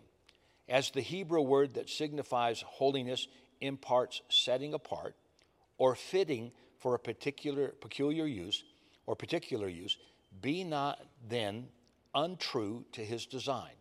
As 0.69 0.91
the 0.91 1.01
Hebrew 1.01 1.43
word 1.43 1.75
that 1.75 1.91
signifies 1.91 2.63
holiness 2.63 3.27
imparts 3.61 4.23
setting 4.29 4.73
apart 4.73 5.17
or 5.77 5.95
fitting 5.95 6.53
for 6.79 6.95
a 6.95 6.99
particular 6.99 7.69
peculiar 7.69 8.27
use 8.27 8.63
or 9.07 9.17
particular 9.17 9.69
use, 9.69 9.99
be 10.41 10.65
not 10.65 11.01
then 11.29 11.67
untrue 12.15 12.85
to 12.93 13.05
his 13.05 13.27
design. 13.27 13.73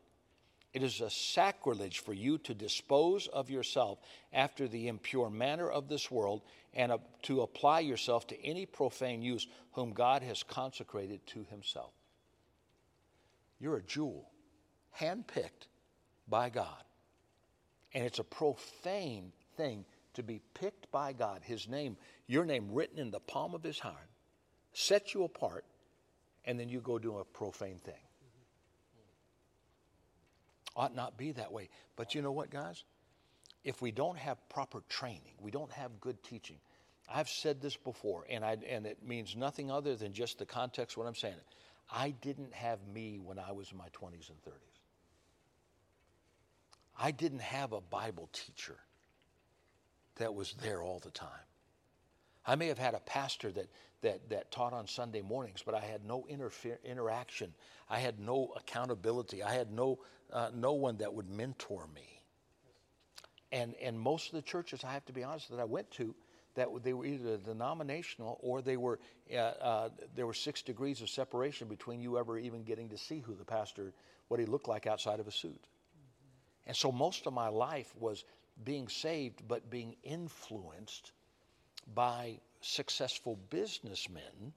It 0.74 0.84
is 0.84 1.02
a 1.02 1.10
sacrilege 1.10 2.00
for 2.00 2.13
you 2.13 2.38
to 2.39 2.54
dispose 2.54 3.28
of 3.28 3.50
yourself 3.50 4.00
after 4.32 4.67
the 4.67 4.88
impure 4.88 5.30
manner 5.30 5.70
of 5.70 5.89
this 5.89 6.10
world 6.10 6.41
and 6.74 6.94
to 7.24 7.41
apply 7.41 7.82
yourself 7.82 8.28
to 8.28 8.46
any 8.46 8.65
profane 8.65 9.22
use 9.22 9.48
whom 9.74 9.91
God 9.91 10.24
has 10.24 10.44
consecrated 10.44 11.26
to 11.28 11.46
himself. 11.50 11.91
You're 13.60 13.78
a 13.78 13.84
jewel, 13.84 14.30
handpicked 14.98 15.67
by 16.28 16.50
God. 16.50 16.84
And 17.94 18.06
it's 18.06 18.20
a 18.20 18.24
profane 18.24 19.34
thing 19.58 19.86
to 20.13 20.24
be 20.24 20.41
picked 20.54 20.91
by 20.91 21.13
God, 21.13 21.41
His 21.44 21.67
name, 21.67 21.98
your 22.28 22.46
name 22.46 22.70
written 22.72 23.00
in 23.00 23.12
the 23.12 23.20
palm 23.20 23.54
of 23.54 23.63
His 23.63 23.80
hand, 23.80 23.96
set 24.74 25.13
you 25.13 25.24
apart, 25.24 25.65
and 26.46 26.60
then 26.60 26.70
you 26.70 26.82
go 26.82 26.98
do 26.98 27.17
a 27.17 27.26
profane 27.26 27.80
thing. 27.80 27.94
Ought 30.76 30.96
not 30.96 31.18
be 31.18 31.32
that 31.34 31.52
way. 31.52 31.70
But 31.96 32.16
you 32.16 32.22
know 32.22 32.32
what, 32.32 32.50
guys? 32.50 32.84
If 33.64 33.82
we 33.82 33.92
don't 33.92 34.18
have 34.18 34.38
proper 34.50 34.82
training, 34.90 35.34
we 35.40 35.52
don't 35.52 35.72
have 35.72 36.00
good 36.00 36.24
teaching. 36.24 36.58
I've 37.14 37.30
said 37.30 37.62
this 37.62 37.76
before, 37.76 38.26
and, 38.30 38.44
I, 38.44 38.58
and 38.68 38.86
it 38.86 39.06
means 39.06 39.36
nothing 39.36 39.70
other 39.70 39.96
than 39.96 40.14
just 40.14 40.40
the 40.40 40.46
context 40.46 40.98
what 40.98 41.08
I'm 41.08 41.16
saying. 41.16 41.36
I 41.92 42.12
didn't 42.12 42.54
have 42.54 42.80
me 42.94 43.20
when 43.20 43.38
I 43.38 43.52
was 43.52 43.72
in 43.72 43.78
my 43.78 43.90
20s 43.90 44.30
and 44.30 44.42
30s. 44.42 44.80
I 46.98 47.12
didn't 47.12 47.42
have 47.42 47.74
a 47.74 47.82
Bible 47.82 48.30
teacher 48.32 48.78
that 50.16 50.34
was 50.34 50.54
there 50.62 50.82
all 50.82 51.00
the 51.00 51.12
time. 51.12 51.30
I 52.46 52.56
may 52.56 52.68
have 52.68 52.78
had 52.78 52.94
a 52.94 53.00
pastor 53.00 53.52
that, 53.52 53.68
that, 54.02 54.30
that 54.30 54.52
taught 54.52 54.74
on 54.74 54.88
Sunday 54.88 55.22
mornings, 55.22 55.64
but 55.66 55.76
I 55.76 55.80
had 55.80 56.06
no 56.06 56.26
interaction. 56.28 57.54
I 57.90 58.00
had 58.00 58.20
no 58.20 58.54
accountability. 58.56 59.44
I 59.44 59.54
had 59.54 59.72
no, 59.72 60.00
uh, 60.32 60.50
no 60.54 60.74
one 60.74 60.98
that 60.98 61.14
would 61.14 61.30
mentor 61.30 61.88
me. 61.94 62.22
And, 63.52 63.76
and 63.82 64.00
most 64.00 64.28
of 64.28 64.36
the 64.36 64.42
churches, 64.42 64.84
I 64.84 64.94
have 64.94 65.06
to 65.06 65.14
be 65.14 65.24
honest, 65.24 65.50
that 65.50 65.60
I 65.60 65.66
went 65.66 65.92
to, 65.92 66.16
that 66.56 66.68
they 66.84 66.94
were 66.94 67.06
either 67.06 67.38
denominational 67.38 68.40
or 68.42 68.62
they 68.62 68.78
were, 68.78 69.00
uh, 69.32 69.38
uh, 69.38 69.90
there 70.16 70.26
were 70.26 70.34
six 70.34 70.62
degrees 70.62 71.02
of 71.02 71.10
separation 71.10 71.68
between 71.68 72.02
you 72.02 72.18
ever 72.18 72.38
even 72.38 72.64
getting 72.64 72.90
to 72.90 72.98
see 72.98 73.20
who 73.20 73.36
the 73.36 73.46
pastor, 73.46 73.94
what 74.30 74.40
he 74.40 74.46
looked 74.46 74.68
like 74.68 74.88
outside 74.88 75.20
of 75.20 75.28
a 75.28 75.32
suit. 75.32 75.62
And 76.66 76.76
so 76.76 76.92
most 76.92 77.28
of 77.28 77.34
my 77.34 77.50
life 77.50 77.94
was 78.00 78.24
being 78.64 78.88
saved, 78.88 79.42
but 79.48 79.70
being 79.70 79.96
influenced 80.04 81.12
by 81.94 82.40
successful 82.62 83.38
businessmen 83.50 84.54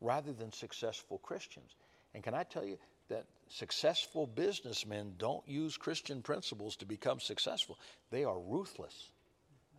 rather 0.00 0.32
than 0.32 0.52
successful 0.52 1.18
Christians. 1.18 1.74
And 2.14 2.22
can 2.22 2.34
I 2.34 2.44
tell 2.44 2.64
you 2.64 2.78
that 3.08 3.24
successful 3.48 4.26
businessmen 4.26 5.14
don't 5.18 5.46
use 5.48 5.76
Christian 5.76 6.22
principles 6.22 6.76
to 6.76 6.86
become 6.86 7.20
successful? 7.20 7.78
They 8.10 8.24
are 8.24 8.38
ruthless, 8.38 9.10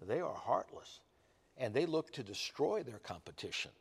they 0.01 0.19
are 0.19 0.33
heartless, 0.33 0.99
and 1.57 1.73
they 1.73 1.85
look 1.85 2.11
to 2.13 2.23
destroy 2.23 2.83
their 2.83 2.99
competition. 2.99 3.71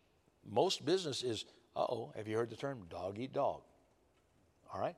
Most 0.50 0.84
business 0.84 1.22
is, 1.22 1.44
uh 1.76 1.86
oh, 1.88 2.12
have 2.16 2.28
you 2.28 2.36
heard 2.36 2.50
the 2.50 2.56
term 2.56 2.86
dog 2.90 3.18
eat 3.18 3.32
dog? 3.32 3.62
All 4.72 4.80
right? 4.80 4.96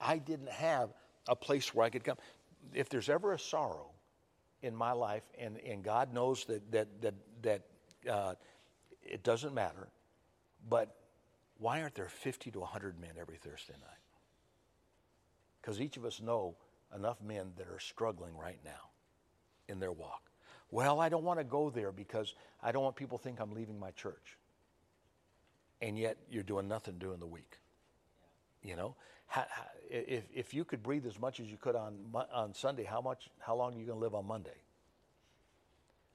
I 0.00 0.18
didn't 0.18 0.50
have 0.50 0.90
a 1.28 1.36
place 1.36 1.74
where 1.74 1.86
I 1.86 1.90
could 1.90 2.04
come. 2.04 2.16
If 2.74 2.88
there's 2.88 3.08
ever 3.08 3.32
a 3.32 3.38
sorrow 3.38 3.90
in 4.62 4.74
my 4.74 4.92
life, 4.92 5.22
and, 5.38 5.58
and 5.58 5.82
God 5.82 6.12
knows 6.12 6.44
that, 6.46 6.70
that, 6.72 6.88
that, 7.02 7.14
that 7.42 7.62
uh, 8.08 8.34
it 9.02 9.22
doesn't 9.22 9.54
matter, 9.54 9.88
but 10.68 10.94
why 11.58 11.82
aren't 11.82 11.94
there 11.94 12.08
50 12.08 12.50
to 12.52 12.60
100 12.60 13.00
men 13.00 13.10
every 13.20 13.36
Thursday 13.36 13.74
night? 13.74 13.98
Because 15.60 15.80
each 15.80 15.96
of 15.96 16.04
us 16.04 16.20
know 16.20 16.56
enough 16.94 17.20
men 17.22 17.52
that 17.56 17.68
are 17.68 17.78
struggling 17.78 18.36
right 18.36 18.58
now 18.64 18.90
in 19.68 19.78
their 19.78 19.92
walk. 19.92 20.22
Well, 20.70 21.00
I 21.00 21.08
don't 21.08 21.24
want 21.24 21.38
to 21.38 21.44
go 21.44 21.70
there 21.70 21.92
because 21.92 22.34
I 22.62 22.72
don't 22.72 22.82
want 22.82 22.96
people 22.96 23.18
to 23.18 23.24
think 23.24 23.40
I'm 23.40 23.52
leaving 23.52 23.78
my 23.78 23.90
church. 23.90 24.38
And 25.82 25.98
yet 25.98 26.16
you're 26.30 26.42
doing 26.42 26.68
nothing 26.68 26.98
during 26.98 27.20
the 27.20 27.26
week. 27.26 27.58
You 28.62 28.76
know, 28.76 28.94
how, 29.26 29.44
how, 29.50 29.64
if, 29.90 30.24
if 30.34 30.54
you 30.54 30.64
could 30.64 30.82
breathe 30.82 31.06
as 31.06 31.18
much 31.18 31.40
as 31.40 31.46
you 31.46 31.56
could 31.56 31.74
on, 31.74 31.96
on 32.32 32.54
Sunday, 32.54 32.84
how, 32.84 33.00
much, 33.00 33.30
how 33.38 33.56
long 33.56 33.74
are 33.74 33.78
you 33.78 33.86
going 33.86 33.98
to 33.98 34.02
live 34.02 34.14
on 34.14 34.26
Monday? 34.26 34.56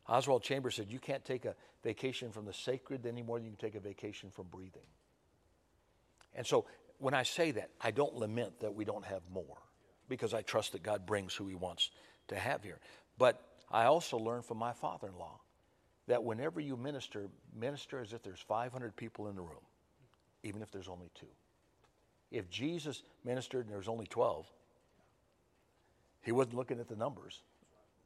Oswald 0.08 0.44
Chambers 0.44 0.76
said, 0.76 0.88
You 0.90 1.00
can't 1.00 1.26
take 1.26 1.46
a 1.46 1.56
vacation 1.84 2.32
from 2.32 2.46
the 2.46 2.54
sacred 2.54 3.06
any 3.06 3.24
more 3.24 3.38
than 3.38 3.46
you 3.46 3.52
can 3.52 3.70
take 3.70 3.76
a 3.76 3.80
vacation 3.80 4.30
from 4.30 4.48
breathing. 4.48 4.86
And 6.36 6.46
so 6.46 6.66
when 7.00 7.14
I 7.14 7.24
say 7.24 7.52
that, 7.52 7.70
I 7.82 7.92
don't 7.92 8.16
lament 8.16 8.60
that 8.62 8.74
we 8.74 8.86
don't 8.86 9.06
have 9.06 9.22
more 9.32 9.58
because 10.08 10.34
I 10.34 10.42
trust 10.42 10.74
that 10.74 10.84
God 10.84 11.06
brings 11.06 11.34
who 11.34 11.48
He 11.48 11.56
wants 11.56 11.92
to 12.28 12.36
have 12.36 12.64
here. 12.64 12.80
But 13.18 13.42
I 13.72 13.86
also 13.86 14.18
learned 14.18 14.46
from 14.46 14.58
my 14.58 14.74
father 14.74 15.08
in 15.08 15.18
law 15.18 15.40
that 16.08 16.24
whenever 16.24 16.60
you 16.60 16.78
minister, 16.78 17.28
minister 17.58 18.00
as 18.00 18.14
if 18.14 18.22
there's 18.22 18.40
500 18.40 18.96
people 18.96 19.28
in 19.28 19.36
the 19.36 19.42
room, 19.42 19.66
even 20.44 20.62
if 20.62 20.72
there's 20.72 20.88
only 20.88 21.10
two. 21.16 21.26
If 22.32 22.50
Jesus 22.50 23.02
ministered 23.24 23.62
and 23.62 23.72
there 23.72 23.78
was 23.78 23.88
only 23.88 24.06
12, 24.06 24.46
he 26.22 26.32
wasn't 26.32 26.56
looking 26.56 26.80
at 26.80 26.88
the 26.88 26.96
numbers. 26.96 27.42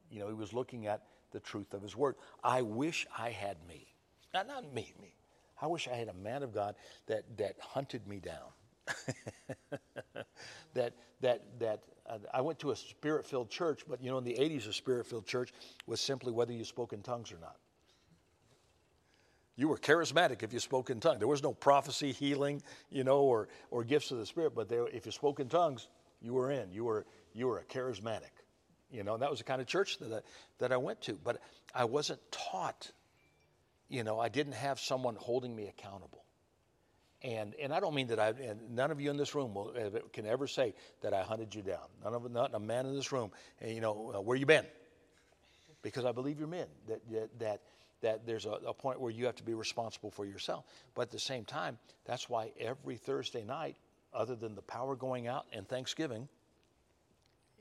You 0.10 0.20
know, 0.20 0.28
he 0.28 0.34
was 0.34 0.54
looking 0.54 0.88
at 0.88 1.04
the 1.32 1.40
truth 1.40 1.74
of 1.74 1.82
his 1.82 1.96
word. 1.96 2.16
I 2.44 2.62
wish 2.62 3.08
I 3.18 3.30
had 3.30 3.58
me. 3.68 3.88
Not, 4.34 4.48
not 4.48 4.74
me, 4.74 4.94
me. 5.02 5.14
I 5.62 5.68
wish 5.68 5.88
I 5.88 5.96
had 5.96 6.08
a 6.08 6.14
man 6.14 6.44
of 6.44 6.54
God 6.54 6.76
that, 7.08 7.24
that 7.38 7.56
hunted 7.60 8.08
me 8.08 8.20
down. 8.20 8.50
that 10.74 10.94
that 11.22 11.44
that 11.60 11.84
uh, 12.10 12.18
I 12.34 12.42
went 12.42 12.60
to 12.60 12.72
a 12.72 12.76
spirit-filled 12.76 13.50
church, 13.50 13.84
but 13.88 14.02
you 14.02 14.10
know, 14.10 14.18
in 14.18 14.24
the 14.24 14.34
'80s, 14.34 14.68
a 14.68 14.74
spirit-filled 14.74 15.26
church 15.26 15.54
was 15.86 16.02
simply 16.02 16.32
whether 16.32 16.54
you 16.54 16.64
spoke 16.64 16.94
in 16.94 17.02
tongues 17.02 17.32
or 17.32 17.38
not. 17.40 17.58
You 19.56 19.68
were 19.68 19.78
charismatic 19.78 20.42
if 20.42 20.54
you 20.54 20.60
spoke 20.60 20.90
in 20.90 21.00
tongues. 21.00 21.20
There 21.20 21.28
was 21.28 21.44
no 21.44 21.54
prophecy, 21.54 22.14
healing, 22.14 22.62
you 22.90 23.04
know, 23.04 23.20
or 23.20 23.50
or 23.72 23.84
gifts 23.84 24.12
of 24.12 24.18
the 24.18 24.26
Spirit. 24.26 24.56
But 24.56 24.70
there, 24.70 24.88
if 24.88 25.06
you 25.06 25.12
spoke 25.12 25.40
in 25.40 25.50
tongues, 25.50 25.90
you 26.22 26.34
were 26.34 26.52
in. 26.52 26.72
You 26.72 26.86
were 26.86 27.06
you 27.34 27.48
were 27.48 27.60
a 27.60 27.66
charismatic. 27.66 28.32
You 28.92 29.04
know, 29.04 29.18
that 29.18 29.30
was 29.30 29.40
the 29.40 29.46
kind 29.46 29.62
of 29.62 29.68
church 29.68 30.00
that 30.00 30.12
I, 30.12 30.20
that 30.60 30.72
I 30.72 30.78
went 30.78 31.02
to. 31.02 31.14
But 31.14 31.40
I 31.76 31.86
wasn't 31.86 32.20
taught, 32.32 32.92
you 33.88 34.04
know, 34.04 34.20
I 34.20 34.30
didn't 34.30 34.54
have 34.54 34.80
someone 34.80 35.16
holding 35.16 35.56
me 35.56 35.68
accountable. 35.68 36.24
And, 37.22 37.54
and 37.62 37.74
I 37.74 37.82
don't 37.82 37.94
mean 37.94 38.08
that 38.08 38.20
I, 38.20 38.30
and 38.30 38.76
none 38.76 38.92
of 38.92 39.02
you 39.02 39.10
in 39.10 39.18
this 39.18 39.36
room 39.36 39.54
will, 39.54 39.74
can 40.14 40.26
ever 40.26 40.48
say 40.48 40.74
that 41.02 41.14
I 41.14 41.22
hunted 41.22 41.54
you 41.54 41.62
down. 41.62 41.86
None 42.04 42.14
of, 42.14 42.32
not 42.32 42.56
a 42.56 42.60
man 42.60 42.86
in 42.86 42.96
this 42.96 43.12
room, 43.12 43.32
and, 43.60 43.76
you 43.76 43.82
know, 43.82 44.14
uh, 44.16 44.22
where 44.22 44.38
you 44.38 44.46
been? 44.46 44.66
Because 45.82 46.06
I 46.06 46.14
believe 46.14 46.40
you're 46.40 46.48
men, 46.48 46.68
that, 46.88 47.02
that, 47.12 47.40
that, 47.40 47.62
that 48.02 48.26
there's 48.26 48.46
a, 48.46 48.52
a 48.68 48.74
point 48.74 49.02
where 49.02 49.12
you 49.12 49.26
have 49.26 49.36
to 49.36 49.44
be 49.44 49.54
responsible 49.54 50.12
for 50.12 50.26
yourself. 50.26 50.64
But 50.96 51.04
at 51.04 51.12
the 51.12 51.20
same 51.20 51.44
time, 51.44 51.78
that's 52.06 52.30
why 52.30 52.52
every 52.58 52.96
Thursday 52.96 53.44
night, 53.44 53.76
other 54.14 54.36
than 54.36 54.56
the 54.56 54.62
power 54.62 54.96
going 54.96 55.28
out 55.28 55.46
and 55.52 55.68
Thanksgiving, 55.68 56.30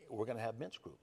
we're 0.08 0.24
going 0.24 0.38
to 0.38 0.42
have 0.42 0.58
men's 0.58 0.76
group. 0.78 0.98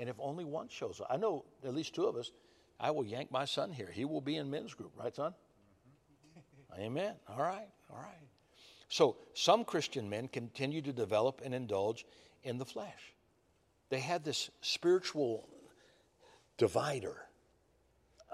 And 0.00 0.08
if 0.08 0.16
only 0.18 0.46
one 0.46 0.68
shows 0.68 0.98
up, 0.98 1.08
I 1.10 1.18
know 1.18 1.44
at 1.62 1.74
least 1.74 1.94
two 1.94 2.06
of 2.06 2.16
us, 2.16 2.32
I 2.80 2.90
will 2.90 3.04
yank 3.04 3.30
my 3.30 3.44
son 3.44 3.70
here. 3.70 3.90
He 3.92 4.06
will 4.06 4.22
be 4.22 4.36
in 4.36 4.50
men's 4.50 4.72
group, 4.72 4.92
right, 4.96 5.14
son? 5.14 5.34
Mm-hmm. 6.38 6.80
Amen. 6.80 7.14
All 7.28 7.42
right, 7.42 7.68
all 7.90 7.98
right. 7.98 8.28
So 8.88 9.18
some 9.34 9.62
Christian 9.62 10.08
men 10.08 10.28
continue 10.28 10.80
to 10.80 10.92
develop 10.94 11.42
and 11.44 11.54
indulge 11.54 12.06
in 12.44 12.56
the 12.56 12.64
flesh. 12.64 13.14
They 13.90 14.00
have 14.00 14.24
this 14.24 14.50
spiritual 14.62 15.46
divider. 16.56 17.16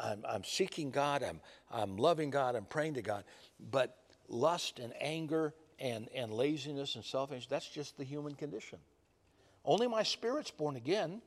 I'm, 0.01 0.25
I'm 0.29 0.45
seeking 0.45 0.93
God, 0.93 1.25
I'm, 1.25 1.41
I'm 1.69 1.97
loving 1.97 2.31
God, 2.31 2.55
I'm 2.55 2.67
praying 2.67 2.95
to 2.95 3.03
God, 3.03 3.25
but 3.73 3.97
lust 4.29 4.79
and 4.79 4.93
anger 5.01 5.53
and, 5.81 6.09
and 6.15 6.33
laziness 6.33 6.95
and 6.95 7.05
selfishness, 7.05 7.47
that's 7.49 7.69
just 7.69 7.97
the 7.99 8.05
human 8.05 8.37
condition. 8.37 8.79
Only 9.65 9.89
my 9.89 10.05
spirit's 10.05 10.53
born 10.53 10.77
again. 10.77 11.23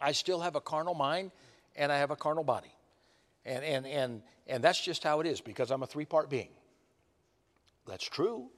I 0.00 0.12
still 0.12 0.40
have 0.40 0.56
a 0.56 0.60
carnal 0.60 0.94
mind 0.94 1.30
and 1.76 1.90
I 1.90 1.98
have 1.98 2.10
a 2.10 2.16
carnal 2.16 2.44
body. 2.44 2.72
And, 3.44 3.64
and, 3.64 3.86
and, 3.86 4.22
and 4.46 4.64
that's 4.64 4.80
just 4.80 5.02
how 5.02 5.20
it 5.20 5.26
is 5.26 5.40
because 5.40 5.70
I'm 5.70 5.82
a 5.82 5.86
three 5.86 6.04
part 6.04 6.28
being. 6.28 6.50
That's 7.86 8.04
true. 8.04 8.50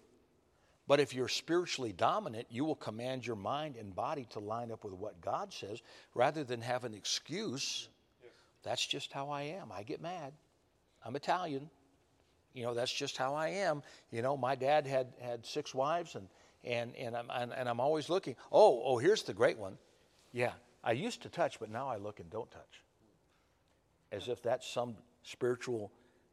But 0.89 0.99
if 0.99 1.15
you're 1.15 1.29
spiritually 1.29 1.93
dominant, 1.93 2.49
you 2.51 2.65
will 2.65 2.75
command 2.75 3.25
your 3.25 3.37
mind 3.37 3.77
and 3.77 3.95
body 3.95 4.27
to 4.31 4.41
line 4.41 4.73
up 4.73 4.83
with 4.83 4.95
what 4.95 5.21
God 5.21 5.53
says 5.53 5.81
rather 6.15 6.43
than 6.43 6.61
have 6.63 6.85
an 6.85 6.95
excuse. 6.95 7.89
That's 8.65 8.85
just 8.85 9.13
how 9.13 9.31
I 9.31 9.43
am. 9.43 9.71
I 9.73 9.85
get 9.85 10.01
mad. 10.01 10.33
I'm 11.05 11.15
Italian. 11.15 11.71
You 12.55 12.65
know, 12.65 12.75
that's 12.75 12.93
just 12.93 13.17
how 13.17 13.35
I 13.35 13.49
am. 13.49 13.83
You 14.11 14.23
know, 14.23 14.37
my 14.37 14.57
dad 14.57 14.87
had, 14.87 15.13
had 15.21 15.47
six 15.47 15.73
wives, 15.73 16.17
and, 16.17 16.27
and, 16.65 16.97
and, 16.97 17.17
I'm, 17.17 17.31
and, 17.31 17.53
and 17.53 17.69
I'm 17.69 17.79
always 17.79 18.09
looking. 18.09 18.35
Oh, 18.51 18.83
oh, 18.85 18.99
here's 18.99 19.23
the 19.23 19.33
great 19.33 19.59
one. 19.59 19.79
Yeah, 20.33 20.53
I 20.83 20.93
used 20.93 21.23
to 21.23 21.29
touch, 21.29 21.61
but 21.61 21.71
now 21.71 21.89
I 21.89 21.97
look 21.97 22.21
and 22.21 22.31
don't 22.31 22.51
touch. 22.51 22.83
As 24.13 24.29
if 24.29 24.43
that's 24.43 24.67
some 24.67 24.97
spiritual 25.23 25.93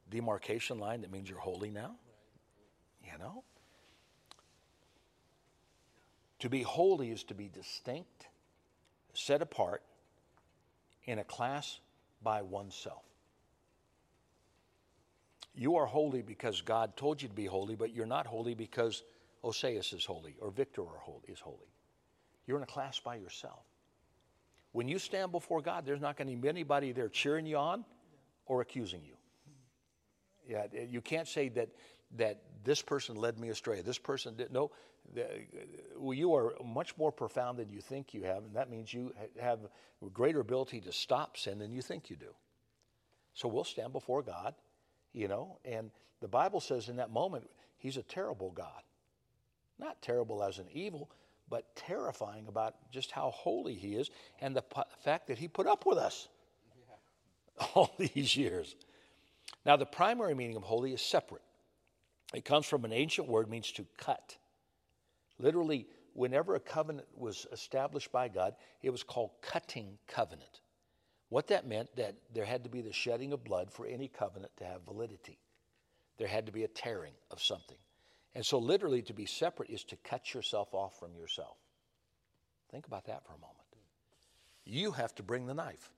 demarcation 0.10 0.80
line 0.80 1.02
that 1.02 1.12
means 1.12 1.30
you're 1.30 1.40
holy 1.40 1.70
now. 1.70 1.96
You 3.04 3.18
know? 3.20 3.44
To 6.40 6.50
be 6.50 6.62
holy 6.62 7.12
is 7.12 7.24
to 7.26 7.34
be 7.34 7.50
distinct, 7.50 8.28
set 9.14 9.42
apart, 9.42 9.82
in 11.06 11.20
a 11.20 11.24
class 11.24 11.80
by 12.22 12.42
oneself. 12.42 13.04
You 15.56 15.78
are 15.78 15.88
holy 15.88 16.22
because 16.22 16.62
God 16.62 16.96
told 16.96 17.22
you 17.22 17.28
to 17.28 17.34
be 17.34 17.46
holy, 17.46 17.76
but 17.76 17.94
you're 17.94 18.06
not 18.06 18.28
holy 18.28 18.54
because 18.54 19.02
Oseas 19.44 19.94
is 19.94 20.06
holy 20.06 20.36
or 20.40 20.52
Victor 20.52 20.84
is 21.28 21.40
holy. 21.40 21.72
You're 22.46 22.58
in 22.58 22.64
a 22.64 22.68
class 22.68 23.00
by 23.00 23.16
yourself. 23.16 23.64
When 24.78 24.88
you 24.88 25.00
stand 25.00 25.32
before 25.32 25.64
God, 25.64 25.88
there's 25.88 26.02
not 26.02 26.18
going 26.18 26.30
to 26.30 26.36
be 26.36 26.48
anybody 26.48 26.92
there 26.92 27.10
cheering 27.10 27.48
you 27.48 27.58
on 27.58 27.84
or 28.46 28.62
accusing 28.62 29.04
you. 29.04 29.16
Yeah, 30.48 30.68
eh, 30.72 30.86
you 30.88 31.02
can't 31.02 31.28
say 31.28 31.50
that 31.50 31.70
that 32.18 32.44
this 32.64 32.84
person 32.84 33.16
led 33.16 33.40
me 33.40 33.50
astray. 33.50 33.82
This 33.82 33.98
person 33.98 34.36
did 34.36 34.54
no. 34.54 34.70
Well, 35.98 36.14
you 36.14 36.36
are 36.36 36.54
much 36.64 36.96
more 36.96 37.12
profound 37.12 37.58
than 37.58 37.72
you 37.72 37.82
think 37.82 38.14
you 38.14 38.22
have, 38.26 38.44
and 38.44 38.56
that 38.56 38.70
means 38.70 38.94
you 38.94 39.14
have 39.42 39.62
greater 40.14 40.42
ability 40.42 40.82
to 40.82 40.92
stop 40.92 41.38
sin 41.38 41.58
than 41.58 41.72
you 41.72 41.82
think 41.82 42.12
you 42.12 42.16
do. 42.16 42.36
So 43.34 43.48
we'll 43.48 43.64
stand 43.64 43.94
before 43.94 44.22
God, 44.22 44.54
you 45.12 45.28
know, 45.28 45.58
and 45.66 45.90
the 46.22 46.28
Bible 46.28 46.60
says 46.60 46.88
in 46.88 46.98
that 46.98 47.10
moment, 47.10 47.50
He's 47.80 47.98
a 47.98 48.04
terrible 48.04 48.52
God. 48.52 48.84
Not 49.80 50.04
terrible 50.04 50.44
as 50.44 50.60
an 50.60 50.68
evil, 50.72 51.10
but 51.50 51.76
terrifying 51.76 52.48
about 52.48 52.76
just 52.92 53.12
how 53.12 53.32
holy 53.32 53.74
He 53.76 53.96
is 53.96 54.10
and 54.42 54.56
the 54.56 54.64
fact 55.04 55.28
that 55.28 55.38
He 55.38 55.48
put 55.48 55.68
up 55.68 55.86
with 55.86 55.98
us 55.98 56.28
yeah. 56.78 57.66
all 57.74 57.94
these 57.98 58.36
years. 58.36 58.76
Now, 59.66 59.76
the 59.76 59.86
primary 59.86 60.36
meaning 60.36 60.56
of 60.56 60.64
holy 60.64 60.94
is 60.94 61.02
separate. 61.02 61.42
It 62.34 62.46
comes 62.46 62.66
from 62.66 62.86
an 62.86 62.92
ancient 62.92 63.28
word 63.28 63.50
means 63.50 63.72
to 63.74 63.86
cut. 63.98 64.36
Literally, 65.40 65.88
whenever 66.14 66.56
a 66.56 66.60
covenant 66.60 67.08
was 67.16 67.46
established 67.52 68.12
by 68.12 68.28
God, 68.28 68.56
it 68.82 68.90
was 68.90 69.04
called 69.04 69.32
cutting 69.42 69.98
covenant. 70.08 70.62
What 71.30 71.48
that 71.48 71.68
meant 71.68 71.96
that 71.96 72.16
there 72.34 72.46
had 72.46 72.64
to 72.64 72.70
be 72.70 72.82
the 72.82 72.94
shedding 72.94 73.34
of 73.34 73.44
blood 73.44 73.72
for 73.72 73.86
any 73.86 74.08
covenant 74.08 74.52
to 74.58 74.66
have 74.66 74.84
validity. 74.84 75.38
There 76.18 76.28
had 76.28 76.46
to 76.46 76.52
be 76.52 76.64
a 76.64 76.70
tearing 76.70 77.14
of 77.32 77.42
something. 77.42 77.78
And 78.38 78.46
so 78.46 78.60
literally 78.60 79.02
to 79.02 79.16
be 79.16 79.26
separate 79.26 79.72
is 79.72 79.84
to 79.86 79.96
cut 79.96 80.32
yourself 80.36 80.76
off 80.76 81.00
from 81.00 81.16
yourself. 81.16 81.58
Think 82.70 82.86
about 82.86 83.06
that 83.06 83.26
for 83.26 83.34
a 83.34 83.40
moment. 83.40 83.58
You 84.64 84.92
have 84.92 85.16
to 85.16 85.24
bring 85.24 85.48
the 85.48 85.56
knife. 85.56 85.90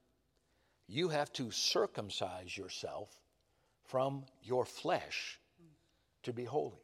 You 0.87 1.09
have 1.09 1.33
to 1.33 1.51
circumcise 1.51 2.57
yourself 2.57 3.09
from 3.87 4.23
your 4.41 4.63
flesh 4.63 5.37
to 6.23 6.31
be 6.31 6.45
holy. 6.45 6.79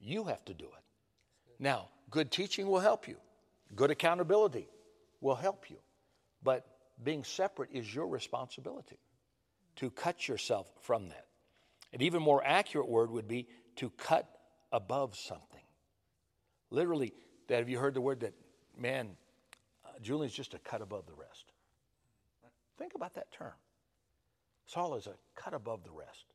You 0.00 0.24
have 0.24 0.44
to 0.44 0.52
do 0.52 0.66
it. 0.66 0.84
Now, 1.58 1.88
good 2.10 2.30
teaching 2.30 2.66
will 2.66 2.80
help 2.80 3.08
you, 3.08 3.16
good 3.74 3.90
accountability 3.90 4.68
will 5.22 5.34
help 5.34 5.70
you. 5.70 5.78
But 6.42 6.66
being 7.02 7.24
separate 7.24 7.70
is 7.72 7.94
your 7.94 8.06
responsibility 8.06 8.98
to 9.76 9.88
cut 9.88 10.28
yourself 10.28 10.70
from 10.82 11.08
that. 11.08 11.24
An 11.94 12.02
even 12.02 12.20
more 12.22 12.44
accurate 12.44 12.86
word 12.86 13.10
would 13.10 13.28
be 13.28 13.48
to 13.76 13.88
cut 13.96 14.28
above 14.72 15.16
something. 15.16 15.62
Literally, 16.70 17.12
that 17.48 17.58
have 17.58 17.68
you 17.68 17.78
heard 17.78 17.94
the 17.94 18.00
word 18.00 18.20
that, 18.20 18.34
man, 18.76 19.16
uh, 19.84 19.98
Julian's 20.02 20.34
just 20.34 20.54
a 20.54 20.58
cut 20.58 20.82
above 20.82 21.06
the 21.06 21.14
rest? 21.14 21.52
Think 22.78 22.94
about 22.94 23.14
that 23.14 23.32
term. 23.32 23.52
Saul 24.66 24.94
is 24.94 25.06
a 25.06 25.14
cut 25.34 25.54
above 25.54 25.82
the 25.82 25.90
rest. 25.90 26.26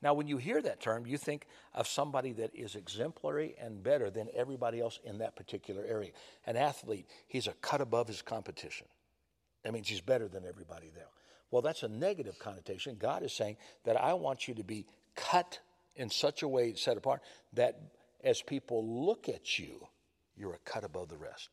Now, 0.00 0.14
when 0.14 0.26
you 0.26 0.36
hear 0.36 0.60
that 0.62 0.80
term, 0.80 1.06
you 1.06 1.16
think 1.16 1.46
of 1.74 1.86
somebody 1.86 2.32
that 2.32 2.52
is 2.54 2.74
exemplary 2.74 3.54
and 3.60 3.82
better 3.82 4.10
than 4.10 4.28
everybody 4.34 4.80
else 4.80 4.98
in 5.04 5.18
that 5.18 5.36
particular 5.36 5.84
area. 5.86 6.10
An 6.44 6.56
athlete, 6.56 7.06
he's 7.28 7.46
a 7.46 7.52
cut 7.52 7.80
above 7.80 8.08
his 8.08 8.20
competition. 8.20 8.88
That 9.62 9.72
means 9.72 9.88
he's 9.88 10.00
better 10.00 10.26
than 10.26 10.44
everybody 10.44 10.90
there. 10.92 11.06
Well, 11.52 11.62
that's 11.62 11.84
a 11.84 11.88
negative 11.88 12.38
connotation. 12.40 12.96
God 12.98 13.22
is 13.22 13.32
saying 13.32 13.58
that 13.84 14.00
I 14.00 14.14
want 14.14 14.48
you 14.48 14.54
to 14.54 14.64
be 14.64 14.86
cut 15.14 15.60
in 15.96 16.10
such 16.10 16.42
a 16.42 16.48
way, 16.48 16.74
set 16.74 16.96
apart, 16.96 17.22
that 17.52 17.78
as 18.22 18.42
people 18.42 19.04
look 19.04 19.28
at 19.28 19.58
you, 19.58 19.86
you're 20.36 20.54
a 20.54 20.58
cut 20.70 20.84
above 20.84 21.08
the 21.08 21.16
rest. 21.16 21.50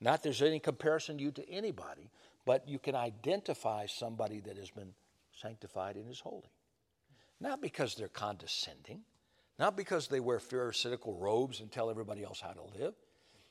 Not 0.00 0.22
there's 0.22 0.42
any 0.42 0.60
comparison 0.60 1.18
to 1.18 1.24
you 1.24 1.30
to 1.32 1.48
anybody, 1.50 2.10
but 2.44 2.68
you 2.68 2.78
can 2.78 2.94
identify 2.94 3.86
somebody 3.86 4.40
that 4.40 4.56
has 4.56 4.70
been 4.70 4.92
sanctified 5.40 5.96
and 5.96 6.08
is 6.08 6.20
holy. 6.20 6.50
Not 7.40 7.60
because 7.60 7.94
they're 7.94 8.08
condescending, 8.08 9.02
not 9.58 9.76
because 9.76 10.08
they 10.08 10.20
wear 10.20 10.38
pharisaical 10.38 11.14
robes 11.14 11.60
and 11.60 11.70
tell 11.70 11.90
everybody 11.90 12.22
else 12.24 12.40
how 12.40 12.52
to 12.52 12.78
live. 12.78 12.94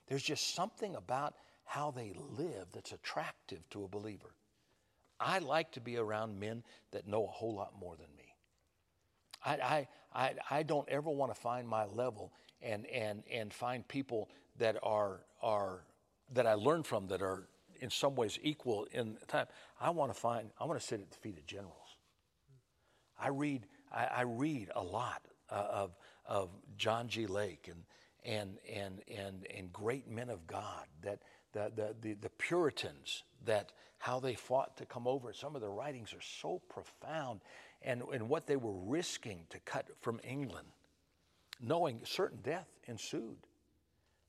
There's 0.07 0.23
just 0.23 0.55
something 0.55 0.95
about 0.95 1.35
how 1.65 1.91
they 1.91 2.13
live 2.37 2.67
that's 2.73 2.93
attractive 2.93 3.59
to 3.71 3.83
a 3.83 3.89
believer. 3.89 4.33
I 5.19 5.39
like 5.39 5.73
to 5.73 5.81
be 5.81 5.97
around 5.97 6.39
men 6.39 6.63
that 6.91 7.07
know 7.07 7.25
a 7.25 7.31
whole 7.31 7.55
lot 7.55 7.73
more 7.79 7.95
than 7.95 8.07
me. 8.16 8.16
I, 9.45 9.87
I, 10.13 10.33
I, 10.49 10.63
don't 10.63 10.87
ever 10.89 11.09
want 11.09 11.33
to 11.33 11.39
find 11.39 11.67
my 11.67 11.85
level 11.85 12.33
and, 12.61 12.85
and, 12.87 13.23
and 13.31 13.53
find 13.53 13.87
people 13.87 14.29
that 14.57 14.77
are, 14.83 15.21
are 15.41 15.83
that 16.33 16.47
I 16.47 16.55
learn 16.55 16.83
from 16.83 17.07
that 17.07 17.21
are 17.21 17.47
in 17.79 17.89
some 17.89 18.15
ways 18.15 18.39
equal 18.41 18.87
in 18.91 19.17
time. 19.27 19.45
I 19.79 19.91
want 19.91 20.13
to 20.13 20.19
find, 20.19 20.49
I 20.59 20.65
want 20.65 20.79
to 20.79 20.85
sit 20.85 20.99
at 20.99 21.11
the 21.11 21.17
feet 21.17 21.37
of 21.37 21.45
generals. 21.45 21.73
I 23.19 23.29
read 23.29 23.67
I, 23.91 24.07
I 24.17 24.21
read 24.21 24.69
a 24.75 24.83
lot 24.83 25.21
uh, 25.49 25.65
of, 25.71 25.95
of 26.25 26.49
John 26.77 27.07
G. 27.07 27.25
Lake 27.25 27.69
and, 27.69 27.83
and, 28.25 28.57
and, 28.73 29.01
and, 29.07 29.47
and 29.55 29.71
great 29.71 30.09
men 30.09 30.29
of 30.29 30.45
God, 30.47 30.85
that 31.03 31.21
the, 31.53 31.71
the, 31.75 31.95
the, 32.01 32.13
the 32.15 32.29
Puritans, 32.29 33.23
that 33.45 33.71
how 33.99 34.19
they 34.19 34.35
fought 34.35 34.77
to 34.77 34.85
come 34.85 35.07
over. 35.07 35.33
Some 35.33 35.55
of 35.55 35.61
their 35.61 35.71
writings 35.71 36.13
are 36.13 36.21
so 36.21 36.61
profound 36.69 37.41
and, 37.81 38.01
and 38.13 38.29
what 38.29 38.47
they 38.47 38.55
were 38.55 38.73
risking 38.73 39.45
to 39.49 39.59
cut 39.59 39.87
from 40.01 40.19
England, 40.23 40.67
knowing 41.61 42.01
certain 42.03 42.39
death 42.43 42.67
ensued. 42.87 43.37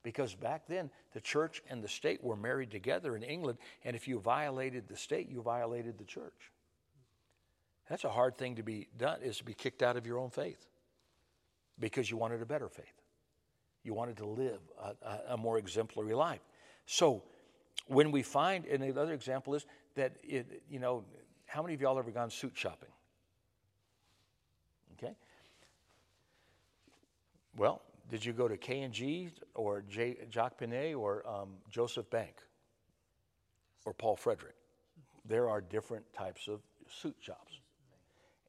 Because 0.03 0.35
back 0.35 0.67
then, 0.69 0.91
the 1.13 1.21
church 1.21 1.63
and 1.69 1.83
the 1.83 1.89
state 1.89 2.23
were 2.23 2.37
married 2.37 2.71
together 2.71 3.17
in 3.17 3.23
England, 3.23 3.59
and 3.85 3.97
if 3.97 4.07
you 4.07 4.21
violated 4.21 4.89
the 4.89 4.97
state, 4.97 5.29
you 5.29 5.43
violated 5.43 5.99
the 5.99 6.05
church. 6.05 6.53
That's 7.89 8.05
a 8.05 8.11
hard 8.11 8.37
thing 8.37 8.57
to 8.57 8.63
be 8.63 8.89
done, 8.97 9.21
is 9.23 9.39
to 9.39 9.45
be 9.45 9.55
kicked 9.55 9.83
out 9.83 9.97
of 9.97 10.07
your 10.07 10.19
own 10.19 10.31
faith 10.31 10.67
because 11.81 12.11
you 12.11 12.17
wanted 12.17 12.43
a 12.43 12.47
better 12.47 12.69
faith. 12.69 12.85
You 13.83 13.95
wanted 13.95 14.19
to 14.19 14.27
live 14.27 14.61
a, 14.83 15.33
a, 15.33 15.37
more 15.37 15.59
exemplary 15.59 16.15
life. 16.15 16.41
So 16.87 17.23
when 17.87 18.11
we 18.11 18.23
find, 18.23 18.67
and 18.67 18.83
another 18.83 19.15
example 19.15 19.55
is 19.55 19.65
that, 19.95 20.17
it, 20.23 20.63
you 20.69 20.79
know, 20.79 21.05
how 21.47 21.63
many 21.63 21.75
of 21.75 21.81
y'all 21.81 21.99
ever 21.99 22.11
gone 22.11 22.31
suit 22.31 22.53
shopping? 22.55 22.91
Okay. 24.99 25.15
Well, 27.59 27.83
did 28.09 28.25
you 28.25 28.33
go 28.33 28.47
to 28.47 28.57
K&G 28.57 29.31
or 29.55 29.83
J, 29.83 30.17
JCPenney 30.31 30.97
or 30.97 31.29
um, 31.29 31.49
Joseph 31.69 32.09
Bank 32.09 32.37
or 33.85 33.93
Paul 33.93 34.17
Fredrick? 34.17 34.55
There 35.25 35.51
are 35.51 35.61
different 35.61 36.05
types 36.15 36.47
of 36.47 36.61
suit 36.89 37.17
shops. 37.21 37.61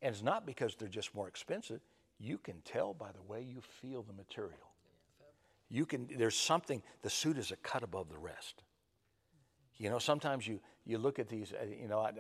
And 0.03 0.14
it's 0.14 0.24
not 0.24 0.45
because 0.45 0.76
they're 0.76 0.88
just 0.88 1.14
more 1.16 1.28
expensive. 1.28 1.82
You 2.20 2.38
can 2.38 2.62
tell 2.64 2.93
by 2.93 3.12
the 3.12 3.22
way 3.24 3.41
you 3.41 3.62
feel 3.82 4.03
the 4.03 4.14
material. 4.14 4.70
You 5.70 5.88
can, 5.88 6.07
there's 6.16 6.38
something, 6.38 6.82
the 7.01 7.10
suit 7.10 7.38
is 7.38 7.51
a 7.51 7.55
cut 7.57 7.82
above 7.82 8.10
the 8.10 8.18
rest. 8.18 8.64
You 9.78 9.89
know, 9.89 9.99
sometimes 9.99 10.47
you, 10.47 10.60
you 10.86 10.99
look 10.99 11.18
at 11.18 11.28
these, 11.28 11.51
uh, 11.51 11.66
you 11.66 11.88
know, 11.88 11.99
I, 11.99 12.12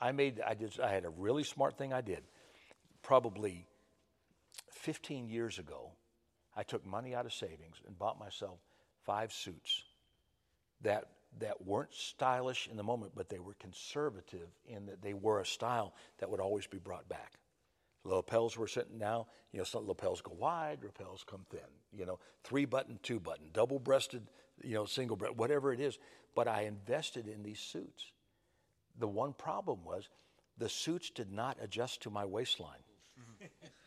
I 0.00 0.12
made, 0.12 0.40
I, 0.40 0.54
did, 0.54 0.80
I 0.80 0.90
had 0.90 1.04
a 1.04 1.10
really 1.10 1.44
smart 1.44 1.76
thing 1.76 1.92
I 1.92 2.00
did 2.00 2.22
probably 3.02 3.66
15 4.82 5.28
years 5.28 5.60
ago, 5.60 5.92
I 6.56 6.64
took 6.64 6.84
money 6.84 7.14
out 7.14 7.24
of 7.24 7.32
savings 7.32 7.80
and 7.86 7.96
bought 7.96 8.18
myself 8.18 8.58
five 9.04 9.32
suits 9.32 9.84
that, 10.82 11.04
that 11.38 11.64
weren't 11.64 11.94
stylish 11.94 12.68
in 12.68 12.76
the 12.76 12.82
moment, 12.82 13.12
but 13.14 13.28
they 13.28 13.38
were 13.38 13.54
conservative 13.54 14.48
in 14.66 14.86
that 14.86 15.00
they 15.00 15.14
were 15.14 15.40
a 15.40 15.46
style 15.46 15.94
that 16.18 16.28
would 16.28 16.40
always 16.40 16.66
be 16.66 16.78
brought 16.78 17.08
back. 17.08 17.34
Lapels 18.04 18.56
were 18.58 18.66
sitting 18.66 18.98
now, 18.98 19.28
you 19.52 19.58
know, 19.58 19.64
some 19.64 19.86
lapels 19.86 20.20
go 20.20 20.34
wide, 20.36 20.80
lapels 20.82 21.24
come 21.24 21.46
thin, 21.48 21.60
you 21.96 22.04
know, 22.04 22.18
three 22.42 22.64
button, 22.64 22.98
two 23.04 23.20
button, 23.20 23.46
double 23.52 23.78
breasted, 23.78 24.26
you 24.64 24.74
know, 24.74 24.84
single 24.84 25.16
breast, 25.16 25.36
whatever 25.36 25.72
it 25.72 25.78
is. 25.78 25.98
But 26.34 26.48
I 26.48 26.62
invested 26.62 27.28
in 27.28 27.44
these 27.44 27.60
suits. 27.60 28.10
The 28.98 29.06
one 29.06 29.32
problem 29.32 29.84
was 29.84 30.08
the 30.58 30.68
suits 30.68 31.10
did 31.10 31.30
not 31.30 31.56
adjust 31.60 32.02
to 32.02 32.10
my 32.10 32.24
waistline. 32.24 32.82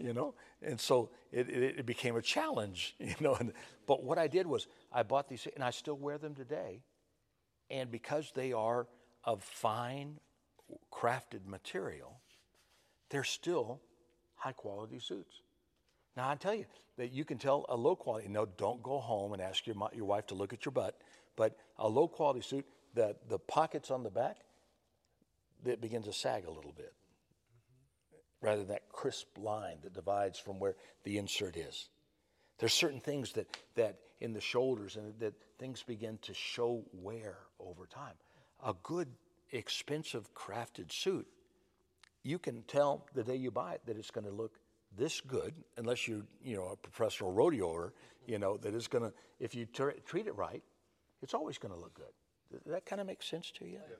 you 0.00 0.12
know, 0.12 0.34
and 0.62 0.80
so 0.80 1.10
it, 1.32 1.48
it, 1.48 1.78
it, 1.78 1.86
became 1.86 2.16
a 2.16 2.22
challenge, 2.22 2.94
you 3.00 3.14
know. 3.20 3.34
And, 3.34 3.52
but 3.86 4.02
what 4.02 4.18
I 4.18 4.26
did 4.26 4.46
was 4.46 4.66
I 4.92 5.02
bought 5.02 5.28
these, 5.28 5.46
and 5.54 5.64
I 5.64 5.70
still 5.70 5.96
wear 5.96 6.18
them 6.18 6.34
today. 6.34 6.82
And 7.70 7.90
because 7.90 8.32
they 8.34 8.52
are 8.52 8.86
of 9.24 9.42
fine, 9.42 10.18
crafted 10.92 11.46
material, 11.46 12.20
they're 13.10 13.24
still 13.24 13.80
high 14.36 14.52
quality 14.52 15.00
suits. 15.00 15.42
Now, 16.16 16.28
I 16.30 16.34
tell 16.36 16.54
you 16.54 16.64
that 16.96 17.12
you 17.12 17.24
can 17.24 17.38
tell 17.38 17.66
a 17.68 17.76
low 17.76 17.94
quality, 17.94 18.28
no, 18.28 18.46
don't 18.46 18.82
go 18.82 18.98
home 18.98 19.32
and 19.32 19.42
ask 19.42 19.66
your, 19.66 19.76
your 19.92 20.06
wife 20.06 20.26
to 20.28 20.34
look 20.34 20.52
at 20.52 20.64
your 20.64 20.72
butt, 20.72 20.98
but 21.36 21.56
a 21.76 21.88
low 21.88 22.08
quality 22.08 22.40
suit, 22.40 22.66
the, 22.94 23.14
the 23.28 23.38
pockets 23.38 23.90
on 23.90 24.02
the 24.02 24.10
back, 24.10 24.38
it 25.64 25.80
begins 25.80 26.06
to 26.06 26.12
sag 26.12 26.46
a 26.46 26.50
little 26.50 26.72
bit 26.76 26.92
rather 28.40 28.58
than 28.58 28.68
that 28.68 28.88
crisp 28.90 29.26
line 29.38 29.78
that 29.82 29.94
divides 29.94 30.38
from 30.38 30.58
where 30.58 30.76
the 31.04 31.18
insert 31.18 31.56
is. 31.56 31.88
There's 32.58 32.74
certain 32.74 33.00
things 33.00 33.32
that, 33.32 33.46
that 33.74 33.96
in 34.20 34.32
the 34.32 34.40
shoulders 34.40 34.96
and 34.96 35.18
that 35.20 35.34
things 35.58 35.82
begin 35.82 36.18
to 36.22 36.34
show 36.34 36.82
wear 36.92 37.36
over 37.60 37.86
time. 37.86 38.14
A 38.64 38.74
good, 38.82 39.08
expensive 39.52 40.32
crafted 40.34 40.92
suit, 40.92 41.26
you 42.22 42.38
can 42.38 42.62
tell 42.62 43.06
the 43.14 43.22
day 43.22 43.36
you 43.36 43.50
buy 43.50 43.74
it 43.74 43.82
that 43.86 43.96
it's 43.96 44.10
going 44.10 44.26
to 44.26 44.32
look 44.32 44.58
this 44.96 45.20
good, 45.20 45.54
unless 45.76 46.08
you're 46.08 46.22
you 46.42 46.56
know 46.56 46.68
a 46.68 46.76
professional 46.76 47.32
rodeoer, 47.32 47.92
you 48.26 48.38
know 48.38 48.56
that 48.58 48.74
is 48.74 48.88
going 48.88 49.04
to 49.04 49.12
if 49.38 49.54
you 49.54 49.66
ter- 49.66 49.92
treat 50.06 50.26
it 50.26 50.34
right, 50.34 50.62
it's 51.22 51.34
always 51.34 51.58
going 51.58 51.72
to 51.72 51.78
look 51.78 51.94
good. 51.94 52.12
Does 52.50 52.72
that 52.72 52.86
kind 52.86 53.00
of 53.00 53.06
make 53.06 53.22
sense 53.22 53.50
to 53.58 53.66
you? 53.66 53.78
Yes. 53.88 53.98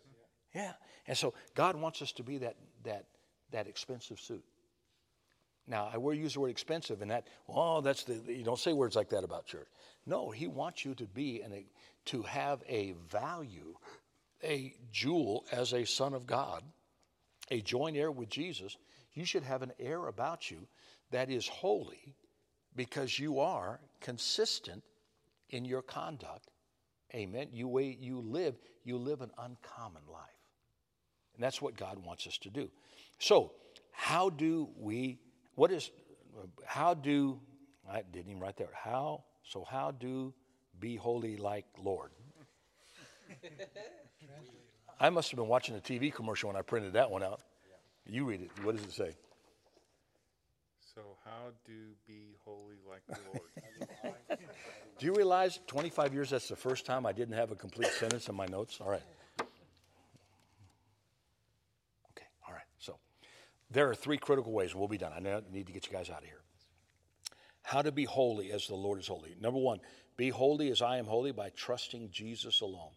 Yeah. 0.55 0.73
And 1.07 1.17
so 1.17 1.35
God 1.55 1.77
wants 1.77 2.01
us 2.01 2.13
to 2.13 2.23
be 2.23 2.39
that 2.39 2.57
that 2.85 3.05
that 3.53 3.67
expensive 3.67 4.21
suit. 4.21 4.45
Now, 5.67 5.91
I 5.93 5.99
will 5.99 6.15
use 6.15 6.35
the 6.35 6.41
word 6.41 6.51
expensive, 6.51 7.03
and 7.03 7.11
that, 7.11 7.27
oh, 7.49 7.83
that's 7.83 8.05
the, 8.05 8.15
you 8.27 8.43
don't 8.43 8.59
say 8.59 8.73
words 8.73 8.97
like 8.97 9.11
that 9.11 9.23
about 9.23 9.47
church. 9.47 9.69
No, 10.07 10.31
he 10.31 10.47
wants 10.47 10.85
you 10.85 10.95
to 10.95 11.05
be 11.05 11.43
and 11.43 11.53
to 12.07 12.23
have 12.23 12.63
a 12.67 12.95
value, 13.11 13.75
a 14.43 14.75
jewel 14.91 15.45
as 15.53 15.75
a 15.75 15.85
son 15.85 16.15
of 16.15 16.27
God, 16.27 16.63
a 17.51 17.61
joint 17.61 17.97
heir 17.97 18.11
with 18.11 18.31
Jesus. 18.31 18.79
You 19.13 19.27
should 19.27 19.43
have 19.43 19.63
an 19.63 19.73
air 19.79 20.07
about 20.07 20.51
you 20.51 20.67
that 21.11 21.31
is 21.31 21.47
holy 21.47 22.15
because 22.75 23.19
you 23.19 23.41
are 23.41 23.81
consistent 24.01 24.83
in 25.51 25.65
your 25.65 25.83
conduct. 25.83 26.51
Amen. 27.15 27.49
You 27.53 27.79
you 27.79 28.21
live, 28.21 28.55
you 28.85 28.97
live 28.97 29.21
an 29.21 29.31
uncommon 29.39 30.03
life. 30.11 30.23
And 31.39 31.45
that's 31.45 31.63
what 31.63 31.77
God 31.77 32.05
wants 32.05 32.27
us 32.27 32.37
to 32.39 32.51
do. 32.51 32.69
So, 33.21 33.53
how 33.93 34.29
do 34.29 34.69
we, 34.77 35.21
what 35.55 35.71
is, 35.71 35.93
how 36.67 36.95
do, 36.95 37.39
I 37.89 38.03
didn't 38.13 38.31
even 38.31 38.43
write 38.43 38.57
there, 38.57 38.71
how, 38.75 39.23
so 39.45 39.63
how 39.63 39.93
do 39.93 40.35
be 40.81 40.97
holy 40.97 41.37
like 41.37 41.65
Lord? 41.81 42.11
I 45.01 45.11
must 45.11 45.31
have 45.31 45.39
been 45.39 45.47
watching 45.47 45.77
a 45.77 45.79
TV 45.79 46.13
commercial 46.13 46.49
when 46.49 46.57
I 46.57 46.63
printed 46.63 46.95
that 46.95 47.09
one 47.09 47.23
out. 47.23 47.41
You 48.05 48.25
read 48.25 48.43
it. 48.43 48.51
What 48.65 48.75
does 48.75 48.85
it 48.85 48.91
say? 48.91 49.15
So, 50.93 51.03
how 51.25 51.53
do 51.65 51.73
be 52.09 52.35
holy 52.45 52.79
like 52.89 53.03
the 53.07 53.19
Lord? 53.33 54.41
do 54.99 55.07
you 55.07 55.15
realize 55.15 55.61
25 55.69 56.15
years 56.15 56.31
that's 56.31 56.49
the 56.49 56.57
first 56.57 56.85
time 56.85 57.07
I 57.07 57.13
didn't 57.13 57.35
have 57.35 57.53
a 57.53 57.55
complete 57.55 57.93
sentence 57.93 58.29
in 58.29 58.35
my 58.35 58.47
notes? 58.47 58.81
All 58.81 58.91
right. 58.91 59.03
There 63.71 63.89
are 63.91 63.95
three 63.95 64.19
critical 64.19 64.53
ways. 64.53 64.75
We'll 64.75 64.89
be 64.89 64.99
done. 64.99 65.13
I 65.13 65.43
need 65.53 65.67
to 65.67 65.73
get 65.73 65.87
you 65.87 65.93
guys 65.93 66.09
out 66.11 66.19
of 66.19 66.25
here. 66.25 66.41
How 67.63 67.83
to 67.83 67.93
be 67.93 68.05
holy 68.05 68.51
as 68.51 68.67
the 68.67 68.75
Lord 68.75 68.99
is 68.99 69.09
holy. 69.09 69.37
Number 69.41 69.59
one, 69.59 69.81
be 70.17 70.31
holy 70.31 70.71
as 70.71 70.81
I 70.81 70.97
am 70.97 71.05
holy 71.05 71.33
by 71.33 71.51
trusting 71.51 72.11
Jesus 72.11 72.63
alone. 72.63 72.93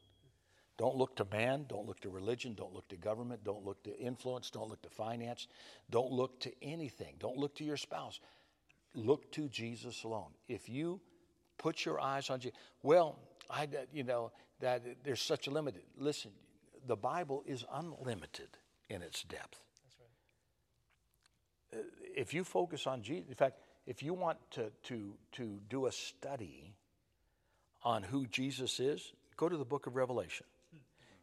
Don't 0.77 0.95
look 0.95 1.17
to 1.17 1.25
man, 1.25 1.65
don't 1.67 1.85
look 1.85 1.99
to 1.99 2.09
religion, 2.09 2.55
don't 2.55 2.73
look 2.73 2.87
to 2.87 2.95
government, 2.95 3.43
don't 3.43 3.65
look 3.65 3.83
to 3.83 3.95
influence, 3.99 4.49
don't 4.49 4.69
look 4.69 4.81
to 4.83 4.89
finance, 4.89 5.47
don't 5.89 6.11
look 6.11 6.39
to 6.39 6.51
anything, 6.63 7.15
don't 7.19 7.37
look 7.37 7.53
to 7.55 7.63
your 7.63 7.77
spouse. 7.77 8.19
Look 8.95 9.31
to 9.33 9.47
Jesus 9.49 10.03
alone. 10.03 10.31
If 10.47 10.69
you 10.69 11.01
put 11.57 11.85
your 11.85 11.99
eyes 11.99 12.29
on 12.29 12.39
Jesus, 12.39 12.57
well, 12.81 13.19
I, 13.49 13.67
you 13.93 14.03
know, 14.03 14.31
that 14.61 14.83
there's 15.03 15.21
such 15.21 15.47
a 15.47 15.51
limit. 15.51 15.75
Listen, 15.97 16.31
the 16.87 16.95
Bible 16.95 17.43
is 17.45 17.65
unlimited 17.73 18.49
in 18.89 19.01
its 19.01 19.23
depth 19.23 19.61
if 22.15 22.33
you 22.33 22.43
focus 22.43 22.87
on 22.87 23.01
Jesus, 23.01 23.29
in 23.29 23.35
fact, 23.35 23.59
if 23.85 24.03
you 24.03 24.13
want 24.13 24.37
to, 24.51 24.71
to, 24.83 25.13
to 25.33 25.59
do 25.69 25.87
a 25.87 25.91
study 25.91 26.75
on 27.83 28.03
who 28.03 28.27
Jesus 28.27 28.79
is, 28.79 29.11
go 29.37 29.49
to 29.49 29.57
the 29.57 29.65
book 29.65 29.87
of 29.87 29.95
Revelation. 29.95 30.45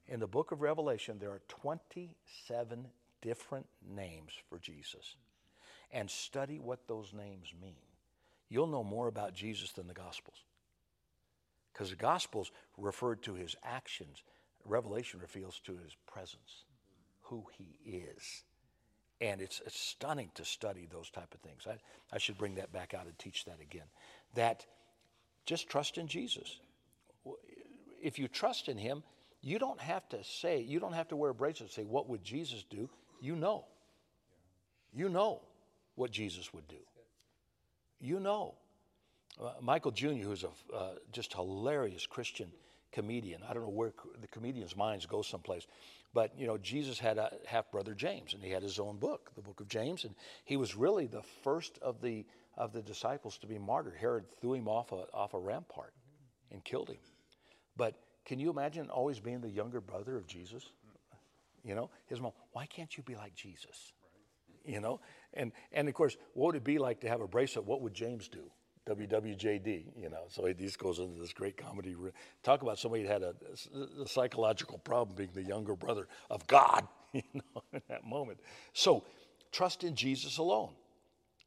In 0.08 0.20
the 0.20 0.26
book 0.26 0.52
of 0.52 0.62
Revelation, 0.62 1.18
there 1.20 1.30
are 1.30 1.42
27 1.48 2.86
different 3.20 3.66
names 3.94 4.32
for 4.48 4.58
Jesus. 4.58 5.16
And 5.92 6.10
study 6.10 6.58
what 6.58 6.88
those 6.88 7.12
names 7.12 7.52
mean. 7.60 7.76
You'll 8.48 8.66
know 8.66 8.84
more 8.84 9.08
about 9.08 9.34
Jesus 9.34 9.72
than 9.72 9.86
the 9.86 9.94
Gospels. 9.94 10.36
Because 11.72 11.90
the 11.90 11.96
Gospels 11.96 12.50
referred 12.76 13.22
to 13.22 13.34
his 13.34 13.54
actions, 13.62 14.22
Revelation 14.64 15.20
reveals 15.20 15.60
to 15.60 15.76
his 15.76 15.94
presence, 16.06 16.64
who 17.22 17.44
he 17.56 17.90
is. 17.90 18.42
And 19.20 19.40
it's, 19.40 19.60
it's 19.66 19.78
stunning 19.78 20.30
to 20.34 20.44
study 20.44 20.88
those 20.90 21.10
type 21.10 21.34
of 21.34 21.40
things. 21.40 21.66
I, 21.66 21.74
I 22.14 22.18
should 22.18 22.38
bring 22.38 22.54
that 22.56 22.72
back 22.72 22.94
out 22.94 23.06
and 23.06 23.18
teach 23.18 23.44
that 23.46 23.60
again. 23.60 23.86
That 24.34 24.64
just 25.44 25.68
trust 25.68 25.98
in 25.98 26.06
Jesus. 26.06 26.60
If 28.00 28.18
you 28.18 28.28
trust 28.28 28.68
in 28.68 28.78
him, 28.78 29.02
you 29.40 29.58
don't 29.58 29.80
have 29.80 30.08
to 30.10 30.22
say, 30.22 30.60
you 30.60 30.78
don't 30.78 30.92
have 30.92 31.08
to 31.08 31.16
wear 31.16 31.30
a 31.30 31.34
bracelet 31.34 31.70
and 31.70 31.70
say, 31.70 31.84
what 31.84 32.08
would 32.08 32.22
Jesus 32.22 32.64
do? 32.68 32.88
You 33.20 33.34
know. 33.34 33.64
You 34.92 35.08
know 35.08 35.40
what 35.94 36.10
Jesus 36.10 36.52
would 36.54 36.66
do. 36.68 36.76
You 38.00 38.20
know. 38.20 38.54
Uh, 39.40 39.52
Michael 39.60 39.92
Jr., 39.92 40.08
who's 40.08 40.44
a 40.44 40.74
uh, 40.74 40.94
just 41.12 41.32
hilarious 41.32 42.06
Christian 42.06 42.48
comedian. 42.92 43.42
I 43.48 43.52
don't 43.52 43.62
know 43.62 43.68
where 43.68 43.92
the 44.20 44.26
comedian's 44.28 44.76
minds 44.76 45.06
go 45.06 45.22
someplace. 45.22 45.66
But, 46.14 46.38
you 46.38 46.46
know, 46.46 46.56
Jesus 46.56 46.98
had 46.98 47.18
a 47.18 47.32
half 47.46 47.70
brother 47.70 47.94
James, 47.94 48.32
and 48.34 48.42
he 48.42 48.50
had 48.50 48.62
his 48.62 48.78
own 48.78 48.96
book, 48.96 49.30
the 49.36 49.42
book 49.42 49.60
of 49.60 49.68
James, 49.68 50.04
and 50.04 50.14
he 50.44 50.56
was 50.56 50.74
really 50.74 51.06
the 51.06 51.22
first 51.44 51.78
of 51.82 52.00
the, 52.00 52.24
of 52.56 52.72
the 52.72 52.82
disciples 52.82 53.38
to 53.38 53.46
be 53.46 53.58
martyred. 53.58 53.94
Herod 54.00 54.24
threw 54.40 54.54
him 54.54 54.68
off 54.68 54.92
a, 54.92 55.04
off 55.12 55.34
a 55.34 55.38
rampart 55.38 55.92
and 56.50 56.64
killed 56.64 56.88
him. 56.88 56.96
But 57.76 57.94
can 58.24 58.38
you 58.38 58.50
imagine 58.50 58.88
always 58.88 59.20
being 59.20 59.40
the 59.40 59.50
younger 59.50 59.80
brother 59.80 60.16
of 60.16 60.26
Jesus? 60.26 60.64
You 61.62 61.74
know, 61.74 61.90
his 62.06 62.20
mom, 62.20 62.32
why 62.52 62.66
can't 62.66 62.96
you 62.96 63.02
be 63.02 63.14
like 63.14 63.34
Jesus? 63.34 63.92
You 64.64 64.80
know, 64.80 65.00
and, 65.34 65.52
and 65.72 65.88
of 65.88 65.94
course, 65.94 66.16
what 66.34 66.46
would 66.46 66.56
it 66.56 66.64
be 66.64 66.78
like 66.78 67.00
to 67.00 67.08
have 67.08 67.20
a 67.20 67.28
bracelet? 67.28 67.66
What 67.66 67.82
would 67.82 67.94
James 67.94 68.28
do? 68.28 68.50
WWJD, 68.88 69.84
you 69.96 70.08
know. 70.08 70.24
So 70.28 70.50
just 70.52 70.78
goes 70.78 70.98
into 70.98 71.20
this 71.20 71.32
great 71.32 71.56
comedy. 71.56 71.94
Talk 72.42 72.62
about 72.62 72.78
somebody 72.78 73.02
that 73.02 73.12
had 73.12 73.22
a, 73.22 73.34
a, 74.02 74.08
psychological 74.08 74.78
problem 74.78 75.16
being 75.16 75.30
the 75.34 75.42
younger 75.42 75.76
brother 75.76 76.08
of 76.30 76.46
God, 76.46 76.86
you 77.12 77.22
know, 77.34 77.62
in 77.72 77.82
that 77.88 78.04
moment. 78.04 78.40
So 78.72 79.04
trust 79.52 79.84
in 79.84 79.94
Jesus 79.94 80.38
alone. 80.38 80.70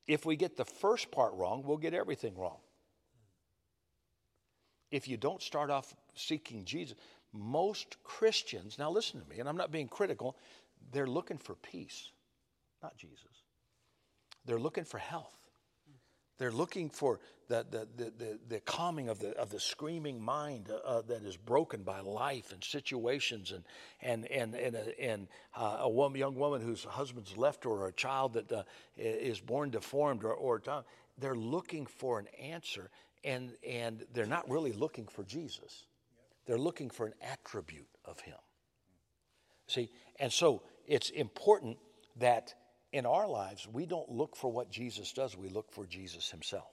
If 0.08 0.26
we 0.26 0.36
get 0.36 0.58
the 0.58 0.66
first 0.66 1.12
part 1.12 1.34
wrong, 1.34 1.64
we'll 1.66 1.78
get 1.78 1.94
everything 1.94 2.38
wrong. 2.38 2.58
If 4.92 5.08
you 5.08 5.18
don't 5.18 5.42
start 5.42 5.70
off 5.70 5.96
seeking 6.16 6.66
Jesus, 6.66 6.96
most 7.34 7.98
Christians, 8.04 8.78
now 8.78 8.92
listen 8.92 9.22
to 9.22 9.30
me, 9.30 9.40
and 9.40 9.48
I'm 9.48 9.56
not 9.56 9.72
being 9.72 9.88
critical, 9.88 10.36
they're 10.92 11.08
looking 11.08 11.38
for 11.38 11.56
peace, 11.56 12.12
not 12.84 12.98
Jesus. 12.98 13.46
They're 14.46 14.60
looking 14.60 14.84
for 14.84 14.98
health. 14.98 15.41
They're 16.42 16.52
looking 16.52 16.90
for 16.90 17.20
the, 17.50 17.64
the, 17.70 17.88
the, 18.18 18.40
the, 18.50 18.60
calming 18.62 19.10
of 19.10 19.20
the, 19.20 19.38
of 19.38 19.52
the 19.52 19.60
screaming 19.60 20.20
mind 20.20 20.72
uh, 20.72 20.78
uh 20.78 21.02
that 21.04 21.22
is 21.22 21.38
broken 21.38 21.84
by 21.84 22.00
life 22.00 22.52
and 22.52 22.64
situations 22.64 23.52
and, 23.52 23.64
and, 24.02 24.26
and, 24.26 24.56
and, 24.56 24.76
uh, 24.76 24.80
and 25.00 25.28
a 25.56 26.18
young 26.18 26.34
woman 26.34 26.60
whose 26.60 26.84
husband's 26.84 27.38
left 27.38 27.64
her 27.66 27.70
or 27.70 27.90
a 27.90 27.92
child 27.92 28.34
that 28.34 28.66
is 28.98 29.40
born 29.40 29.70
deformed 29.70 30.24
or, 30.24 30.34
or 30.34 30.64
they're 31.20 31.36
looking 31.36 31.86
for 31.86 32.18
an 32.18 32.26
answer 32.42 32.90
and, 33.24 33.52
and 33.64 34.04
they're 34.12 34.26
not 34.26 34.50
really 34.50 34.72
looking 34.72 35.06
for 35.06 35.24
Jesus. 35.24 35.86
They're 36.48 36.58
looking 36.58 36.90
for 36.90 37.06
an 37.06 37.14
attribute 37.22 37.86
of 38.04 38.20
him. 38.22 38.40
See, 39.68 39.92
and 40.20 40.34
so 40.34 40.64
it's 40.88 41.12
important 41.12 41.78
that 42.16 42.56
in 42.94 43.06
our 43.06 43.28
lives, 43.28 43.68
we 43.72 43.86
don't 43.86 44.10
look 44.10 44.36
for 44.36 44.52
what 44.52 44.70
Jesus 44.70 45.14
does, 45.14 45.38
we 45.38 45.50
look 45.50 45.72
for 45.72 45.86
Jesus 45.86 46.30
himself. 46.30 46.68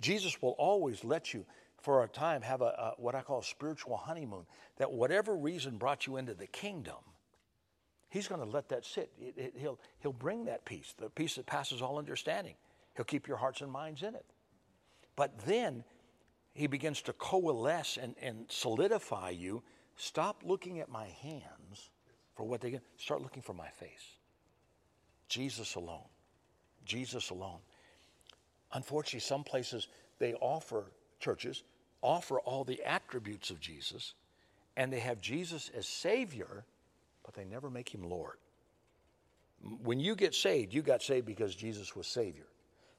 Jesus 0.00 0.42
will 0.42 0.56
always 0.58 1.04
let 1.04 1.32
you, 1.32 1.46
for 1.80 2.02
a 2.04 2.08
time, 2.08 2.42
have 2.42 2.60
a, 2.60 2.64
a, 2.64 2.94
what 2.98 3.14
I 3.14 3.22
call 3.22 3.40
a 3.40 3.44
spiritual 3.44 3.96
honeymoon. 3.96 4.44
That 4.76 4.92
whatever 4.92 5.34
reason 5.36 5.78
brought 5.78 6.06
you 6.06 6.16
into 6.16 6.34
the 6.34 6.46
kingdom, 6.46 6.96
He's 8.10 8.28
going 8.28 8.42
to 8.42 8.46
let 8.46 8.68
that 8.68 8.84
sit. 8.84 9.10
It, 9.18 9.34
it, 9.38 9.54
he'll, 9.56 9.78
he'll 10.00 10.12
bring 10.12 10.44
that 10.44 10.66
peace, 10.66 10.92
the 10.98 11.08
peace 11.08 11.36
that 11.36 11.46
passes 11.46 11.80
all 11.80 11.98
understanding. 11.98 12.56
He'll 12.94 13.06
keep 13.06 13.26
your 13.26 13.38
hearts 13.38 13.62
and 13.62 13.72
minds 13.72 14.02
in 14.02 14.14
it. 14.14 14.26
But 15.16 15.38
then 15.46 15.82
He 16.52 16.66
begins 16.66 17.00
to 17.02 17.14
coalesce 17.14 17.96
and, 17.96 18.14
and 18.20 18.44
solidify 18.50 19.30
you. 19.30 19.62
Stop 19.96 20.42
looking 20.44 20.80
at 20.80 20.90
my 20.90 21.06
hands 21.22 21.90
for 22.34 22.44
what 22.44 22.60
they 22.60 22.72
get. 22.72 22.82
Start 22.98 23.22
looking 23.22 23.42
for 23.42 23.54
my 23.54 23.68
face. 23.68 24.18
Jesus 25.32 25.76
alone. 25.76 26.04
Jesus 26.84 27.30
alone. 27.30 27.60
Unfortunately, 28.74 29.20
some 29.20 29.44
places 29.44 29.88
they 30.18 30.34
offer, 30.34 30.84
churches 31.20 31.62
offer 32.02 32.38
all 32.40 32.64
the 32.64 32.82
attributes 32.84 33.50
of 33.50 33.58
Jesus, 33.60 34.12
and 34.76 34.92
they 34.92 35.00
have 35.00 35.20
Jesus 35.20 35.70
as 35.74 35.86
Savior, 35.86 36.64
but 37.24 37.32
they 37.32 37.44
never 37.44 37.70
make 37.70 37.88
him 37.88 38.02
Lord. 38.02 38.36
When 39.82 40.00
you 40.00 40.16
get 40.16 40.34
saved, 40.34 40.74
you 40.74 40.82
got 40.82 41.02
saved 41.02 41.24
because 41.24 41.54
Jesus 41.54 41.96
was 41.96 42.06
Savior. 42.06 42.46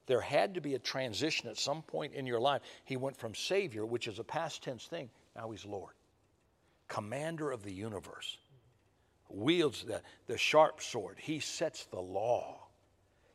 There 0.07 0.21
had 0.21 0.55
to 0.55 0.61
be 0.61 0.73
a 0.73 0.79
transition 0.79 1.49
at 1.49 1.57
some 1.57 1.81
point 1.83 2.13
in 2.13 2.25
your 2.25 2.39
life. 2.39 2.61
He 2.85 2.97
went 2.97 3.17
from 3.17 3.35
Savior, 3.35 3.85
which 3.85 4.07
is 4.07 4.17
a 4.17 4.23
past 4.23 4.63
tense 4.63 4.85
thing, 4.85 5.09
now 5.35 5.51
he's 5.51 5.65
Lord, 5.65 5.93
commander 6.87 7.51
of 7.51 7.63
the 7.63 7.73
universe, 7.73 8.37
wields 9.33 9.83
the, 9.83 10.01
the 10.27 10.37
sharp 10.37 10.81
sword, 10.81 11.17
he 11.19 11.39
sets 11.39 11.85
the 11.85 11.99
law. 11.99 12.59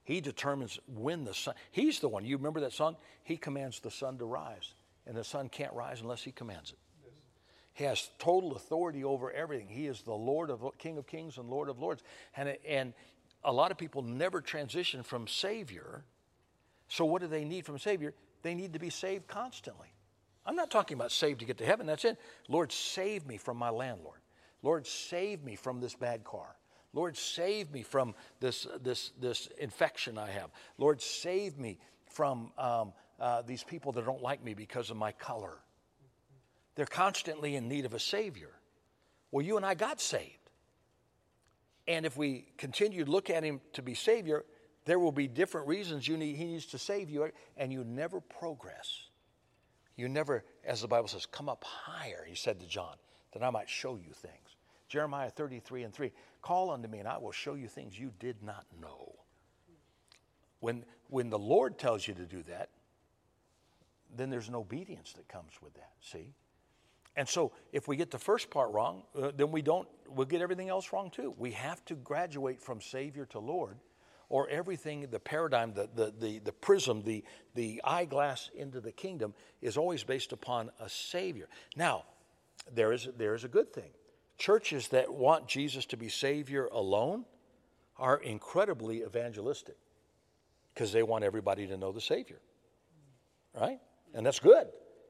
He 0.05 0.21
determines 0.21 0.79
when 0.87 1.25
the 1.25 1.35
sun, 1.35 1.55
he's 1.71 2.01
the 2.01 2.09
one. 2.09 2.25
You 2.25 2.37
remember 2.37 2.61
that 2.61 2.73
song? 2.73 2.97
He 3.25 3.37
commands 3.37 3.81
the 3.81 3.91
sun 3.91 4.19
to 4.19 4.25
rise, 4.25 4.73
and 5.07 5.17
the 5.17 5.25
sun 5.25 5.49
can't 5.49 5.73
rise 5.75 6.01
unless 6.01 6.23
he 6.23 6.33
commands 6.33 6.71
it. 6.71 6.79
He 7.79 7.85
has 7.85 8.11
total 8.19 8.57
authority 8.57 9.05
over 9.05 9.31
everything. 9.31 9.69
He 9.69 9.87
is 9.87 10.03
the 10.03 10.13
Lord 10.13 10.51
of 10.51 10.65
King 10.79 10.99
of 10.99 11.07
Kings 11.07 11.39
and 11.39 11.49
Lord 11.49 11.69
of 11.69 11.79
Lords. 11.79 12.03
And, 12.37 12.57
and 12.67 12.93
a 13.45 13.53
lot 13.53 13.71
of 13.71 13.79
people 13.79 14.03
never 14.03 14.41
transition 14.41 15.05
from 15.05 15.29
Savior. 15.29 16.03
So 16.89 17.05
what 17.05 17.23
do 17.23 17.29
they 17.29 17.45
need 17.45 17.65
from 17.65 17.79
Savior? 17.79 18.15
They 18.43 18.57
need 18.57 18.73
to 18.73 18.81
be 18.81 18.91
saved 18.91 19.29
constantly. 19.29 19.87
I'm 20.45 20.57
not 20.57 20.73
talking 20.73 20.97
about 20.97 21.13
saved 21.13 21.39
to 21.39 21.47
get 21.47 21.59
to 21.59 21.65
heaven. 21.65 21.87
That's 21.87 22.05
it. 22.05 22.19
Lord, 22.49 22.73
save 22.73 23.27
me 23.27 23.37
from 23.37 23.57
my 23.57 23.71
landlord. 23.71 24.19
Lord, 24.63 24.87
save 24.87 25.45
me 25.45 25.57
from 25.57 25.81
this 25.81 25.95
bad 25.95 26.25
car. 26.25 26.57
Lord, 26.93 27.17
save 27.17 27.71
me 27.71 27.83
from 27.83 28.15
this, 28.41 28.67
this, 28.83 29.13
this 29.21 29.49
infection 29.59 30.19
I 30.19 30.31
have. 30.31 30.51
Lord, 30.79 31.01
save 31.01 31.59
me 31.59 31.79
from 32.07 32.51
um, 32.59 32.93
uh, 33.21 33.43
these 33.43 33.63
people 33.63 33.93
that 33.93 34.05
don't 34.05 34.23
like 34.23 34.43
me 34.43 34.55
because 34.55 34.91
of 34.91 34.97
my 34.97 35.13
color. 35.13 35.59
They're 36.75 36.87
constantly 36.87 37.57
in 37.57 37.69
need 37.69 37.85
of 37.85 37.95
a 37.95 37.99
Savior. 37.99 38.51
Well, 39.31 39.45
you 39.45 39.57
and 39.57 39.67
I 39.67 39.75
got 39.75 40.01
saved. 40.01 40.39
And 41.87 42.07
if 42.07 42.17
we 42.17 42.47
continue 42.57 43.05
to 43.05 43.11
look 43.11 43.31
at 43.31 43.43
Him 43.43 43.61
to 43.75 43.83
be 43.83 43.95
Savior, 43.95 44.45
there 44.85 44.99
will 44.99 45.13
be 45.13 45.27
different 45.27 45.67
reasons 45.67 46.07
you 46.07 46.17
need, 46.17 46.37
He 46.37 46.45
needs 46.45 46.67
to 46.67 46.79
save 46.79 47.11
you, 47.11 47.31
and 47.57 47.73
you 47.73 47.85
never 47.85 48.21
progress. 48.21 49.03
You 49.97 50.09
never, 50.09 50.45
as 50.65 50.81
the 50.81 50.89
Bible 50.89 51.09
says, 51.09 51.27
come 51.27 51.49
up 51.49 51.65
higher, 51.65 52.25
He 52.27 52.35
said 52.35 52.61
to 52.61 52.67
John, 52.67 52.95
that 53.33 53.43
I 53.43 53.51
might 53.51 53.69
show 53.69 53.97
you 53.97 54.13
things. 54.13 54.48
Jeremiah 54.89 55.31
33 55.31 55.85
and 55.85 55.95
3. 55.95 56.11
Call 56.43 56.71
unto 56.71 56.89
me, 56.89 56.99
and 56.99 57.09
I 57.09 57.19
will 57.19 57.33
show 57.33 57.55
you 57.55 57.69
things 57.69 57.99
you 57.99 58.13
did 58.19 58.43
not 58.43 58.65
know. 58.81 59.15
When, 60.61 60.85
when 61.09 61.31
the 61.31 61.39
Lord 61.39 61.79
tells 61.79 62.07
you 62.07 62.15
to 62.15 62.25
do 62.25 62.43
that, 62.45 62.71
then 64.17 64.31
there's 64.31 64.49
an 64.49 64.55
obedience 64.55 65.13
that 65.15 65.29
comes 65.29 65.53
with 65.63 65.75
that, 65.75 65.93
see? 66.01 66.33
And 67.17 67.29
so 67.29 67.53
if 67.73 67.89
we 67.89 67.97
get 67.97 68.11
the 68.11 68.19
first 68.19 68.51
part 68.51 68.73
wrong, 68.73 69.03
uh, 69.21 69.33
then 69.37 69.51
we 69.51 69.61
don't, 69.61 69.89
we'll 70.09 70.27
get 70.27 70.41
everything 70.41 70.69
else 70.69 70.93
wrong 70.93 71.11
too. 71.11 71.35
We 71.37 71.53
have 71.53 71.85
to 71.87 71.95
graduate 71.95 72.61
from 72.61 72.81
Savior 72.81 73.27
to 73.27 73.39
Lord, 73.39 73.77
or 74.31 74.49
everything, 74.49 75.07
the 75.11 75.21
paradigm, 75.21 75.73
the, 75.73 75.89
the, 75.95 76.13
the, 76.19 76.39
the 76.39 76.53
prism, 76.53 77.03
the, 77.03 77.25
the 77.55 77.81
eyeglass 77.83 78.51
into 78.55 78.81
the 78.81 78.93
kingdom 78.93 79.35
is 79.63 79.77
always 79.77 80.05
based 80.05 80.33
upon 80.33 80.71
a 80.81 80.89
Savior. 80.89 81.49
Now, 81.77 82.05
there 82.73 82.93
is, 82.93 83.09
there 83.17 83.35
is 83.35 83.45
a 83.45 83.49
good 83.49 83.73
thing 83.73 83.91
churches 84.39 84.89
that 84.89 85.13
want 85.13 85.47
Jesus 85.47 85.85
to 85.87 85.97
be 85.97 86.09
Savior 86.09 86.67
alone 86.67 87.25
are 87.99 88.19
incredibly 88.19 89.03
evangelistic 89.03 89.77
because 90.73 90.93
they 90.93 91.03
want 91.03 91.25
everybody 91.25 91.67
to 91.67 91.77
know 91.77 91.93
the 91.93 92.01
Savior. 92.01 92.39
Right? 93.55 93.81
And 94.15 94.25
that's 94.25 94.39
good. 94.39 94.69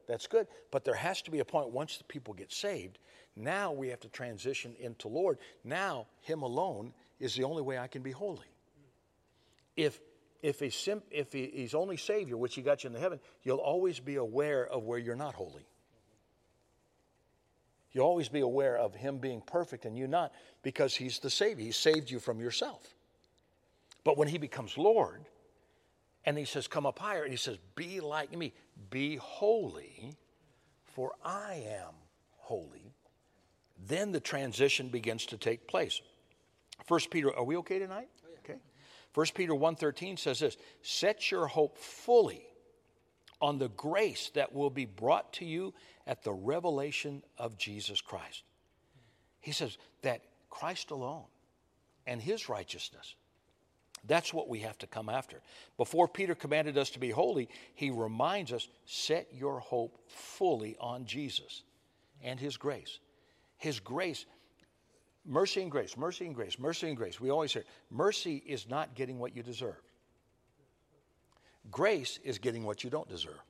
That's 0.08 0.26
good. 0.26 0.46
But 0.70 0.84
there 0.84 0.94
has 0.94 1.20
to 1.22 1.30
be 1.30 1.40
a 1.40 1.44
point 1.44 1.68
once 1.68 1.98
the 1.98 2.04
people 2.04 2.32
get 2.32 2.50
saved, 2.50 2.98
now 3.36 3.72
we 3.72 3.88
have 3.88 4.00
to 4.00 4.08
transition 4.08 4.74
into 4.80 5.08
Lord. 5.08 5.38
Now, 5.62 6.06
Him 6.22 6.42
alone 6.42 6.94
is 7.20 7.34
the 7.34 7.44
only 7.44 7.62
way 7.62 7.78
I 7.78 7.86
can 7.86 8.02
be 8.02 8.10
holy. 8.10 8.46
If 9.76 10.00
if 10.40 10.62
if 10.62 11.32
he, 11.32 11.50
he's 11.52 11.74
only 11.74 11.96
Savior, 11.96 12.36
which 12.36 12.54
He 12.54 12.62
got 12.62 12.84
you 12.84 12.88
into 12.88 13.00
heaven, 13.00 13.20
you'll 13.42 13.58
always 13.58 14.00
be 14.00 14.16
aware 14.16 14.66
of 14.66 14.84
where 14.84 14.98
you're 14.98 15.16
not 15.16 15.34
holy. 15.34 15.66
You 17.92 18.02
always 18.02 18.28
be 18.28 18.40
aware 18.40 18.76
of 18.76 18.94
Him 18.94 19.18
being 19.18 19.40
perfect 19.40 19.84
and 19.84 19.96
you 19.96 20.06
not, 20.06 20.32
because 20.62 20.94
He's 20.94 21.18
the 21.18 21.30
Savior. 21.30 21.64
He 21.64 21.72
saved 21.72 22.10
you 22.10 22.18
from 22.18 22.40
yourself. 22.40 22.94
But 24.04 24.16
when 24.16 24.28
He 24.28 24.38
becomes 24.38 24.76
Lord, 24.76 25.24
and 26.24 26.36
He 26.36 26.44
says, 26.44 26.68
Come 26.68 26.86
up 26.86 26.98
higher, 26.98 27.22
and 27.22 27.30
He 27.30 27.38
says, 27.38 27.58
Be 27.74 28.00
like 28.00 28.36
me, 28.36 28.52
be 28.90 29.16
holy, 29.16 30.14
for 30.84 31.12
I 31.24 31.64
am 31.66 31.94
holy, 32.36 32.92
then 33.86 34.12
the 34.12 34.20
transition 34.20 34.88
begins 34.88 35.26
to 35.26 35.38
take 35.38 35.66
place. 35.66 36.00
First 36.86 37.10
Peter, 37.10 37.34
are 37.34 37.44
we 37.44 37.56
okay 37.58 37.78
tonight? 37.78 38.08
Oh. 38.24 38.38
Okay. 38.44 38.58
First 39.12 39.34
Peter 39.34 39.52
1:13 39.52 40.18
says 40.18 40.40
this: 40.40 40.56
Set 40.82 41.30
your 41.30 41.46
hope 41.46 41.78
fully 41.78 42.44
on 43.40 43.58
the 43.58 43.68
grace 43.68 44.30
that 44.34 44.52
will 44.52 44.70
be 44.70 44.84
brought 44.84 45.32
to 45.34 45.44
you 45.44 45.74
at 46.06 46.22
the 46.22 46.32
revelation 46.32 47.22
of 47.36 47.56
Jesus 47.56 48.00
Christ. 48.00 48.42
He 49.40 49.52
says 49.52 49.78
that 50.02 50.22
Christ 50.50 50.90
alone 50.90 51.24
and 52.06 52.20
his 52.20 52.48
righteousness, 52.48 53.14
that's 54.06 54.32
what 54.32 54.48
we 54.48 54.60
have 54.60 54.78
to 54.78 54.86
come 54.86 55.08
after. 55.08 55.40
Before 55.76 56.08
Peter 56.08 56.34
commanded 56.34 56.78
us 56.78 56.90
to 56.90 56.98
be 56.98 57.10
holy, 57.10 57.48
he 57.74 57.90
reminds 57.90 58.52
us 58.52 58.68
set 58.86 59.28
your 59.32 59.60
hope 59.60 59.98
fully 60.08 60.76
on 60.80 61.04
Jesus 61.04 61.62
and 62.22 62.38
his 62.38 62.56
grace. 62.56 62.98
His 63.56 63.80
grace, 63.80 64.24
mercy 65.24 65.62
and 65.62 65.70
grace, 65.70 65.96
mercy 65.96 66.26
and 66.26 66.34
grace, 66.34 66.58
mercy 66.58 66.88
and 66.88 66.96
grace. 66.96 67.20
We 67.20 67.30
always 67.30 67.52
hear 67.52 67.64
mercy 67.90 68.42
is 68.46 68.68
not 68.68 68.94
getting 68.94 69.18
what 69.18 69.36
you 69.36 69.42
deserve. 69.42 69.80
Grace 71.70 72.18
is 72.24 72.38
getting 72.38 72.64
what 72.64 72.84
you 72.84 72.90
don't 72.90 73.08
deserve. 73.08 73.40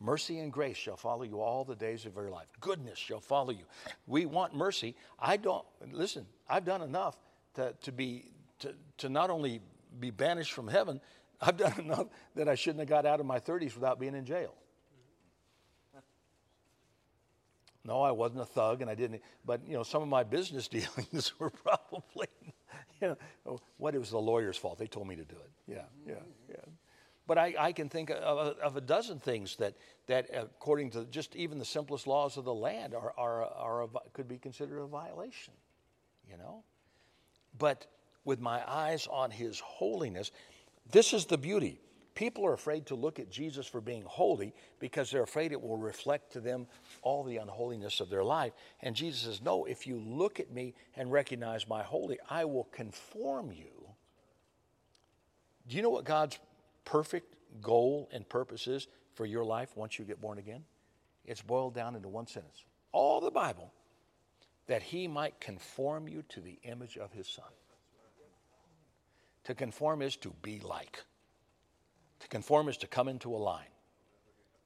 Mercy 0.00 0.38
and 0.38 0.52
grace 0.52 0.76
shall 0.76 0.96
follow 0.96 1.24
you 1.24 1.40
all 1.40 1.64
the 1.64 1.74
days 1.74 2.06
of 2.06 2.14
your 2.14 2.30
life. 2.30 2.46
Goodness 2.60 2.98
shall 2.98 3.20
follow 3.20 3.50
you. 3.50 3.64
We 4.06 4.26
want 4.26 4.54
mercy. 4.54 4.94
I 5.18 5.36
don't, 5.36 5.64
listen, 5.90 6.26
I've 6.48 6.64
done 6.64 6.82
enough 6.82 7.16
to, 7.54 7.74
to 7.82 7.92
be, 7.92 8.26
to, 8.60 8.74
to 8.98 9.08
not 9.08 9.30
only 9.30 9.60
be 9.98 10.10
banished 10.10 10.52
from 10.52 10.68
heaven, 10.68 11.00
I've 11.40 11.56
done 11.56 11.78
enough 11.78 12.06
that 12.36 12.48
I 12.48 12.54
shouldn't 12.54 12.80
have 12.80 12.88
got 12.88 13.06
out 13.06 13.18
of 13.20 13.26
my 13.26 13.40
30s 13.40 13.74
without 13.74 13.98
being 13.98 14.14
in 14.14 14.24
jail. 14.24 14.54
No, 17.84 18.02
I 18.02 18.10
wasn't 18.10 18.42
a 18.42 18.44
thug 18.44 18.82
and 18.82 18.90
I 18.90 18.94
didn't, 18.94 19.22
but 19.46 19.66
you 19.66 19.72
know, 19.72 19.82
some 19.82 20.02
of 20.02 20.08
my 20.08 20.22
business 20.22 20.68
dealings 20.68 21.32
were 21.38 21.50
probably, 21.50 22.28
you 23.00 23.16
oh, 23.46 23.50
know, 23.50 23.60
what 23.76 23.94
it 23.94 23.98
was 23.98 24.10
the 24.10 24.18
lawyer's 24.18 24.56
fault. 24.56 24.78
They 24.78 24.86
told 24.86 25.08
me 25.08 25.16
to 25.16 25.24
do 25.24 25.36
it. 25.36 25.50
Yeah, 25.66 25.82
yeah, 26.06 26.14
yeah. 26.48 26.56
But 27.26 27.36
I, 27.36 27.54
I 27.58 27.72
can 27.72 27.90
think 27.90 28.10
of, 28.10 28.56
of, 28.58 28.76
a 28.76 28.80
dozen 28.80 29.20
things 29.20 29.56
that, 29.56 29.74
that, 30.06 30.34
uh, 30.34 30.44
according 30.44 30.90
to 30.92 31.04
just 31.04 31.36
even 31.36 31.58
the 31.58 31.64
simplest 31.64 32.06
laws 32.06 32.38
of 32.38 32.44
the 32.44 32.54
land, 32.54 32.94
are, 32.94 33.12
are, 33.18 33.44
are 33.44 33.82
a, 33.82 33.88
could 34.14 34.28
be 34.28 34.38
considered 34.38 34.80
a 34.80 34.86
violation, 34.86 35.52
you 36.26 36.38
know? 36.38 36.64
But 37.58 37.86
with 38.24 38.40
my 38.40 38.62
eyes 38.66 39.06
on 39.10 39.30
His 39.30 39.60
holiness, 39.60 40.30
This 40.90 41.12
is 41.12 41.26
the 41.26 41.36
beauty. 41.36 41.80
People 42.18 42.44
are 42.46 42.52
afraid 42.52 42.86
to 42.86 42.96
look 42.96 43.20
at 43.20 43.30
Jesus 43.30 43.64
for 43.64 43.80
being 43.80 44.02
holy 44.02 44.52
because 44.80 45.08
they're 45.08 45.22
afraid 45.22 45.52
it 45.52 45.62
will 45.62 45.76
reflect 45.76 46.32
to 46.32 46.40
them 46.40 46.66
all 47.02 47.22
the 47.22 47.36
unholiness 47.36 48.00
of 48.00 48.10
their 48.10 48.24
life. 48.24 48.54
And 48.82 48.96
Jesus 48.96 49.20
says, 49.20 49.40
No, 49.40 49.66
if 49.66 49.86
you 49.86 50.00
look 50.00 50.40
at 50.40 50.50
me 50.50 50.74
and 50.96 51.12
recognize 51.12 51.68
my 51.68 51.84
holy, 51.84 52.18
I 52.28 52.44
will 52.44 52.64
conform 52.72 53.52
you. 53.52 53.70
Do 55.68 55.76
you 55.76 55.82
know 55.82 55.90
what 55.90 56.04
God's 56.04 56.40
perfect 56.84 57.36
goal 57.62 58.08
and 58.10 58.28
purpose 58.28 58.66
is 58.66 58.88
for 59.14 59.24
your 59.24 59.44
life 59.44 59.76
once 59.76 59.96
you 59.96 60.04
get 60.04 60.20
born 60.20 60.38
again? 60.38 60.64
It's 61.24 61.40
boiled 61.40 61.74
down 61.74 61.94
into 61.94 62.08
one 62.08 62.26
sentence. 62.26 62.64
All 62.90 63.20
the 63.20 63.30
Bible, 63.30 63.72
that 64.66 64.82
he 64.82 65.06
might 65.06 65.38
conform 65.38 66.08
you 66.08 66.24
to 66.30 66.40
the 66.40 66.58
image 66.64 66.98
of 66.98 67.12
his 67.12 67.28
son. 67.28 67.44
To 69.44 69.54
conform 69.54 70.02
is 70.02 70.16
to 70.16 70.34
be 70.42 70.58
like. 70.58 71.04
To 72.20 72.28
conform 72.28 72.68
is 72.68 72.76
to 72.78 72.86
come 72.86 73.08
into 73.08 73.34
a 73.34 73.38
line. 73.38 73.66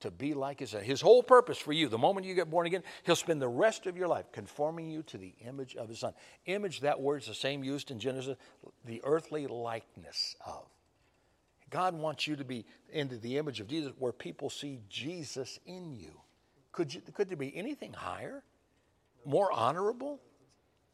To 0.01 0.11
be 0.11 0.35
like 0.35 0.61
his. 0.61 0.73
His 0.73 1.01
whole 1.01 1.23
purpose 1.23 1.59
for 1.59 1.73
you, 1.73 1.89
the 1.89 1.99
moment 1.99 2.27
you 2.27 2.35
get 2.35 2.51
born 2.51 2.67
again, 2.67 2.83
he'll 3.05 3.15
spend 3.15 3.41
the 3.41 3.49
rest 3.49 3.87
of 3.87 3.97
your 3.97 4.09
life 4.09 4.27
conforming 4.33 4.91
you 4.91 5.03
to 5.05 5.19
the 5.19 5.35
image 5.47 5.77
of 5.77 5.89
his 5.89 6.01
son. 6.01 6.13
Image, 6.47 6.81
that 6.81 7.01
word 7.01 7.23
is 7.23 7.29
the 7.29 7.35
same 7.35 7.63
used 7.63 7.91
in 7.91 8.01
Genesis, 8.01 8.37
the 8.85 9.01
earthly 9.05 9.47
likeness 9.47 10.35
of. 10.45 10.67
God 11.71 11.95
wants 11.95 12.27
you 12.27 12.37
to 12.37 12.45
be 12.45 12.67
into 12.93 13.17
the 13.17 13.39
image 13.39 13.61
of 13.61 13.69
Jesus 13.69 13.93
where 13.99 14.13
people 14.13 14.51
see 14.51 14.81
Jesus 14.91 15.59
in 15.65 15.95
you. 15.95 16.21
Could, 16.73 16.93
you, 16.93 17.01
could 17.15 17.31
there 17.31 17.37
be 17.37 17.57
anything 17.57 17.93
higher, 17.93 18.43
more 19.25 19.51
honorable? 19.53 20.21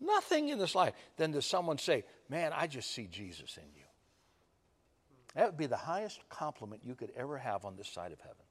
Nothing 0.00 0.50
in 0.50 0.58
this 0.58 0.74
life 0.74 0.94
than 1.16 1.32
to 1.32 1.42
someone 1.42 1.78
say, 1.78 2.04
Man, 2.28 2.52
I 2.54 2.66
just 2.66 2.92
see 2.92 3.08
Jesus 3.10 3.56
in 3.56 3.64
you. 3.74 3.87
That 5.38 5.46
would 5.46 5.56
be 5.56 5.66
the 5.66 5.76
highest 5.76 6.28
compliment 6.28 6.82
you 6.84 6.96
could 6.96 7.12
ever 7.16 7.38
have 7.38 7.64
on 7.64 7.76
this 7.76 7.86
side 7.86 8.10
of 8.10 8.18
heaven. 8.18 8.42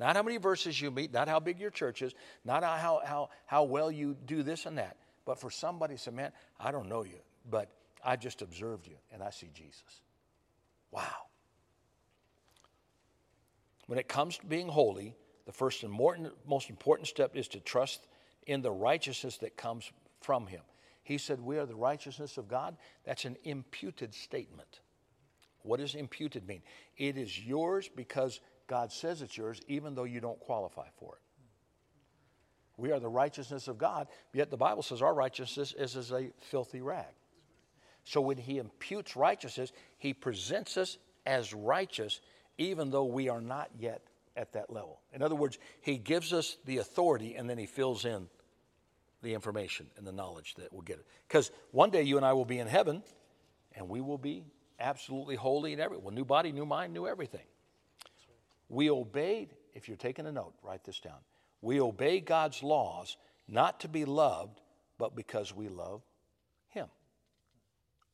Not 0.00 0.16
how 0.16 0.24
many 0.24 0.38
verses 0.38 0.80
you 0.80 0.90
meet, 0.90 1.12
not 1.12 1.28
how 1.28 1.38
big 1.38 1.60
your 1.60 1.70
church 1.70 2.02
is, 2.02 2.12
not 2.44 2.64
how, 2.64 3.00
how, 3.04 3.28
how 3.46 3.62
well 3.62 3.92
you 3.92 4.16
do 4.26 4.42
this 4.42 4.66
and 4.66 4.76
that, 4.78 4.96
but 5.24 5.38
for 5.38 5.50
somebody 5.50 5.94
to 5.94 6.00
say, 6.00 6.10
Man, 6.10 6.32
I 6.58 6.72
don't 6.72 6.88
know 6.88 7.04
you, 7.04 7.20
but 7.48 7.70
I 8.04 8.16
just 8.16 8.42
observed 8.42 8.88
you 8.88 8.96
and 9.12 9.22
I 9.22 9.30
see 9.30 9.50
Jesus. 9.54 10.02
Wow. 10.90 11.28
When 13.86 14.00
it 14.00 14.08
comes 14.08 14.36
to 14.38 14.46
being 14.46 14.66
holy, 14.66 15.14
the 15.46 15.52
first 15.52 15.84
and 15.84 15.92
most 16.44 16.70
important 16.70 17.06
step 17.06 17.36
is 17.36 17.46
to 17.48 17.60
trust 17.60 18.04
in 18.48 18.62
the 18.62 18.72
righteousness 18.72 19.36
that 19.38 19.56
comes 19.56 19.88
from 20.22 20.48
Him. 20.48 20.62
He 21.04 21.18
said, 21.18 21.40
We 21.40 21.58
are 21.58 21.66
the 21.66 21.76
righteousness 21.76 22.36
of 22.36 22.48
God. 22.48 22.76
That's 23.04 23.26
an 23.26 23.36
imputed 23.44 24.12
statement. 24.12 24.80
What 25.62 25.80
does 25.80 25.94
imputed 25.94 26.46
mean? 26.46 26.62
It 26.96 27.16
is 27.16 27.38
yours 27.38 27.88
because 27.94 28.40
God 28.66 28.92
says 28.92 29.22
it's 29.22 29.36
yours, 29.36 29.60
even 29.68 29.94
though 29.94 30.04
you 30.04 30.20
don't 30.20 30.40
qualify 30.40 30.86
for 30.98 31.14
it. 31.14 31.20
We 32.76 32.92
are 32.92 33.00
the 33.00 33.08
righteousness 33.08 33.68
of 33.68 33.76
God, 33.76 34.08
yet 34.32 34.50
the 34.50 34.56
Bible 34.56 34.82
says 34.82 35.02
our 35.02 35.12
righteousness 35.12 35.74
is 35.76 35.96
as 35.96 36.12
a 36.12 36.30
filthy 36.50 36.80
rag. 36.80 37.12
So 38.04 38.20
when 38.20 38.38
He 38.38 38.58
imputes 38.58 39.16
righteousness, 39.16 39.72
He 39.98 40.14
presents 40.14 40.76
us 40.76 40.96
as 41.26 41.52
righteous, 41.52 42.20
even 42.56 42.90
though 42.90 43.04
we 43.04 43.28
are 43.28 43.40
not 43.40 43.70
yet 43.78 44.02
at 44.36 44.52
that 44.54 44.72
level. 44.72 45.00
In 45.12 45.22
other 45.22 45.34
words, 45.34 45.58
He 45.82 45.98
gives 45.98 46.32
us 46.32 46.56
the 46.64 46.78
authority 46.78 47.34
and 47.34 47.50
then 47.50 47.58
He 47.58 47.66
fills 47.66 48.04
in 48.04 48.28
the 49.22 49.34
information 49.34 49.86
and 49.98 50.06
the 50.06 50.12
knowledge 50.12 50.54
that 50.54 50.72
we'll 50.72 50.82
get 50.82 50.98
it. 50.98 51.06
Because 51.28 51.50
one 51.72 51.90
day 51.90 52.02
you 52.02 52.16
and 52.16 52.24
I 52.24 52.32
will 52.32 52.46
be 52.46 52.58
in 52.58 52.66
heaven 52.66 53.02
and 53.74 53.88
we 53.88 54.00
will 54.00 54.18
be 54.18 54.44
absolutely 54.80 55.36
holy 55.36 55.72
and 55.72 55.80
everything. 55.80 56.04
Well, 56.04 56.14
new 56.14 56.24
body, 56.24 56.52
new 56.52 56.66
mind, 56.66 56.92
new 56.92 57.06
everything. 57.06 57.46
We 58.68 58.90
obeyed, 58.90 59.54
if 59.74 59.88
you're 59.88 59.96
taking 59.96 60.26
a 60.26 60.32
note, 60.32 60.54
write 60.62 60.84
this 60.84 61.00
down. 61.00 61.18
We 61.60 61.80
obey 61.80 62.20
God's 62.20 62.62
laws 62.62 63.16
not 63.48 63.80
to 63.80 63.88
be 63.88 64.04
loved, 64.04 64.60
but 64.98 65.14
because 65.14 65.54
we 65.54 65.68
love 65.68 66.02
Him. 66.68 66.86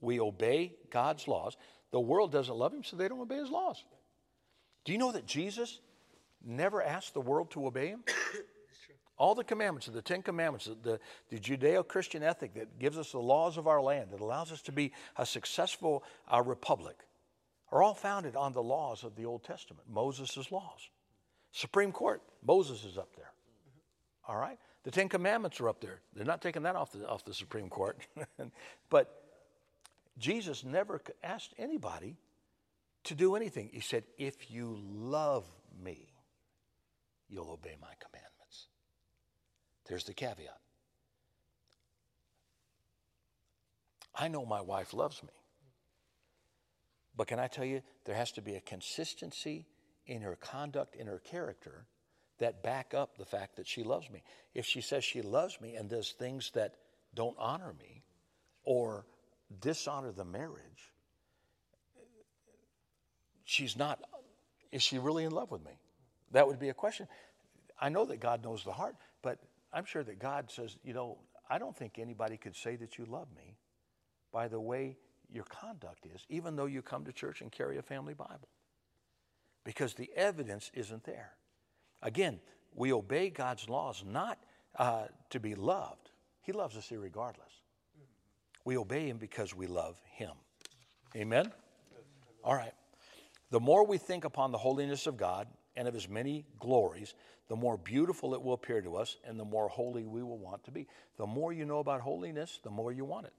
We 0.00 0.20
obey 0.20 0.74
God's 0.90 1.28
laws. 1.28 1.56
The 1.92 2.00
world 2.00 2.32
doesn't 2.32 2.56
love 2.56 2.72
Him, 2.72 2.82
so 2.84 2.96
they 2.96 3.08
don't 3.08 3.20
obey 3.20 3.36
His 3.36 3.50
laws. 3.50 3.84
Do 4.84 4.92
you 4.92 4.98
know 4.98 5.12
that 5.12 5.26
Jesus 5.26 5.80
never 6.44 6.82
asked 6.82 7.14
the 7.14 7.20
world 7.20 7.50
to 7.52 7.66
obey 7.66 7.88
Him? 7.88 8.04
All 9.18 9.34
the 9.34 9.44
commandments, 9.44 9.86
the 9.86 10.02
Ten 10.02 10.22
Commandments, 10.22 10.68
the, 10.82 11.00
the 11.30 11.38
Judeo 11.38 11.86
Christian 11.86 12.22
ethic 12.22 12.54
that 12.54 12.78
gives 12.78 12.98
us 12.98 13.12
the 13.12 13.18
laws 13.18 13.56
of 13.56 13.66
our 13.66 13.80
land, 13.80 14.10
that 14.12 14.20
allows 14.20 14.52
us 14.52 14.60
to 14.62 14.72
be 14.72 14.92
a 15.16 15.24
successful 15.24 16.04
uh, 16.32 16.42
republic, 16.42 16.96
are 17.72 17.82
all 17.82 17.94
founded 17.94 18.36
on 18.36 18.52
the 18.52 18.62
laws 18.62 19.04
of 19.04 19.16
the 19.16 19.24
Old 19.24 19.42
Testament, 19.42 19.84
Moses' 19.88 20.52
laws. 20.52 20.90
Supreme 21.52 21.92
Court, 21.92 22.22
Moses 22.44 22.84
is 22.84 22.98
up 22.98 23.16
there. 23.16 23.32
All 24.28 24.36
right? 24.36 24.58
The 24.84 24.90
Ten 24.90 25.08
Commandments 25.08 25.60
are 25.60 25.68
up 25.68 25.80
there. 25.80 26.00
They're 26.14 26.26
not 26.26 26.42
taking 26.42 26.62
that 26.62 26.76
off 26.76 26.92
the, 26.92 27.08
off 27.08 27.24
the 27.24 27.34
Supreme 27.34 27.70
Court. 27.70 27.98
but 28.90 29.22
Jesus 30.18 30.64
never 30.64 31.00
asked 31.22 31.54
anybody 31.58 32.16
to 33.04 33.14
do 33.14 33.34
anything. 33.34 33.70
He 33.72 33.80
said, 33.80 34.04
If 34.18 34.50
you 34.50 34.78
love 34.80 35.44
me, 35.82 36.08
you'll 37.28 37.50
obey 37.50 37.76
my 37.80 37.92
commandments. 38.00 38.25
There's 39.88 40.04
the 40.04 40.14
caveat. 40.14 40.58
I 44.14 44.28
know 44.28 44.44
my 44.44 44.60
wife 44.60 44.94
loves 44.94 45.22
me. 45.22 45.30
But 47.16 47.26
can 47.26 47.38
I 47.38 47.48
tell 47.48 47.64
you, 47.64 47.82
there 48.04 48.14
has 48.14 48.32
to 48.32 48.42
be 48.42 48.54
a 48.56 48.60
consistency 48.60 49.66
in 50.06 50.22
her 50.22 50.36
conduct, 50.36 50.96
in 50.96 51.06
her 51.06 51.18
character, 51.18 51.86
that 52.38 52.62
back 52.62 52.92
up 52.94 53.16
the 53.16 53.24
fact 53.24 53.56
that 53.56 53.66
she 53.66 53.82
loves 53.82 54.10
me. 54.10 54.22
If 54.54 54.66
she 54.66 54.80
says 54.80 55.04
she 55.04 55.22
loves 55.22 55.60
me 55.60 55.74
and 55.76 55.88
does 55.88 56.12
things 56.12 56.50
that 56.54 56.74
don't 57.14 57.36
honor 57.38 57.74
me 57.78 58.02
or 58.64 59.06
dishonor 59.60 60.12
the 60.12 60.24
marriage, 60.24 60.92
she's 63.44 63.76
not, 63.76 64.00
is 64.70 64.82
she 64.82 64.98
really 64.98 65.24
in 65.24 65.32
love 65.32 65.50
with 65.50 65.64
me? 65.64 65.78
That 66.32 66.46
would 66.46 66.58
be 66.58 66.68
a 66.68 66.74
question. 66.74 67.08
I 67.80 67.88
know 67.88 68.04
that 68.06 68.20
God 68.20 68.42
knows 68.44 68.64
the 68.64 68.72
heart, 68.72 68.96
I'm 69.72 69.84
sure 69.84 70.02
that 70.04 70.18
God 70.18 70.50
says, 70.50 70.76
you 70.84 70.94
know, 70.94 71.18
I 71.48 71.58
don't 71.58 71.76
think 71.76 71.98
anybody 71.98 72.36
could 72.36 72.56
say 72.56 72.76
that 72.76 72.98
you 72.98 73.04
love 73.04 73.28
me 73.36 73.56
by 74.32 74.48
the 74.48 74.60
way 74.60 74.96
your 75.32 75.44
conduct 75.44 76.06
is, 76.14 76.24
even 76.28 76.56
though 76.56 76.66
you 76.66 76.82
come 76.82 77.04
to 77.04 77.12
church 77.12 77.40
and 77.40 77.50
carry 77.50 77.78
a 77.78 77.82
family 77.82 78.14
Bible. 78.14 78.48
Because 79.64 79.94
the 79.94 80.10
evidence 80.14 80.70
isn't 80.74 81.04
there. 81.04 81.32
Again, 82.02 82.40
we 82.74 82.92
obey 82.92 83.30
God's 83.30 83.68
laws 83.68 84.04
not 84.06 84.38
uh, 84.78 85.06
to 85.30 85.40
be 85.40 85.54
loved, 85.54 86.10
He 86.42 86.52
loves 86.52 86.76
us 86.76 86.90
irregardless. 86.90 87.62
We 88.64 88.76
obey 88.76 89.08
Him 89.08 89.16
because 89.16 89.54
we 89.54 89.66
love 89.66 90.00
Him. 90.12 90.32
Amen? 91.16 91.52
All 92.44 92.54
right. 92.54 92.74
The 93.50 93.60
more 93.60 93.86
we 93.86 93.96
think 93.96 94.24
upon 94.24 94.52
the 94.52 94.58
holiness 94.58 95.06
of 95.06 95.16
God 95.16 95.46
and 95.76 95.86
of 95.86 95.94
His 95.94 96.08
many 96.08 96.44
glories, 96.58 97.14
the 97.48 97.56
more 97.56 97.76
beautiful 97.76 98.34
it 98.34 98.42
will 98.42 98.54
appear 98.54 98.80
to 98.80 98.96
us 98.96 99.16
and 99.24 99.38
the 99.38 99.44
more 99.44 99.68
holy 99.68 100.04
we 100.04 100.22
will 100.22 100.38
want 100.38 100.64
to 100.64 100.70
be. 100.70 100.86
The 101.16 101.26
more 101.26 101.52
you 101.52 101.64
know 101.64 101.78
about 101.78 102.00
holiness, 102.00 102.60
the 102.62 102.70
more 102.70 102.92
you 102.92 103.04
want 103.04 103.26
it. 103.26 103.32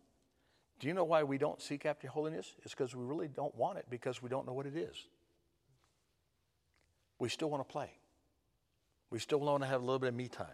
Do 0.79 0.87
you 0.87 0.93
know 0.93 1.03
why 1.03 1.23
we 1.23 1.37
don't 1.37 1.61
seek 1.61 1.85
after 1.85 2.07
holiness? 2.07 2.53
It's 2.63 2.73
because 2.73 2.95
we 2.95 3.03
really 3.03 3.27
don't 3.27 3.55
want 3.55 3.79
it 3.79 3.85
because 3.89 4.21
we 4.21 4.29
don't 4.29 4.45
know 4.45 4.53
what 4.53 4.67
it 4.67 4.75
is. 4.75 4.95
We 7.19 7.29
still 7.29 7.49
want 7.49 7.67
to 7.67 7.71
play. 7.71 7.91
We 9.09 9.19
still 9.19 9.39
want 9.39 9.63
to 9.63 9.67
have 9.67 9.81
a 9.81 9.85
little 9.85 9.99
bit 9.99 10.09
of 10.09 10.15
me 10.15 10.27
time. 10.27 10.47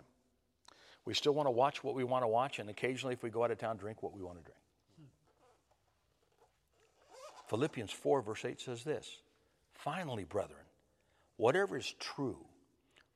We 1.06 1.14
still 1.14 1.34
want 1.34 1.48
to 1.48 1.52
watch 1.52 1.84
what 1.84 1.96
we 1.96 2.06
want 2.06 2.24
to 2.24 2.28
watch, 2.28 2.60
and 2.60 2.70
occasionally, 2.70 3.14
if 3.14 3.24
we 3.24 3.30
go 3.30 3.44
out 3.44 3.52
of 3.52 3.58
town, 3.58 3.78
drink 3.78 4.02
what 4.02 4.14
we 4.14 4.24
want 4.24 4.38
to 4.38 4.44
drink. 4.44 4.60
Philippians 7.50 7.92
4, 7.92 8.22
verse 8.22 8.46
8 8.46 8.62
says 8.62 8.84
this 8.84 9.18
Finally, 9.74 10.24
brethren, 10.24 10.63
whatever 11.38 11.78
is 11.78 11.94
true, 12.00 12.46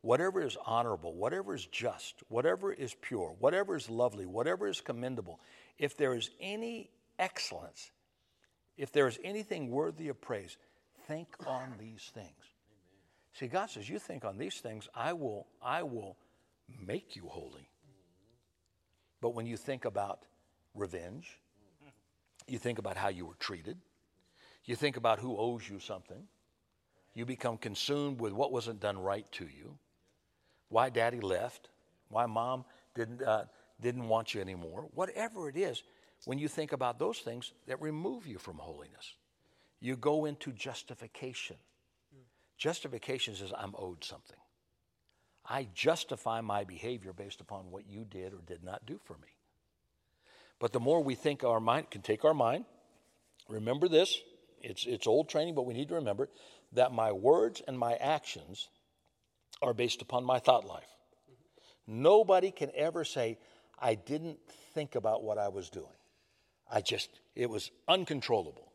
whatever 0.01 0.41
is 0.41 0.57
honorable, 0.65 1.13
whatever 1.13 1.53
is 1.53 1.65
just, 1.65 2.15
whatever 2.27 2.71
is 2.71 2.95
pure, 3.01 3.35
whatever 3.39 3.75
is 3.75 3.89
lovely, 3.89 4.25
whatever 4.25 4.67
is 4.67 4.81
commendable, 4.81 5.39
if 5.77 5.97
there 5.97 6.13
is 6.13 6.29
any 6.39 6.89
excellence, 7.19 7.91
if 8.77 8.91
there 8.91 9.07
is 9.07 9.19
anything 9.23 9.69
worthy 9.69 10.09
of 10.09 10.19
praise, 10.21 10.57
think 11.07 11.27
on 11.45 11.73
these 11.79 12.11
things. 12.13 12.27
Amen. 12.27 13.33
See, 13.33 13.47
God 13.47 13.69
says, 13.69 13.89
You 13.89 13.99
think 13.99 14.25
on 14.25 14.37
these 14.37 14.55
things, 14.55 14.87
I 14.93 15.13
will, 15.13 15.47
I 15.61 15.83
will 15.83 16.17
make 16.85 17.15
you 17.15 17.27
holy. 17.27 17.69
But 19.21 19.33
when 19.33 19.45
you 19.45 19.57
think 19.57 19.85
about 19.85 20.19
revenge, 20.75 21.39
you 22.47 22.59
think 22.59 22.77
about 22.79 22.97
how 22.97 23.09
you 23.09 23.25
were 23.25 23.35
treated, 23.39 23.77
you 24.65 24.75
think 24.75 24.97
about 24.97 25.19
who 25.19 25.37
owes 25.37 25.67
you 25.67 25.79
something, 25.79 26.27
you 27.17 27.25
become 27.25 27.57
consumed 27.57 28.19
with 28.19 28.31
what 28.31 28.51
wasn't 28.51 28.79
done 28.79 28.97
right 28.97 29.29
to 29.31 29.45
you 29.45 29.77
why 30.69 30.89
daddy 30.89 31.19
left, 31.19 31.69
why 32.09 32.25
mom 32.25 32.65
didn't, 32.95 33.21
uh, 33.21 33.45
didn't 33.81 34.07
want 34.07 34.33
you 34.33 34.41
anymore, 34.41 34.87
whatever 34.93 35.49
it 35.49 35.57
is, 35.57 35.83
when 36.25 36.37
you 36.39 36.47
think 36.47 36.71
about 36.71 36.99
those 36.99 37.19
things 37.19 37.53
that 37.67 37.81
remove 37.81 38.25
you 38.25 38.37
from 38.37 38.57
holiness. 38.57 39.15
You 39.79 39.95
go 39.95 40.25
into 40.25 40.51
justification. 40.51 41.57
Justification 42.57 43.35
says, 43.35 43.53
I'm 43.55 43.75
owed 43.77 44.03
something. 44.03 44.37
I 45.45 45.67
justify 45.73 46.41
my 46.41 46.63
behavior 46.63 47.13
based 47.13 47.39
upon 47.39 47.71
what 47.71 47.87
you 47.87 48.03
did 48.03 48.33
or 48.33 48.39
did 48.45 48.63
not 48.63 48.85
do 48.85 48.99
for 49.05 49.13
me. 49.13 49.29
But 50.59 50.73
the 50.73 50.79
more 50.79 51.03
we 51.03 51.13
think 51.13 51.43
our 51.43 51.59
mind 51.59 51.91
can 51.91 52.01
take 52.01 52.25
our 52.25 52.33
mind, 52.33 52.65
remember 53.47 53.87
this, 53.87 54.19
it's, 54.61 54.85
it's 54.87 55.05
old 55.05 55.29
training, 55.29 55.53
but 55.53 55.67
we 55.67 55.75
need 55.75 55.89
to 55.89 55.95
remember 55.95 56.29
that 56.77 56.91
my 56.91 57.11
words 57.11 57.61
and 57.67 57.77
my 57.77 57.95
actions 57.95 58.69
are 59.61 59.73
based 59.73 60.01
upon 60.01 60.23
my 60.23 60.39
thought 60.39 60.65
life. 60.65 60.87
Nobody 61.87 62.51
can 62.51 62.71
ever 62.75 63.03
say, 63.03 63.37
I 63.79 63.95
didn't 63.95 64.39
think 64.73 64.95
about 64.95 65.23
what 65.23 65.37
I 65.37 65.47
was 65.47 65.69
doing. 65.69 65.85
I 66.71 66.81
just, 66.81 67.09
it 67.35 67.49
was 67.49 67.71
uncontrollable. 67.87 68.71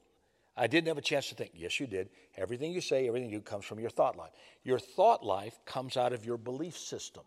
I 0.56 0.66
didn't 0.66 0.88
have 0.88 0.98
a 0.98 1.02
chance 1.02 1.28
to 1.28 1.34
think. 1.34 1.52
Yes, 1.54 1.78
you 1.78 1.86
did. 1.86 2.10
Everything 2.36 2.72
you 2.72 2.80
say, 2.80 3.06
everything 3.06 3.30
you 3.30 3.38
do 3.38 3.42
comes 3.42 3.64
from 3.64 3.78
your 3.78 3.90
thought 3.90 4.16
life. 4.16 4.32
Your 4.64 4.78
thought 4.78 5.24
life 5.24 5.58
comes 5.64 5.96
out 5.96 6.12
of 6.12 6.24
your 6.24 6.36
belief 6.36 6.76
system. 6.76 7.22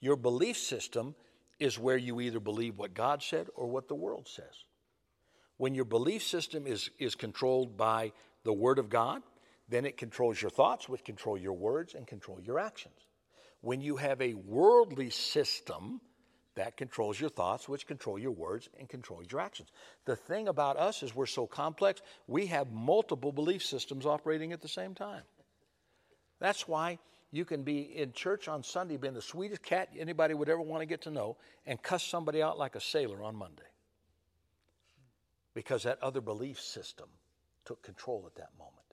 Your 0.00 0.16
belief 0.16 0.58
system 0.58 1.14
is 1.58 1.78
where 1.78 1.96
you 1.96 2.20
either 2.20 2.40
believe 2.40 2.76
what 2.76 2.94
God 2.94 3.22
said 3.22 3.48
or 3.54 3.66
what 3.66 3.88
the 3.88 3.94
world 3.94 4.28
says. 4.28 4.64
When 5.56 5.74
your 5.74 5.84
belief 5.84 6.22
system 6.22 6.66
is, 6.66 6.90
is 6.98 7.14
controlled 7.14 7.76
by 7.76 8.12
the 8.42 8.52
Word 8.52 8.78
of 8.78 8.90
God, 8.90 9.22
then 9.68 9.84
it 9.84 9.96
controls 9.96 10.40
your 10.40 10.50
thoughts, 10.50 10.88
which 10.88 11.04
control 11.04 11.38
your 11.38 11.54
words 11.54 11.94
and 11.94 12.06
control 12.06 12.40
your 12.40 12.58
actions. 12.58 12.94
When 13.60 13.80
you 13.80 13.96
have 13.96 14.20
a 14.20 14.34
worldly 14.34 15.10
system, 15.10 16.00
that 16.54 16.76
controls 16.76 17.20
your 17.20 17.30
thoughts, 17.30 17.68
which 17.68 17.86
control 17.86 18.18
your 18.18 18.30
words 18.30 18.68
and 18.78 18.88
control 18.88 19.22
your 19.28 19.40
actions. 19.40 19.70
The 20.04 20.16
thing 20.16 20.48
about 20.48 20.76
us 20.76 21.02
is 21.02 21.14
we're 21.14 21.26
so 21.26 21.46
complex, 21.46 22.00
we 22.26 22.46
have 22.46 22.70
multiple 22.70 23.32
belief 23.32 23.64
systems 23.64 24.06
operating 24.06 24.52
at 24.52 24.60
the 24.60 24.68
same 24.68 24.94
time. 24.94 25.22
That's 26.38 26.68
why 26.68 26.98
you 27.32 27.44
can 27.44 27.62
be 27.62 27.80
in 27.80 28.12
church 28.12 28.46
on 28.46 28.62
Sunday, 28.62 28.96
being 28.96 29.14
the 29.14 29.22
sweetest 29.22 29.62
cat 29.62 29.88
anybody 29.98 30.34
would 30.34 30.48
ever 30.48 30.60
want 30.60 30.82
to 30.82 30.86
get 30.86 31.02
to 31.02 31.10
know, 31.10 31.36
and 31.66 31.82
cuss 31.82 32.04
somebody 32.04 32.40
out 32.40 32.58
like 32.58 32.76
a 32.76 32.80
sailor 32.80 33.22
on 33.22 33.34
Monday. 33.34 33.62
Because 35.54 35.82
that 35.84 36.00
other 36.02 36.20
belief 36.20 36.60
system 36.60 37.08
took 37.64 37.82
control 37.82 38.24
at 38.26 38.36
that 38.36 38.50
moment. 38.58 38.83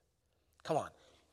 Come 0.64 0.76
on, 0.76 0.88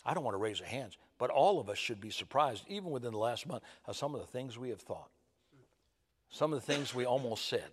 I 0.06 0.14
don't 0.14 0.24
want 0.24 0.36
to 0.36 0.40
raise 0.40 0.62
our 0.62 0.68
hands, 0.68 0.98
but 1.18 1.30
all 1.30 1.60
of 1.60 1.70
us 1.70 1.78
should 1.78 2.02
be 2.02 2.10
surprised, 2.10 2.64
even 2.68 2.90
within 2.90 3.12
the 3.12 3.20
last 3.20 3.48
month, 3.48 3.64
of 3.86 3.96
some 3.96 4.16
of 4.16 4.22
the 4.22 4.28
things 4.28 4.58
we 4.58 4.70
have 4.70 4.82
thought. 4.82 5.10
Some 6.30 6.54
of 6.54 6.60
the 6.60 6.66
things 6.66 6.94
we 6.94 7.06
almost 7.06 7.48
said. 7.48 7.66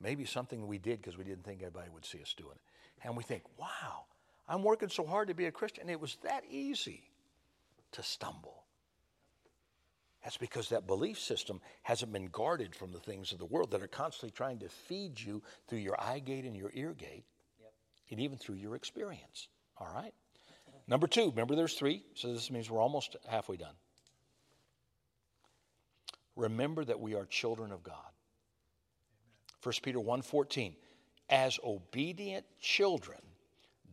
Maybe 0.00 0.24
something 0.24 0.66
we 0.66 0.78
did 0.78 1.00
because 1.00 1.16
we 1.16 1.24
didn't 1.24 1.44
think 1.44 1.62
anybody 1.62 1.88
would 1.90 2.04
see 2.04 2.20
us 2.20 2.34
doing 2.36 2.54
it. 2.54 3.06
And 3.06 3.16
we 3.16 3.22
think, 3.22 3.42
wow, 3.58 4.04
I'm 4.48 4.62
working 4.62 4.88
so 4.88 5.06
hard 5.06 5.28
to 5.28 5.34
be 5.34 5.46
a 5.46 5.52
Christian. 5.52 5.82
And 5.82 5.90
it 5.90 6.00
was 6.00 6.16
that 6.24 6.44
easy 6.50 7.02
to 7.92 8.02
stumble. 8.02 8.64
That's 10.24 10.36
because 10.36 10.68
that 10.68 10.86
belief 10.86 11.18
system 11.18 11.60
hasn't 11.82 12.12
been 12.12 12.26
guarded 12.26 12.74
from 12.74 12.92
the 12.92 13.00
things 13.00 13.32
of 13.32 13.38
the 13.38 13.44
world 13.44 13.72
that 13.72 13.82
are 13.82 13.88
constantly 13.88 14.30
trying 14.30 14.60
to 14.60 14.68
feed 14.68 15.20
you 15.20 15.42
through 15.68 15.80
your 15.80 16.00
eye 16.00 16.20
gate 16.20 16.44
and 16.44 16.56
your 16.56 16.70
ear 16.74 16.94
gate, 16.94 17.24
yep. 17.60 17.72
and 18.10 18.20
even 18.20 18.38
through 18.38 18.54
your 18.54 18.76
experience. 18.76 19.48
All 19.78 19.88
right? 19.92 20.14
Number 20.92 21.06
two, 21.06 21.30
remember 21.30 21.56
there's 21.56 21.72
three, 21.72 22.02
so 22.14 22.34
this 22.34 22.50
means 22.50 22.70
we're 22.70 22.78
almost 22.78 23.16
halfway 23.26 23.56
done. 23.56 23.72
Remember 26.36 26.84
that 26.84 27.00
we 27.00 27.14
are 27.14 27.24
children 27.24 27.72
of 27.72 27.82
God. 27.82 28.12
1 29.62 29.72
Peter 29.82 29.98
1:14 29.98 30.76
As 31.30 31.58
obedient 31.64 32.44
children 32.60 33.22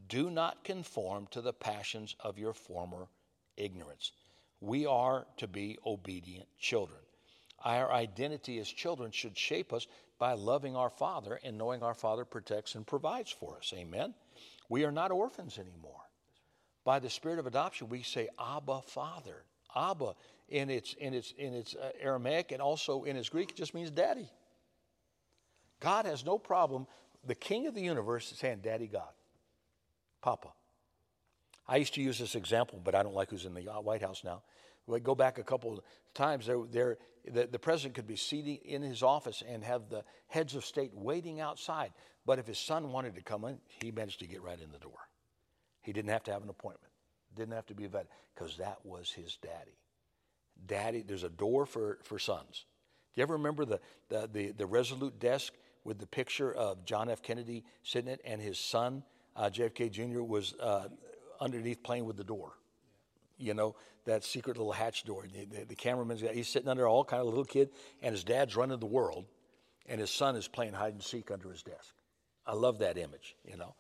do 0.10 0.30
not 0.30 0.66
conform 0.66 1.28
to 1.28 1.40
the 1.40 1.54
passions 1.54 2.18
of 2.20 2.38
your 2.38 2.54
former 2.54 3.08
ignorance. 3.56 4.12
We 4.60 4.86
are 4.86 5.26
to 5.38 5.48
be 5.48 5.78
obedient 5.86 6.50
children. 6.60 7.00
Our 7.60 7.94
identity 7.94 8.60
as 8.60 8.68
children 8.68 9.12
should 9.12 9.38
shape 9.38 9.72
us 9.72 9.88
by 10.18 10.34
loving 10.34 10.76
our 10.76 10.90
Father 10.90 11.40
and 11.44 11.58
knowing 11.58 11.82
our 11.82 11.94
Father 11.94 12.26
protects 12.26 12.76
and 12.76 12.86
provides 12.86 13.32
for 13.32 13.56
us. 13.56 13.72
Amen. 13.74 14.14
We 14.68 14.84
are 14.84 14.92
not 14.92 15.12
orphans 15.12 15.58
anymore. 15.58 16.09
By 16.84 17.00
the 17.00 17.10
spirit 17.10 17.40
of 17.40 17.48
adoption, 17.48 17.90
we 17.90 18.04
say 18.04 18.30
Abba 18.40 18.82
Father. 18.82 19.44
Abba 19.76 20.16
in 20.48 20.70
its, 20.70 20.94
in 20.94 21.14
its, 21.14 21.34
in 21.38 21.54
its 21.54 21.76
uh, 21.76 21.92
Aramaic 22.02 22.52
and 22.52 22.62
also 22.62 23.04
in 23.04 23.16
its 23.16 23.30
Greek 23.30 23.52
it 23.52 23.56
just 23.56 23.74
means 23.74 23.92
daddy. 23.92 24.30
God 25.80 26.06
has 26.06 26.26
no 26.26 26.38
problem, 26.38 26.88
the 27.26 27.36
king 27.36 27.68
of 27.68 27.76
the 27.76 27.82
universe, 27.82 28.32
is 28.32 28.38
saying, 28.38 28.60
Daddy 28.62 28.88
God, 28.88 29.12
Papa. 30.22 30.50
I 31.68 31.78
used 31.78 31.94
to 31.94 32.02
use 32.02 32.18
this 32.18 32.36
example, 32.36 32.82
but 32.84 32.96
I 32.96 33.04
don't 33.04 33.14
like 33.14 33.30
who's 33.30 33.46
in 33.46 33.54
the 33.54 33.72
uh, 33.72 33.80
White 33.80 34.02
House 34.02 34.24
now. 34.24 34.42
We 34.88 35.00
go 35.00 35.14
back 35.14 35.38
a 35.38 35.44
couple 35.44 35.78
of 35.78 35.84
times. 36.16 36.48
There, 36.48 36.64
there, 36.70 36.98
the, 37.32 37.48
the 37.48 37.60
president 37.60 37.94
could 37.94 38.08
be 38.08 38.16
seated 38.16 38.66
in 38.66 38.82
his 38.82 39.04
office 39.04 39.44
and 39.48 39.64
have 39.64 39.90
the 39.90 40.04
heads 40.28 40.56
of 40.56 40.66
state 40.66 40.92
waiting 40.96 41.40
outside. 41.40 41.92
But 42.26 42.40
if 42.40 42.48
his 42.48 42.58
son 42.58 42.92
wanted 42.92 43.16
to 43.16 43.22
come 43.22 43.46
in, 43.46 43.60
he 43.68 43.92
managed 43.92 44.20
to 44.20 44.28
get 44.28 44.42
right 44.42 44.60
in 44.60 44.72
the 44.72 44.80
door. 44.80 45.09
He 45.82 45.94
didn't 45.94 46.12
have 46.12 46.24
to 46.24 46.32
have 46.32 46.44
an 46.44 46.50
appointment, 46.50 46.92
didn't 47.36 47.54
have 47.54 47.66
to 47.68 47.76
be 47.76 47.88
vetted, 47.88 48.08
because 48.36 48.58
that 48.58 48.80
was 48.84 49.12
his 49.12 49.38
daddy 49.38 49.80
daddy, 50.68 51.04
there's 51.06 51.24
a 51.24 51.30
door 51.30 51.66
for, 51.66 52.00
for 52.04 52.20
sons. 52.20 52.66
Do 53.14 53.22
you 53.22 53.24
ever 53.24 53.34
remember 53.34 53.66
the, 53.66 53.80
the, 54.10 54.30
the, 54.32 54.52
the 54.52 54.66
Resolute 54.66 55.20
desk 55.20 55.54
with 55.84 56.00
the 56.00 56.08
picture 56.08 56.52
of 56.52 56.86
John 56.86 57.10
F. 57.10 57.22
Kennedy 57.22 57.64
sitting 57.84 58.12
it 58.12 58.22
and 58.26 58.42
his 58.42 58.60
son, 58.60 59.04
uh, 59.36 59.50
JFK 59.50 59.92
Jr., 59.92 60.22
was 60.22 60.54
uh, 60.60 60.88
underneath 61.40 61.84
playing 61.84 62.06
with 62.06 62.18
the 62.18 62.24
door? 62.24 62.54
You 63.38 63.54
know, 63.54 63.76
that 64.06 64.24
secret 64.24 64.58
little 64.58 64.74
hatch 64.74 65.06
door. 65.06 65.26
The, 65.32 65.46
the, 65.46 65.66
the 65.66 65.76
cameraman's 65.76 66.22
got, 66.22 66.34
he's 66.34 66.50
sitting 66.50 66.68
under 66.68 66.88
all 66.88 67.04
kind 67.04 67.22
of 67.22 67.28
little 67.28 67.46
kid, 67.46 67.70
and 68.02 68.14
his 68.14 68.24
dad's 68.24 68.56
running 68.56 68.80
the 68.80 68.86
world, 68.86 69.26
and 69.88 70.00
his 70.00 70.12
son 70.12 70.36
is 70.36 70.48
playing 70.48 70.74
hide 70.74 70.94
and 70.94 71.02
seek 71.02 71.32
under 71.32 71.50
his 71.50 71.64
desk. 71.64 71.96
I 72.46 72.54
love 72.54 72.80
that 72.80 72.98
image, 72.98 73.36
you 73.46 73.58
know. 73.58 73.76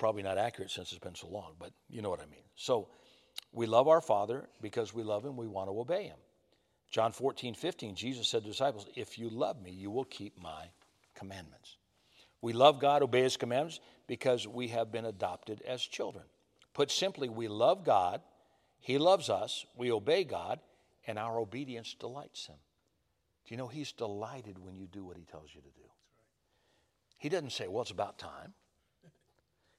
Probably 0.00 0.22
not 0.22 0.38
accurate 0.38 0.70
since 0.70 0.92
it's 0.92 0.98
been 0.98 1.14
so 1.14 1.28
long, 1.28 1.52
but 1.58 1.72
you 1.90 2.00
know 2.00 2.08
what 2.08 2.22
I 2.22 2.26
mean. 2.26 2.40
So, 2.54 2.88
we 3.52 3.66
love 3.66 3.86
our 3.86 4.00
Father 4.00 4.48
because 4.62 4.94
we 4.94 5.02
love 5.02 5.26
Him, 5.26 5.36
we 5.36 5.46
want 5.46 5.68
to 5.68 5.78
obey 5.78 6.04
Him. 6.04 6.16
John 6.90 7.12
14, 7.12 7.52
15, 7.52 7.94
Jesus 7.96 8.26
said 8.26 8.42
to 8.42 8.48
disciples, 8.48 8.86
If 8.96 9.18
you 9.18 9.28
love 9.28 9.60
me, 9.62 9.72
you 9.72 9.90
will 9.90 10.06
keep 10.06 10.40
my 10.40 10.70
commandments. 11.14 11.76
We 12.40 12.54
love 12.54 12.80
God, 12.80 13.02
obey 13.02 13.24
His 13.24 13.36
commandments 13.36 13.78
because 14.06 14.48
we 14.48 14.68
have 14.68 14.90
been 14.90 15.04
adopted 15.04 15.60
as 15.68 15.82
children. 15.82 16.24
Put 16.72 16.90
simply, 16.90 17.28
we 17.28 17.48
love 17.48 17.84
God, 17.84 18.22
He 18.80 18.96
loves 18.96 19.28
us, 19.28 19.66
we 19.76 19.92
obey 19.92 20.24
God, 20.24 20.60
and 21.06 21.18
our 21.18 21.38
obedience 21.38 21.94
delights 22.00 22.46
Him. 22.46 22.56
Do 23.46 23.52
you 23.52 23.58
know 23.58 23.68
He's 23.68 23.92
delighted 23.92 24.58
when 24.58 24.78
you 24.78 24.86
do 24.86 25.04
what 25.04 25.18
He 25.18 25.24
tells 25.24 25.54
you 25.54 25.60
to 25.60 25.66
do? 25.66 25.88
He 27.18 27.28
doesn't 27.28 27.52
say, 27.52 27.68
Well, 27.68 27.82
it's 27.82 27.90
about 27.90 28.18
time. 28.18 28.54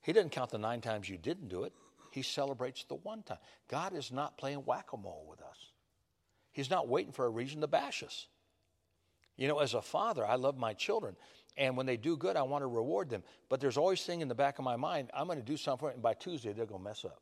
He 0.02 0.14
doesn't 0.14 0.32
count 0.32 0.50
the 0.50 0.58
nine 0.58 0.82
times 0.82 1.10
you 1.10 1.18
didn't 1.18 1.50
do 1.50 1.64
it. 1.64 1.74
He 2.12 2.22
celebrates 2.22 2.84
the 2.84 2.96
one 2.96 3.24
time. 3.24 3.38
God 3.68 3.96
is 3.96 4.12
not 4.12 4.38
playing 4.38 4.60
whack 4.60 4.88
a 4.94 4.98
mole 4.98 5.26
with 5.30 5.42
us, 5.42 5.72
He's 6.52 6.70
not 6.70 6.88
waiting 6.88 7.14
for 7.14 7.26
a 7.26 7.30
reason 7.30 7.62
to 7.62 7.68
bash 7.68 8.04
us. 8.04 8.28
You 9.38 9.48
know, 9.48 9.60
as 9.60 9.74
a 9.74 9.82
father, 9.82 10.26
I 10.26 10.36
love 10.36 10.58
my 10.58 10.74
children. 10.74 11.16
And 11.58 11.76
when 11.76 11.86
they 11.86 11.98
do 11.98 12.16
good, 12.16 12.36
I 12.36 12.44
want 12.44 12.62
to 12.62 12.68
reward 12.68 13.10
them. 13.10 13.24
But 13.50 13.60
there's 13.60 13.78
always 13.78 14.04
thing 14.04 14.22
in 14.22 14.28
the 14.28 14.36
back 14.36 14.60
of 14.60 14.66
my 14.66 14.76
mind, 14.76 15.10
I'm 15.14 15.26
going 15.26 15.40
to 15.40 15.46
do 15.46 15.58
something, 15.58 15.90
and 15.90 16.02
by 16.02 16.14
Tuesday, 16.14 16.54
they're 16.54 16.66
going 16.66 16.82
to 16.82 16.88
mess 16.88 17.04
up. 17.04 17.22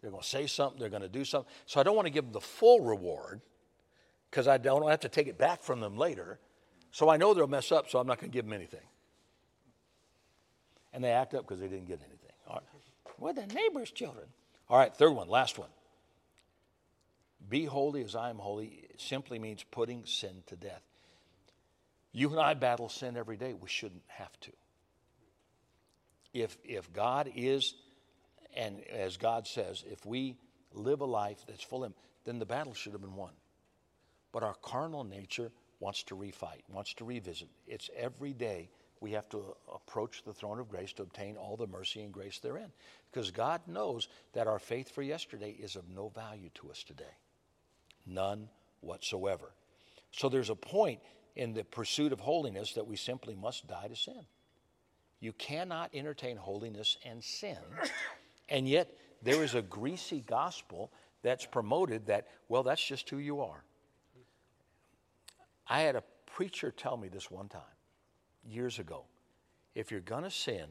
They're 0.00 0.10
going 0.10 0.22
to 0.22 0.28
say 0.28 0.46
something, 0.46 0.80
they're 0.80 0.90
going 0.90 1.02
to 1.02 1.08
do 1.08 1.24
something. 1.24 1.50
So 1.66 1.78
I 1.78 1.84
don't 1.84 1.94
want 1.94 2.06
to 2.06 2.12
give 2.12 2.24
them 2.24 2.32
the 2.32 2.40
full 2.40 2.80
reward 2.80 3.40
because 4.30 4.48
I 4.48 4.58
don't 4.58 4.88
have 4.90 5.00
to 5.00 5.08
take 5.08 5.28
it 5.28 5.38
back 5.38 5.62
from 5.62 5.80
them 5.80 5.96
later. 5.96 6.40
So 6.90 7.08
I 7.08 7.16
know 7.16 7.32
they'll 7.32 7.46
mess 7.46 7.70
up, 7.70 7.88
so 7.88 7.98
I'm 8.00 8.06
not 8.06 8.18
going 8.18 8.30
to 8.30 8.36
give 8.36 8.44
them 8.44 8.52
anything. 8.52 8.80
And 10.92 11.02
they 11.02 11.10
act 11.10 11.34
up 11.34 11.46
because 11.46 11.60
they 11.60 11.68
didn't 11.68 11.86
get 11.86 12.00
anything. 12.00 12.18
We're 13.18 13.32
the 13.32 13.46
neighbor's 13.46 13.90
children. 13.90 14.26
All 14.68 14.78
right, 14.78 14.94
third 14.94 15.12
one, 15.12 15.28
last 15.28 15.58
one. 15.58 15.68
Be 17.48 17.64
holy 17.64 18.04
as 18.04 18.16
I 18.16 18.30
am 18.30 18.38
holy 18.38 18.88
simply 18.98 19.38
means 19.38 19.64
putting 19.70 20.04
sin 20.06 20.42
to 20.46 20.56
death. 20.56 20.82
You 22.12 22.30
and 22.30 22.40
I 22.40 22.54
battle 22.54 22.88
sin 22.88 23.16
every 23.16 23.36
day. 23.36 23.54
We 23.54 23.68
shouldn't 23.68 24.02
have 24.08 24.38
to. 24.40 24.52
If, 26.34 26.56
if 26.64 26.92
God 26.92 27.30
is, 27.34 27.74
and 28.56 28.82
as 28.88 29.16
God 29.16 29.46
says, 29.46 29.84
if 29.90 30.04
we 30.04 30.36
live 30.72 31.00
a 31.00 31.06
life 31.06 31.44
that's 31.46 31.62
full 31.62 31.84
of 31.84 31.90
Him, 31.90 31.94
then 32.24 32.38
the 32.38 32.46
battle 32.46 32.74
should 32.74 32.92
have 32.92 33.02
been 33.02 33.16
won. 33.16 33.32
But 34.32 34.42
our 34.42 34.54
carnal 34.62 35.04
nature 35.04 35.50
wants 35.80 36.02
to 36.04 36.16
refight, 36.16 36.62
wants 36.68 36.94
to 36.94 37.04
revisit. 37.04 37.48
It's 37.66 37.90
every 37.96 38.32
day 38.32 38.70
we 39.02 39.10
have 39.12 39.28
to 39.30 39.56
approach 39.74 40.22
the 40.24 40.32
throne 40.32 40.60
of 40.60 40.70
grace 40.70 40.92
to 40.94 41.02
obtain 41.02 41.36
all 41.36 41.56
the 41.56 41.66
mercy 41.66 42.02
and 42.02 42.12
grace 42.12 42.38
therein. 42.38 42.70
Because 43.10 43.30
God 43.30 43.60
knows 43.66 44.08
that 44.32 44.46
our 44.46 44.60
faith 44.60 44.90
for 44.90 45.02
yesterday 45.02 45.50
is 45.50 45.76
of 45.76 45.88
no 45.90 46.08
value 46.08 46.50
to 46.54 46.70
us 46.70 46.84
today. 46.84 47.16
None 48.06 48.48
whatsoever. 48.80 49.52
So 50.12 50.28
there's 50.28 50.50
a 50.50 50.54
point 50.54 51.00
in 51.34 51.52
the 51.52 51.64
pursuit 51.64 52.12
of 52.12 52.20
holiness 52.20 52.74
that 52.74 52.86
we 52.86 52.96
simply 52.96 53.34
must 53.34 53.66
die 53.66 53.88
to 53.88 53.96
sin. 53.96 54.24
You 55.20 55.32
cannot 55.32 55.90
entertain 55.94 56.36
holiness 56.36 56.96
and 57.04 57.22
sin. 57.22 57.56
And 58.48 58.68
yet, 58.68 58.96
there 59.22 59.42
is 59.42 59.54
a 59.54 59.62
greasy 59.62 60.20
gospel 60.26 60.92
that's 61.22 61.46
promoted 61.46 62.06
that, 62.06 62.28
well, 62.48 62.62
that's 62.62 62.84
just 62.84 63.08
who 63.08 63.18
you 63.18 63.40
are. 63.40 63.62
I 65.68 65.80
had 65.80 65.96
a 65.96 66.02
preacher 66.26 66.70
tell 66.70 66.96
me 66.96 67.08
this 67.08 67.30
one 67.30 67.48
time, 67.48 67.62
years 68.48 68.78
ago. 68.78 69.04
If 69.74 69.90
you're 69.90 70.00
going 70.00 70.24
to 70.24 70.30
sin, 70.30 70.66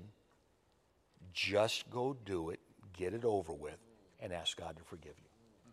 just 1.34 1.90
go 1.90 2.16
do 2.26 2.50
it, 2.50 2.60
get 2.94 3.14
it 3.14 3.26
over 3.26 3.54
with, 3.54 3.78
and 4.20 4.32
ask 4.34 4.58
God 4.58 4.78
to 4.78 4.84
forgive 4.84 5.14
you. 5.18 5.30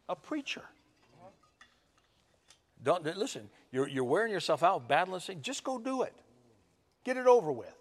A 0.08 0.16
preacher. 0.16 0.62
Don't 2.82 3.04
listen. 3.16 3.50
You're, 3.72 3.88
you're 3.88 4.04
wearing 4.04 4.32
yourself 4.32 4.62
out, 4.62 4.88
battling 4.88 5.20
sin. 5.20 5.42
Just 5.42 5.64
go 5.64 5.78
do 5.78 6.02
it. 6.02 6.14
Get 7.04 7.16
it 7.16 7.26
over 7.26 7.50
with. 7.50 7.74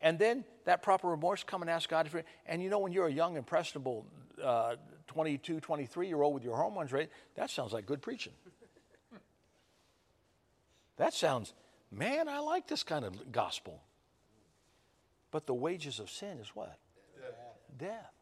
And 0.00 0.18
then 0.18 0.44
that 0.64 0.82
proper 0.82 1.08
remorse, 1.08 1.42
come 1.44 1.62
and 1.62 1.70
ask 1.70 1.88
God 1.88 2.04
to 2.04 2.10
forgive. 2.10 2.26
And 2.46 2.62
you 2.62 2.70
know, 2.70 2.78
when 2.78 2.92
you're 2.92 3.08
a 3.08 3.12
young, 3.12 3.36
impressionable 3.36 4.06
uh, 4.42 4.76
22, 5.08 5.60
23 5.60 6.08
year 6.08 6.22
old 6.22 6.34
with 6.34 6.44
your 6.44 6.56
hormones 6.56 6.92
right, 6.92 7.10
that 7.34 7.50
sounds 7.50 7.72
like 7.72 7.86
good 7.86 8.00
preaching. 8.00 8.32
that 10.96 11.14
sounds, 11.14 11.52
man, 11.90 12.28
I 12.28 12.38
like 12.40 12.66
this 12.66 12.82
kind 12.82 13.04
of 13.04 13.32
gospel. 13.32 13.82
But 15.30 15.46
the 15.46 15.54
wages 15.54 16.00
of 16.00 16.10
sin 16.10 16.38
is 16.38 16.48
what? 16.54 16.78
Death. 17.20 17.34
Death. 17.78 18.12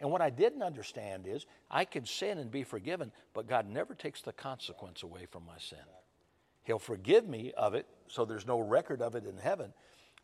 And 0.00 0.10
what 0.10 0.22
I 0.22 0.30
didn't 0.30 0.62
understand 0.62 1.26
is 1.26 1.46
I 1.70 1.84
can 1.84 2.06
sin 2.06 2.38
and 2.38 2.50
be 2.50 2.64
forgiven, 2.64 3.12
but 3.34 3.46
God 3.46 3.68
never 3.68 3.94
takes 3.94 4.22
the 4.22 4.32
consequence 4.32 5.02
away 5.02 5.26
from 5.26 5.44
my 5.46 5.58
sin. 5.58 5.78
He'll 6.64 6.78
forgive 6.78 7.28
me 7.28 7.52
of 7.56 7.74
it, 7.74 7.86
so 8.08 8.24
there's 8.24 8.46
no 8.46 8.60
record 8.60 9.02
of 9.02 9.14
it 9.14 9.26
in 9.26 9.36
heaven, 9.36 9.72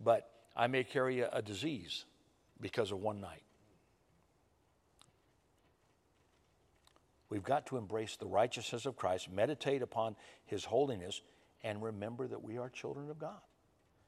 but 0.01 0.31
I 0.55 0.67
may 0.67 0.85
carry 0.85 1.21
a, 1.21 1.31
a 1.31 1.43
disease 1.43 2.05
because 2.61 2.91
of 2.91 2.99
one 2.99 3.21
night. 3.21 3.43
We've 7.29 7.43
got 7.43 7.67
to 7.67 7.77
embrace 7.77 8.17
the 8.17 8.27
righteousness 8.27 8.87
of 8.87 8.97
Christ, 8.97 9.31
meditate 9.31 9.83
upon 9.83 10.17
his 10.45 10.65
holiness, 10.65 11.21
and 11.67 11.83
remember 11.83 12.29
that 12.29 12.45
we 12.45 12.59
are 12.59 12.69
children 12.69 13.11
of 13.11 13.19
God. 13.19 13.41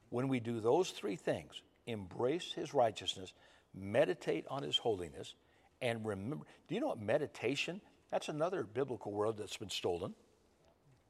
When 0.09 0.29
we 0.29 0.39
do 0.39 0.61
those 0.61 0.91
three 0.91 1.17
things, 1.17 1.61
embrace 1.85 2.53
his 2.53 2.73
righteousness, 2.73 3.33
meditate 3.75 4.45
on 4.49 4.63
his 4.63 4.77
holiness, 4.77 5.35
and 5.81 6.05
remember. 6.05 6.45
Do 6.67 6.75
you 6.75 6.81
know 6.81 6.87
what 6.87 7.01
meditation? 7.01 7.81
That's 8.11 8.29
another 8.29 8.63
biblical 8.63 9.11
word 9.11 9.35
that's 9.37 9.57
been 9.57 9.69
stolen. 9.69 10.15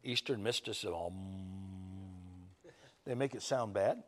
Eastern 0.03 0.41
mysticism. 0.41 0.93
Um, 0.95 1.13
they 3.05 3.13
make 3.13 3.35
it 3.35 3.43
sound 3.43 3.73
bad. 3.73 4.01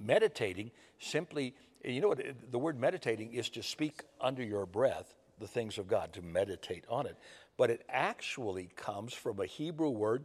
Meditating 0.00 0.70
simply, 0.98 1.54
you 1.84 2.00
know 2.00 2.08
what? 2.08 2.22
The 2.50 2.58
word 2.58 2.80
meditating 2.80 3.34
is 3.34 3.50
to 3.50 3.62
speak 3.62 4.04
under 4.20 4.42
your 4.42 4.64
breath 4.64 5.14
the 5.38 5.46
things 5.46 5.76
of 5.76 5.86
God, 5.86 6.14
to 6.14 6.22
meditate 6.22 6.84
on 6.88 7.06
it. 7.06 7.16
But 7.58 7.70
it 7.70 7.84
actually 7.88 8.70
comes 8.74 9.12
from 9.12 9.38
a 9.38 9.46
Hebrew 9.46 9.90
word 9.90 10.24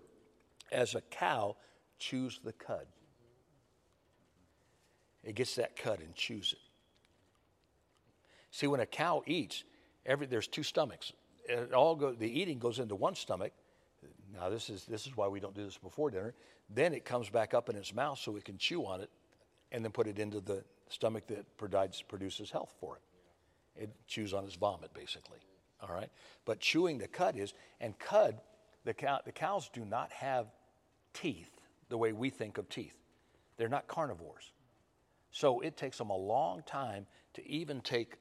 as 0.74 0.96
a 0.96 1.02
cow 1.02 1.56
chews 2.00 2.40
the 2.44 2.54
cud. 2.54 2.86
It 5.24 5.36
gets 5.36 5.56
that 5.56 5.76
cud 5.76 6.00
and 6.00 6.14
chews 6.14 6.54
it. 6.54 6.60
See, 8.52 8.68
when 8.68 8.82
a 8.82 8.86
cow 8.86 9.24
eats, 9.26 9.64
every, 10.06 10.28
there's 10.28 10.48
two 10.48 10.64
stomachs. 10.64 11.14
It 11.48 11.74
all 11.74 11.96
go, 11.96 12.12
the 12.12 12.28
eating 12.28 12.60
goes 12.60 12.80
into 12.80 12.96
one 12.96 13.16
stomach. 13.16 13.52
Now, 14.34 14.50
this 14.50 14.70
is, 14.70 14.86
this 14.86 15.08
is 15.08 15.16
why 15.16 15.28
we 15.28 15.40
don't 15.40 15.56
do 15.56 15.64
this 15.64 15.78
before 15.78 16.12
dinner. 16.12 16.34
Then 16.70 16.94
it 16.94 17.06
comes 17.06 17.30
back 17.30 17.54
up 17.54 17.70
in 17.70 17.76
its 17.76 17.94
mouth 17.94 18.20
so 18.20 18.36
it 18.36 18.44
can 18.44 18.58
chew 18.58 18.86
on 18.86 19.02
it 19.02 19.10
and 19.72 19.84
then 19.84 19.92
put 19.92 20.08
it 20.08 20.20
into 20.20 20.40
the 20.40 20.64
stomach 20.90 21.28
that 21.28 21.58
provides, 21.58 22.02
produces 22.02 22.52
health 22.52 22.74
for 22.80 22.98
it. 22.98 23.84
It 23.84 23.90
chews 24.08 24.34
on 24.34 24.44
its 24.46 24.56
vomit, 24.56 24.94
basically. 24.94 25.40
All 25.82 25.94
right? 25.94 26.10
But 26.46 26.60
chewing 26.60 26.98
the 26.98 27.08
cud 27.08 27.38
is, 27.38 27.54
and 27.80 27.98
cud, 27.98 28.40
the, 28.86 28.94
cow, 28.94 29.20
the 29.26 29.32
cows 29.32 29.70
do 29.74 29.86
not 29.86 30.12
have 30.12 30.48
teeth 31.14 31.50
the 31.90 31.98
way 31.98 32.12
we 32.12 32.30
think 32.30 32.58
of 32.58 32.70
teeth. 32.70 32.98
They're 33.58 33.70
not 33.70 33.88
carnivores. 33.88 34.52
So 35.32 35.60
it 35.62 35.78
takes 35.78 35.98
them 35.98 36.10
a 36.10 36.18
long 36.18 36.64
time 36.66 37.06
to 37.34 37.48
even 37.48 37.82
take 37.82 38.16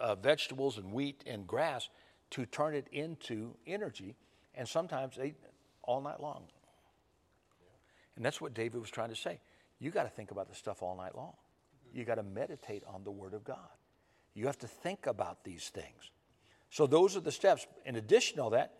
uh, 0.00 0.14
vegetables 0.14 0.78
and 0.78 0.92
wheat 0.92 1.24
and 1.26 1.46
grass 1.46 1.88
to 2.30 2.46
turn 2.46 2.74
it 2.74 2.88
into 2.92 3.54
energy, 3.66 4.16
and 4.54 4.68
sometimes 4.68 5.16
they 5.16 5.34
all 5.82 6.00
night 6.00 6.20
long. 6.20 6.44
And 8.16 8.24
that's 8.24 8.40
what 8.40 8.52
David 8.54 8.80
was 8.80 8.90
trying 8.90 9.10
to 9.10 9.16
say. 9.16 9.40
You 9.78 9.90
got 9.90 10.02
to 10.02 10.08
think 10.08 10.30
about 10.30 10.48
this 10.48 10.58
stuff 10.58 10.82
all 10.82 10.96
night 10.96 11.14
long. 11.14 11.34
You 11.92 12.04
got 12.04 12.16
to 12.16 12.22
meditate 12.22 12.82
on 12.86 13.04
the 13.04 13.10
Word 13.10 13.32
of 13.32 13.44
God. 13.44 13.68
You 14.34 14.46
have 14.46 14.58
to 14.58 14.66
think 14.66 15.06
about 15.06 15.44
these 15.44 15.68
things. 15.68 16.10
So 16.70 16.86
those 16.86 17.16
are 17.16 17.20
the 17.20 17.32
steps. 17.32 17.66
In 17.86 17.96
addition 17.96 18.36
to 18.36 18.42
all 18.42 18.50
that, 18.50 18.74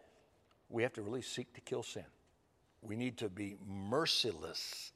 we 0.68 0.82
have 0.82 0.92
to 0.94 1.02
really 1.02 1.22
seek 1.22 1.54
to 1.54 1.60
kill 1.60 1.82
sin. 1.82 2.04
We 2.82 2.96
need 2.96 3.18
to 3.18 3.28
be 3.28 3.56
merciless 3.66 4.92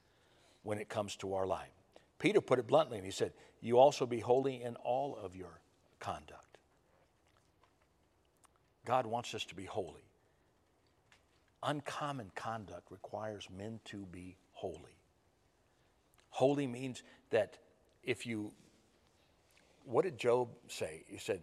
when 0.62 0.78
it 0.78 0.88
comes 0.88 1.16
to 1.16 1.34
our 1.34 1.46
life. 1.46 1.70
Peter 2.18 2.40
put 2.40 2.58
it 2.58 2.66
bluntly, 2.66 2.98
and 2.98 3.04
he 3.04 3.12
said, 3.12 3.32
You 3.60 3.78
also 3.78 4.06
be 4.06 4.20
holy 4.20 4.62
in 4.62 4.76
all 4.76 5.16
of 5.16 5.34
your 5.34 5.60
conduct. 5.98 6.58
God 8.84 9.06
wants 9.06 9.34
us 9.34 9.44
to 9.46 9.54
be 9.54 9.64
holy. 9.64 10.04
Uncommon 11.62 12.30
conduct 12.34 12.90
requires 12.90 13.48
men 13.56 13.80
to 13.86 14.06
be 14.06 14.36
holy. 14.52 14.98
Holy 16.30 16.66
means 16.66 17.02
that 17.30 17.58
if 18.02 18.26
you, 18.26 18.52
what 19.84 20.04
did 20.04 20.18
Job 20.18 20.48
say? 20.68 21.04
He 21.06 21.18
said, 21.18 21.42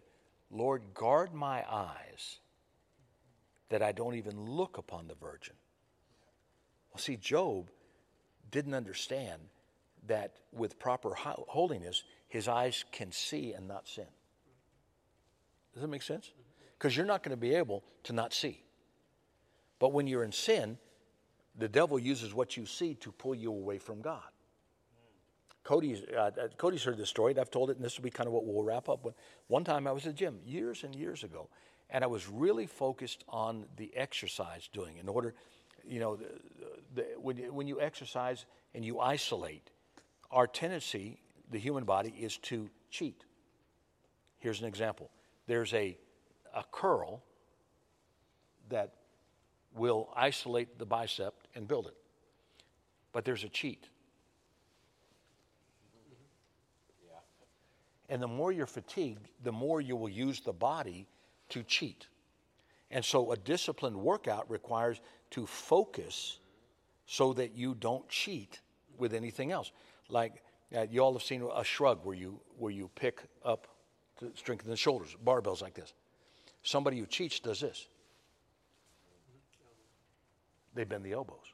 Lord, 0.52 0.82
guard 0.94 1.34
my 1.34 1.64
eyes 1.70 2.40
that 3.70 3.82
I 3.82 3.92
don't 3.92 4.16
even 4.16 4.46
look 4.46 4.78
upon 4.78 5.08
the 5.08 5.16
virgin. 5.16 5.56
Well, 6.92 7.00
see, 7.00 7.18
Job 7.18 7.70
didn't 8.52 8.74
understand 8.74 9.42
that 10.08 10.38
with 10.52 10.80
proper 10.80 11.14
holiness, 11.14 12.04
his 12.28 12.48
eyes 12.48 12.84
can 12.92 13.12
see 13.12 13.54
and 13.54 13.68
not 13.68 13.88
sin. 13.88 14.08
Does 15.74 15.82
that 15.82 15.88
make 15.88 16.02
sense? 16.02 16.32
Because 16.78 16.96
you're 16.96 17.06
not 17.06 17.24
going 17.24 17.36
to 17.36 17.42
be 17.42 17.54
able 17.54 17.84
to 18.04 18.14
not 18.14 18.34
see. 18.34 18.64
But 19.78 19.94
when 19.94 20.08
you're 20.08 20.24
in 20.24 20.32
sin, 20.32 20.78
the 21.58 21.68
devil 21.68 22.00
uses 22.00 22.34
what 22.34 22.58
you 22.58 22.66
see 22.66 22.96
to 22.96 23.12
pull 23.12 23.36
you 23.36 23.52
away 23.52 23.78
from 23.78 24.02
God. 24.02 24.24
Cody's, 25.64 26.02
uh, 26.16 26.20
uh, 26.20 26.48
Cody's 26.58 26.84
heard 26.84 26.98
this 26.98 27.10
story, 27.10 27.32
and 27.32 27.40
I've 27.40 27.52
told 27.52 27.70
it, 27.70 27.76
and 27.76 27.86
this 27.86 27.98
will 27.98 28.04
be 28.04 28.10
kind 28.10 28.28
of 28.28 28.34
what 28.34 28.46
we'll 28.46 28.64
wrap 28.64 28.90
up 28.90 29.04
with. 29.04 29.14
One 29.48 29.64
time 29.64 29.86
I 29.88 29.92
was 29.92 30.06
at 30.06 30.14
the 30.14 30.18
gym, 30.18 30.40
years 30.46 30.84
and 30.84 30.96
years 30.96 31.24
ago, 31.24 31.50
and 31.90 32.04
I 32.04 32.08
was 32.08 32.28
really 32.28 32.66
focused 32.66 33.24
on 33.30 33.66
the 33.78 33.96
exercise 33.96 34.70
doing 34.72 34.98
in 34.98 35.08
order, 35.08 35.36
you 35.90 36.00
know, 36.00 36.16
the, 36.16 36.28
the, 36.96 37.06
when, 37.20 37.38
you, 37.38 37.52
when 37.52 37.68
you 37.68 37.82
exercise 37.82 38.46
and 38.76 38.86
you 38.86 39.00
isolate, 39.00 39.72
our 40.32 40.46
tendency, 40.46 41.20
the 41.50 41.58
human 41.58 41.84
body, 41.84 42.14
is 42.18 42.38
to 42.38 42.70
cheat. 42.92 43.24
Here's 44.38 44.62
an 44.62 44.68
example 44.68 45.10
there's 45.48 45.74
a, 45.74 45.98
a 46.56 46.64
curl 46.72 47.24
that 48.70 48.94
will 49.76 50.10
isolate 50.16 50.78
the 50.78 50.86
bicep 50.86 51.34
and 51.56 51.68
build 51.68 51.88
it. 51.88 51.98
But 53.12 53.26
there's 53.26 53.44
a 53.44 53.50
cheat. 53.50 53.88
Mm-hmm. 57.04 57.14
And 58.14 58.22
the 58.22 58.28
more 58.28 58.52
you're 58.52 58.68
fatigued, 58.68 59.28
the 59.44 59.52
more 59.52 59.82
you 59.82 59.96
will 59.96 60.10
use 60.10 60.42
the 60.42 60.54
body 60.54 61.08
to 61.50 61.64
cheat. 61.64 62.06
And 62.92 63.06
so 63.06 63.32
a 63.32 63.38
disciplined 63.38 63.96
workout 63.96 64.50
requires 64.50 65.00
to 65.32 65.46
focus 65.46 66.40
so 67.06 67.34
that 67.34 67.56
you 67.56 67.76
don't 67.76 68.08
cheat 68.10 68.62
with 68.98 69.14
anything 69.14 69.52
else. 69.52 69.72
Like 70.10 70.44
uh, 70.76 70.86
you 70.90 71.02
all 71.02 71.14
have 71.14 71.24
seen 71.24 71.48
a 71.56 71.64
shrug 71.64 72.04
where 72.04 72.16
you 72.16 72.40
where 72.58 72.72
you 72.72 72.90
pick 72.96 73.22
up 73.44 73.68
to 74.20 74.32
strengthen 74.36 74.70
the 74.70 74.78
shoulders, 74.78 75.16
barbells 75.26 75.62
like 75.62 75.74
this. 75.74 75.94
Somebody 76.64 77.00
who 77.00 77.06
cheats 77.06 77.40
does 77.40 77.62
this. 77.62 77.88
They 80.76 80.84
bend 80.84 81.04
the 81.04 81.14
elbows, 81.14 81.54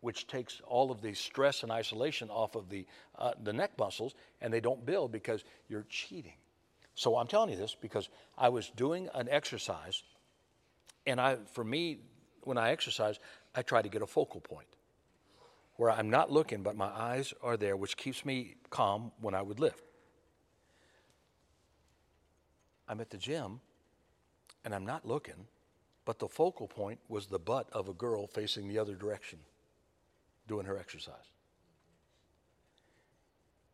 which 0.00 0.26
takes 0.26 0.60
all 0.66 0.90
of 0.90 1.00
the 1.00 1.14
stress 1.14 1.62
and 1.62 1.72
isolation 1.72 2.28
off 2.30 2.56
of 2.56 2.68
the, 2.68 2.86
uh, 3.18 3.32
the 3.42 3.52
neck 3.52 3.72
muscles, 3.78 4.14
and 4.40 4.52
they 4.52 4.60
don't 4.60 4.84
build 4.84 5.12
because 5.12 5.44
you're 5.68 5.86
cheating. 5.88 6.34
So 6.94 7.16
I'm 7.16 7.26
telling 7.26 7.50
you 7.50 7.56
this 7.56 7.76
because 7.80 8.08
I 8.36 8.48
was 8.48 8.70
doing 8.70 9.08
an 9.14 9.28
exercise, 9.30 10.02
and 11.06 11.20
I, 11.20 11.36
for 11.52 11.64
me, 11.64 11.98
when 12.44 12.58
I 12.58 12.70
exercise, 12.70 13.18
I 13.54 13.62
try 13.62 13.82
to 13.82 13.88
get 13.88 14.02
a 14.02 14.06
focal 14.06 14.40
point 14.40 14.66
where 15.76 15.90
I'm 15.90 16.10
not 16.10 16.30
looking, 16.30 16.62
but 16.62 16.76
my 16.76 16.88
eyes 16.88 17.32
are 17.42 17.56
there, 17.56 17.76
which 17.76 17.96
keeps 17.96 18.24
me 18.24 18.56
calm 18.68 19.12
when 19.20 19.34
I 19.34 19.42
would 19.42 19.58
lift. 19.58 19.82
I'm 22.86 23.00
at 23.00 23.10
the 23.10 23.16
gym 23.16 23.60
and 24.64 24.74
I'm 24.74 24.84
not 24.84 25.06
looking, 25.06 25.46
but 26.04 26.18
the 26.18 26.28
focal 26.28 26.68
point 26.68 26.98
was 27.08 27.28
the 27.28 27.38
butt 27.38 27.68
of 27.72 27.88
a 27.88 27.94
girl 27.94 28.26
facing 28.26 28.68
the 28.68 28.78
other 28.78 28.94
direction 28.94 29.38
doing 30.48 30.66
her 30.66 30.76
exercise. 30.76 31.32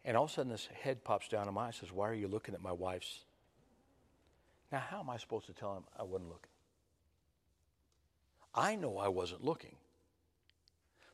And 0.05 0.16
all 0.16 0.24
of 0.24 0.31
a 0.31 0.35
sudden, 0.35 0.53
this 0.53 0.68
head 0.81 1.03
pops 1.03 1.27
down 1.27 1.49
in 1.49 1.55
my 1.55 1.62
eye 1.62 1.66
and 1.66 1.74
says, 1.74 1.91
Why 1.91 2.09
are 2.09 2.14
you 2.14 2.29
looking 2.29 2.55
at 2.55 2.62
my 2.62 2.70
wife's? 2.70 3.24
Now, 4.70 4.79
how 4.79 5.01
am 5.01 5.11
I 5.11 5.16
supposed 5.16 5.47
to 5.47 5.53
tell 5.53 5.74
him 5.74 5.83
I 5.99 6.05
wasn't 6.05 6.29
looking? 6.29 6.51
I 8.57 8.74
know 8.76 8.98
I 8.98 9.09
wasn't 9.09 9.44
looking, 9.44 9.76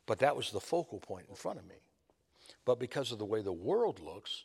but 0.07 0.21
that 0.21 0.37
was 0.37 0.51
the 0.51 0.61
focal 0.61 1.01
point 1.01 1.27
in 1.29 1.35
front 1.35 1.59
of 1.59 1.67
me. 1.67 1.77
But 2.65 2.79
because 2.79 3.13
of 3.13 3.19
the 3.19 3.25
way 3.25 3.43
the 3.43 3.53
world 3.53 4.01
looks, 4.01 4.45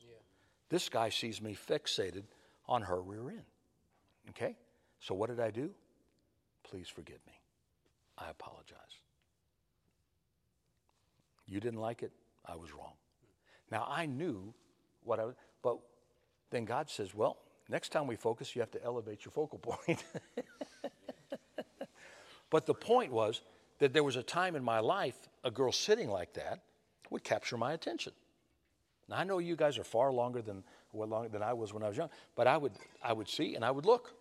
this 0.69 0.89
guy 0.89 1.09
sees 1.09 1.41
me 1.41 1.55
fixated 1.55 2.23
on 2.67 2.81
her 2.81 3.01
rear 3.01 3.29
end. 3.29 3.45
Okay? 4.29 4.55
So 4.99 5.13
what 5.15 5.29
did 5.29 5.39
I 5.39 5.51
do? 5.51 5.71
Please 6.63 6.87
forgive 6.87 7.19
me. 7.27 7.33
I 8.17 8.29
apologize. 8.29 8.77
You 11.47 11.59
didn't 11.59 11.79
like 11.79 12.03
it? 12.03 12.11
I 12.45 12.55
was 12.55 12.73
wrong. 12.73 12.93
Now 13.71 13.87
I 13.89 14.05
knew 14.05 14.53
what 15.03 15.19
I 15.19 15.25
was, 15.25 15.35
but 15.61 15.77
then 16.49 16.65
God 16.65 16.89
says, 16.89 17.13
well, 17.13 17.37
next 17.69 17.89
time 17.89 18.07
we 18.07 18.15
focus, 18.15 18.55
you 18.55 18.61
have 18.61 18.71
to 18.71 18.83
elevate 18.83 19.23
your 19.23 19.31
focal 19.31 19.59
point. 19.59 20.03
but 22.49 22.65
the 22.65 22.73
point 22.73 23.11
was 23.11 23.41
that 23.79 23.93
there 23.93 24.03
was 24.03 24.15
a 24.15 24.23
time 24.23 24.55
in 24.55 24.63
my 24.63 24.79
life, 24.79 25.15
a 25.43 25.51
girl 25.51 25.71
sitting 25.71 26.09
like 26.09 26.33
that 26.33 26.61
would 27.09 27.23
capture 27.23 27.57
my 27.57 27.73
attention. 27.73 28.13
Now 29.09 29.17
I 29.17 29.23
know 29.23 29.39
you 29.39 29.55
guys 29.55 29.77
are 29.77 29.83
far 29.83 30.11
longer 30.11 30.41
than 30.41 30.63
well, 30.93 31.07
longer 31.07 31.29
than 31.29 31.43
I 31.43 31.53
was 31.53 31.73
when 31.73 31.83
I 31.83 31.89
was 31.89 31.97
young, 31.97 32.09
but 32.35 32.47
I 32.47 32.57
would 32.57 32.73
I 33.03 33.13
would 33.13 33.29
see 33.29 33.55
and 33.55 33.63
I 33.63 33.71
would 33.71 33.85
look, 33.85 34.13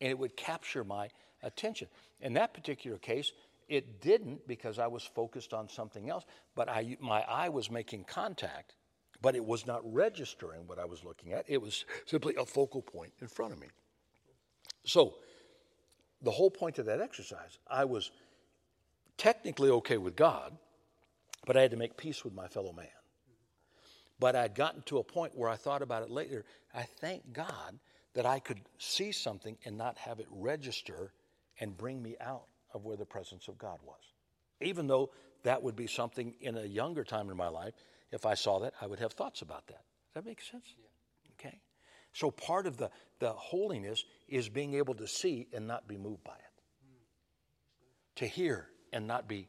and 0.00 0.10
it 0.10 0.18
would 0.18 0.36
capture 0.36 0.84
my 0.84 1.08
attention. 1.42 1.88
In 2.20 2.34
that 2.34 2.54
particular 2.54 2.98
case, 2.98 3.32
it 3.68 4.00
didn't 4.00 4.46
because 4.46 4.78
I 4.78 4.86
was 4.86 5.02
focused 5.02 5.54
on 5.54 5.68
something 5.68 6.10
else, 6.10 6.24
but 6.54 6.68
I, 6.68 6.96
my 7.00 7.22
eye 7.22 7.48
was 7.48 7.70
making 7.70 8.04
contact, 8.04 8.74
but 9.20 9.34
it 9.34 9.44
was 9.44 9.66
not 9.66 9.80
registering 9.84 10.66
what 10.66 10.78
I 10.78 10.84
was 10.84 11.04
looking 11.04 11.32
at. 11.32 11.44
It 11.48 11.60
was 11.60 11.84
simply 12.06 12.34
a 12.36 12.44
focal 12.44 12.82
point 12.82 13.12
in 13.20 13.28
front 13.28 13.52
of 13.52 13.60
me. 13.60 13.68
So, 14.84 15.14
the 16.22 16.30
whole 16.30 16.50
point 16.50 16.78
of 16.78 16.86
that 16.86 17.00
exercise, 17.00 17.58
I 17.68 17.84
was 17.84 18.10
technically 19.16 19.70
okay 19.70 19.98
with 19.98 20.16
God, 20.16 20.56
but 21.46 21.56
I 21.56 21.62
had 21.62 21.72
to 21.72 21.76
make 21.76 21.96
peace 21.96 22.24
with 22.24 22.34
my 22.34 22.46
fellow 22.46 22.72
man. 22.72 22.86
But 24.18 24.36
I'd 24.36 24.54
gotten 24.54 24.82
to 24.82 24.98
a 24.98 25.04
point 25.04 25.36
where 25.36 25.48
I 25.48 25.56
thought 25.56 25.82
about 25.82 26.02
it 26.02 26.10
later. 26.10 26.44
I 26.74 26.82
thank 26.82 27.32
God 27.32 27.78
that 28.14 28.26
I 28.26 28.38
could 28.38 28.60
see 28.78 29.10
something 29.10 29.56
and 29.64 29.76
not 29.76 29.98
have 29.98 30.20
it 30.20 30.26
register 30.30 31.12
and 31.58 31.76
bring 31.76 32.02
me 32.02 32.16
out 32.20 32.46
of 32.72 32.84
where 32.84 32.96
the 32.96 33.04
presence 33.04 33.48
of 33.48 33.58
God 33.58 33.78
was. 33.84 34.00
Even 34.60 34.86
though 34.86 35.10
that 35.42 35.62
would 35.62 35.74
be 35.74 35.88
something 35.88 36.34
in 36.40 36.56
a 36.56 36.64
younger 36.64 37.04
time 37.04 37.30
in 37.30 37.36
my 37.36 37.48
life, 37.48 37.74
if 38.12 38.26
I 38.26 38.34
saw 38.34 38.60
that, 38.60 38.74
I 38.80 38.86
would 38.86 39.00
have 39.00 39.12
thoughts 39.12 39.42
about 39.42 39.66
that. 39.68 39.82
Does 40.14 40.22
that 40.22 40.26
make 40.26 40.40
sense? 40.40 40.66
Yeah. 40.78 40.91
So 42.12 42.30
part 42.30 42.66
of 42.66 42.76
the, 42.76 42.90
the 43.18 43.30
holiness 43.30 44.04
is 44.28 44.48
being 44.48 44.74
able 44.74 44.94
to 44.94 45.06
see 45.06 45.48
and 45.52 45.66
not 45.66 45.88
be 45.88 45.96
moved 45.96 46.24
by 46.24 46.34
it, 46.34 46.62
to 48.16 48.26
hear 48.26 48.68
and 48.92 49.06
not 49.06 49.28
be 49.28 49.48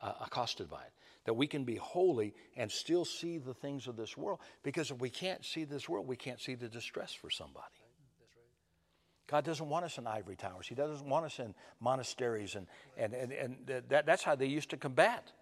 uh, 0.00 0.12
accosted 0.24 0.68
by 0.70 0.82
it. 0.82 0.92
That 1.24 1.34
we 1.34 1.46
can 1.46 1.64
be 1.64 1.76
holy 1.76 2.34
and 2.56 2.70
still 2.70 3.04
see 3.06 3.38
the 3.38 3.54
things 3.54 3.86
of 3.86 3.96
this 3.96 4.14
world. 4.16 4.40
Because 4.62 4.90
if 4.90 4.98
we 5.00 5.08
can't 5.08 5.42
see 5.44 5.64
this 5.64 5.88
world, 5.88 6.06
we 6.06 6.16
can't 6.16 6.40
see 6.40 6.54
the 6.54 6.68
distress 6.68 7.14
for 7.14 7.30
somebody. 7.30 7.64
God 9.26 9.42
doesn't 9.42 9.68
want 9.68 9.86
us 9.86 9.96
in 9.96 10.06
ivory 10.06 10.36
towers. 10.36 10.66
He 10.68 10.74
doesn't 10.74 11.08
want 11.08 11.24
us 11.24 11.38
in 11.38 11.54
monasteries, 11.80 12.56
and, 12.56 12.66
and, 12.98 13.14
and, 13.14 13.32
and 13.32 13.56
that, 13.88 14.04
that's 14.04 14.22
how 14.22 14.34
they 14.34 14.46
used 14.46 14.68
to 14.70 14.76
combat. 14.76 15.32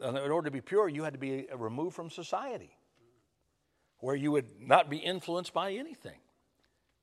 In 0.00 0.16
order 0.16 0.48
to 0.48 0.50
be 0.50 0.60
pure, 0.60 0.88
you 0.88 1.02
had 1.02 1.14
to 1.14 1.18
be 1.18 1.46
removed 1.56 1.96
from 1.96 2.10
society, 2.10 2.76
where 4.04 4.14
you 4.14 4.30
would 4.30 4.60
not 4.60 4.90
be 4.90 4.98
influenced 4.98 5.54
by 5.54 5.72
anything. 5.72 6.18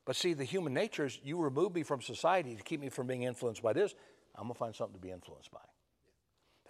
But 0.05 0.15
see, 0.15 0.33
the 0.33 0.43
human 0.43 0.71
nature 0.71 1.07
is 1.07 1.19
you 1.23 1.35
remove 1.35 1.73
me 1.73 1.81
from 1.81 1.99
society 1.99 2.55
to 2.55 2.61
keep 2.61 2.79
me 2.79 2.89
from 2.89 3.07
being 3.07 3.23
influenced 3.23 3.63
by 3.63 3.73
this, 3.73 3.95
I'm 4.35 4.43
going 4.43 4.53
to 4.53 4.59
find 4.59 4.75
something 4.75 4.93
to 4.93 5.01
be 5.01 5.09
influenced 5.09 5.49
by. 5.49 5.61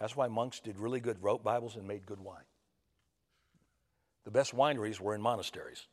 That's 0.00 0.16
why 0.16 0.28
monks 0.28 0.58
did 0.58 0.78
really 0.78 1.00
good, 1.00 1.22
wrote 1.22 1.44
Bibles, 1.44 1.76
and 1.76 1.86
made 1.86 2.06
good 2.06 2.18
wine. 2.18 2.46
The 4.24 4.30
best 4.30 4.56
wineries 4.56 5.00
were 5.00 5.14
in 5.14 5.20
monasteries. 5.20 5.86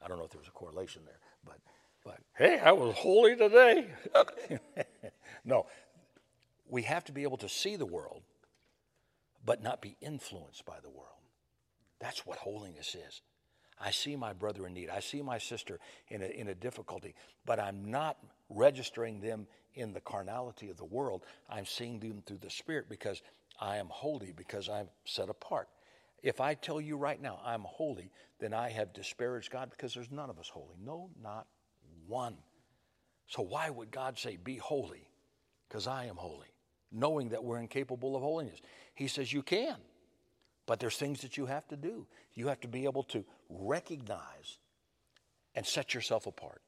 I 0.00 0.06
don't 0.06 0.18
know 0.18 0.24
if 0.24 0.30
there 0.30 0.38
was 0.38 0.46
a 0.46 0.52
correlation 0.52 1.02
there, 1.04 1.18
but 1.44 1.58
but 2.04 2.18
hey, 2.38 2.60
I 2.60 2.70
was 2.70 2.94
holy 2.94 3.34
today. 3.34 3.88
no, 5.44 5.66
we 6.68 6.82
have 6.82 7.04
to 7.06 7.12
be 7.12 7.24
able 7.24 7.38
to 7.38 7.48
see 7.48 7.74
the 7.74 7.86
world, 7.86 8.22
but 9.44 9.64
not 9.64 9.82
be 9.82 9.96
influenced 10.00 10.64
by 10.64 10.78
the 10.80 10.90
world. 10.90 11.08
That's 12.00 12.24
what 12.24 12.38
holiness 12.38 12.94
is. 12.94 13.20
I 13.80 13.90
see 13.90 14.14
my 14.14 14.32
brother 14.32 14.66
in 14.66 14.74
need. 14.74 14.90
I 14.90 15.00
see 15.00 15.22
my 15.22 15.38
sister 15.38 15.78
in 16.08 16.22
a, 16.22 16.26
in 16.26 16.48
a 16.48 16.54
difficulty, 16.54 17.14
but 17.46 17.58
I'm 17.58 17.90
not 17.90 18.18
registering 18.50 19.20
them 19.20 19.46
in 19.74 19.92
the 19.92 20.00
carnality 20.00 20.68
of 20.68 20.76
the 20.76 20.84
world. 20.84 21.24
I'm 21.48 21.64
seeing 21.64 21.98
them 21.98 22.22
through 22.26 22.38
the 22.38 22.50
Spirit 22.50 22.88
because 22.88 23.22
I 23.60 23.76
am 23.76 23.88
holy, 23.88 24.32
because 24.32 24.68
I'm 24.68 24.88
set 25.04 25.28
apart. 25.28 25.68
If 26.22 26.40
I 26.40 26.54
tell 26.54 26.80
you 26.80 26.96
right 26.96 27.20
now 27.20 27.40
I'm 27.44 27.62
holy, 27.62 28.10
then 28.38 28.52
I 28.52 28.70
have 28.70 28.92
disparaged 28.92 29.50
God 29.50 29.70
because 29.70 29.94
there's 29.94 30.10
none 30.10 30.28
of 30.28 30.38
us 30.38 30.48
holy. 30.48 30.76
No, 30.84 31.08
not 31.22 31.46
one. 32.06 32.36
So 33.26 33.42
why 33.42 33.70
would 33.70 33.90
God 33.90 34.18
say, 34.18 34.36
Be 34.36 34.56
holy? 34.56 35.08
Because 35.68 35.86
I 35.86 36.06
am 36.06 36.16
holy, 36.16 36.52
knowing 36.90 37.28
that 37.30 37.44
we're 37.44 37.60
incapable 37.60 38.16
of 38.16 38.22
holiness. 38.22 38.60
He 38.94 39.08
says, 39.08 39.32
You 39.32 39.42
can, 39.42 39.76
but 40.70 40.78
there's 40.78 40.96
things 40.96 41.22
that 41.22 41.36
you 41.36 41.46
have 41.46 41.66
to 41.66 41.76
do. 41.76 42.06
You 42.32 42.46
have 42.46 42.60
to 42.60 42.68
be 42.68 42.84
able 42.84 43.02
to 43.02 43.24
recognize 43.48 44.58
and 45.56 45.66
set 45.66 45.94
yourself 45.94 46.28
apart. 46.28 46.62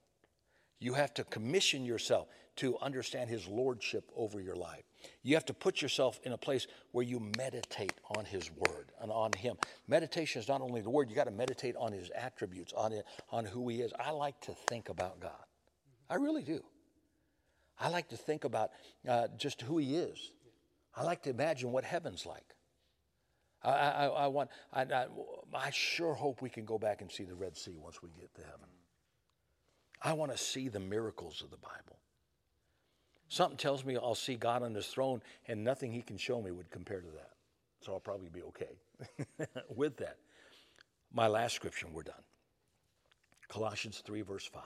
You 0.81 0.95
have 0.95 1.15
to 1.15 1.23
commission 1.23 1.85
yourself 1.85 2.27
to 2.57 2.77
understand 2.79 3.31
His 3.31 3.47
lordship 3.47 4.11
over 4.17 4.41
your 4.41 4.57
life. 4.57 4.83
You 5.23 5.37
have 5.37 5.45
to 5.45 5.55
put 5.55 5.81
yourself 5.81 6.19
in 6.25 6.33
a 6.33 6.37
place 6.37 6.67
where 6.91 7.05
you 7.05 7.31
meditate 7.39 7.93
on 8.17 8.25
His 8.25 8.51
Word 8.51 8.91
and 9.01 9.13
on 9.13 9.31
Him. 9.35 9.55
Meditation 9.87 10.43
is 10.43 10.49
not 10.49 10.63
only 10.63 10.81
the 10.81 10.91
Word, 10.91 11.09
you 11.09 11.15
got 11.15 11.29
to 11.29 11.31
meditate 11.31 11.77
on 11.77 11.93
His 11.93 12.11
attributes, 12.11 12.73
on, 12.73 12.93
it, 12.93 13.05
on 13.31 13.45
who 13.45 13.69
He 13.69 13.83
is. 13.83 13.93
I 14.01 14.11
like 14.11 14.41
to 14.41 14.53
think 14.67 14.89
about 14.89 15.21
God. 15.21 15.45
I 16.11 16.17
really 16.17 16.43
do. 16.43 16.61
I 17.79 17.89
like 17.89 18.09
to 18.09 18.17
think 18.17 18.43
about 18.43 18.71
uh, 19.09 19.29
just 19.39 19.63
who 19.63 19.79
He 19.79 19.95
is. 19.95 20.33
I 20.93 21.05
like 21.05 21.23
to 21.23 21.31
imagine 21.31 21.71
what 21.71 21.85
heaven's 21.85 22.27
like. 22.27 22.57
I, 23.65 23.71
I, 23.71 24.07
I 24.07 24.27
want, 24.27 24.51
I, 24.73 24.83
I, 24.83 25.07
I 25.55 25.71
sure 25.71 26.15
hope 26.15 26.43
we 26.43 26.51
can 26.51 26.65
go 26.65 26.79
back 26.79 27.01
and 27.01 27.11
see 27.11 27.25
the 27.25 27.35
Red 27.35 27.57
Sea 27.57 27.77
once 27.77 28.03
we 28.03 28.09
get 28.19 28.35
to 28.35 28.43
heaven. 28.43 28.69
I 30.03 30.13
want 30.15 30.33
to 30.33 30.39
see 30.39 30.69
the 30.69 30.81
miracles 30.81 31.43
of 31.43 31.51
the 31.51 31.57
Bible. 31.57 31.99
Something 33.29 33.57
tells 33.57 33.85
me 33.85 33.97
I'll 33.97 34.15
see 34.15 34.35
God 34.35 34.63
on 34.63 34.75
his 34.75 34.87
throne 34.87 35.23
and 35.47 35.63
nothing 35.63 35.93
he 35.93 36.03
can 36.03 36.19
show 36.19 36.43
me 36.43 36.51
would 36.51 36.71
compare 36.71 37.01
to 37.01 37.11
that. 37.13 37.31
So 37.81 37.93
I'll 37.93 38.01
probably 38.01 38.29
be 38.29 38.43
okay 38.43 39.47
with 39.75 39.97
that. 39.99 40.17
My 41.13 41.29
last 41.29 41.55
scripture, 41.55 41.87
we're 41.93 42.03
done. 42.03 42.15
Colossians 43.49 44.03
3, 44.05 44.23
verse 44.23 44.47
5. 44.47 44.63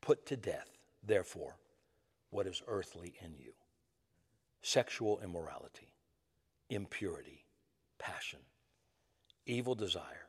Put 0.00 0.26
to 0.26 0.36
death, 0.36 0.68
therefore, 1.02 1.56
what 2.30 2.46
is 2.46 2.62
earthly 2.68 3.14
in 3.24 3.34
you 3.38 3.52
sexual 4.64 5.20
immorality, 5.22 5.92
impurity, 6.68 7.44
passion, 7.98 8.40
evil 9.46 9.74
desire, 9.74 10.28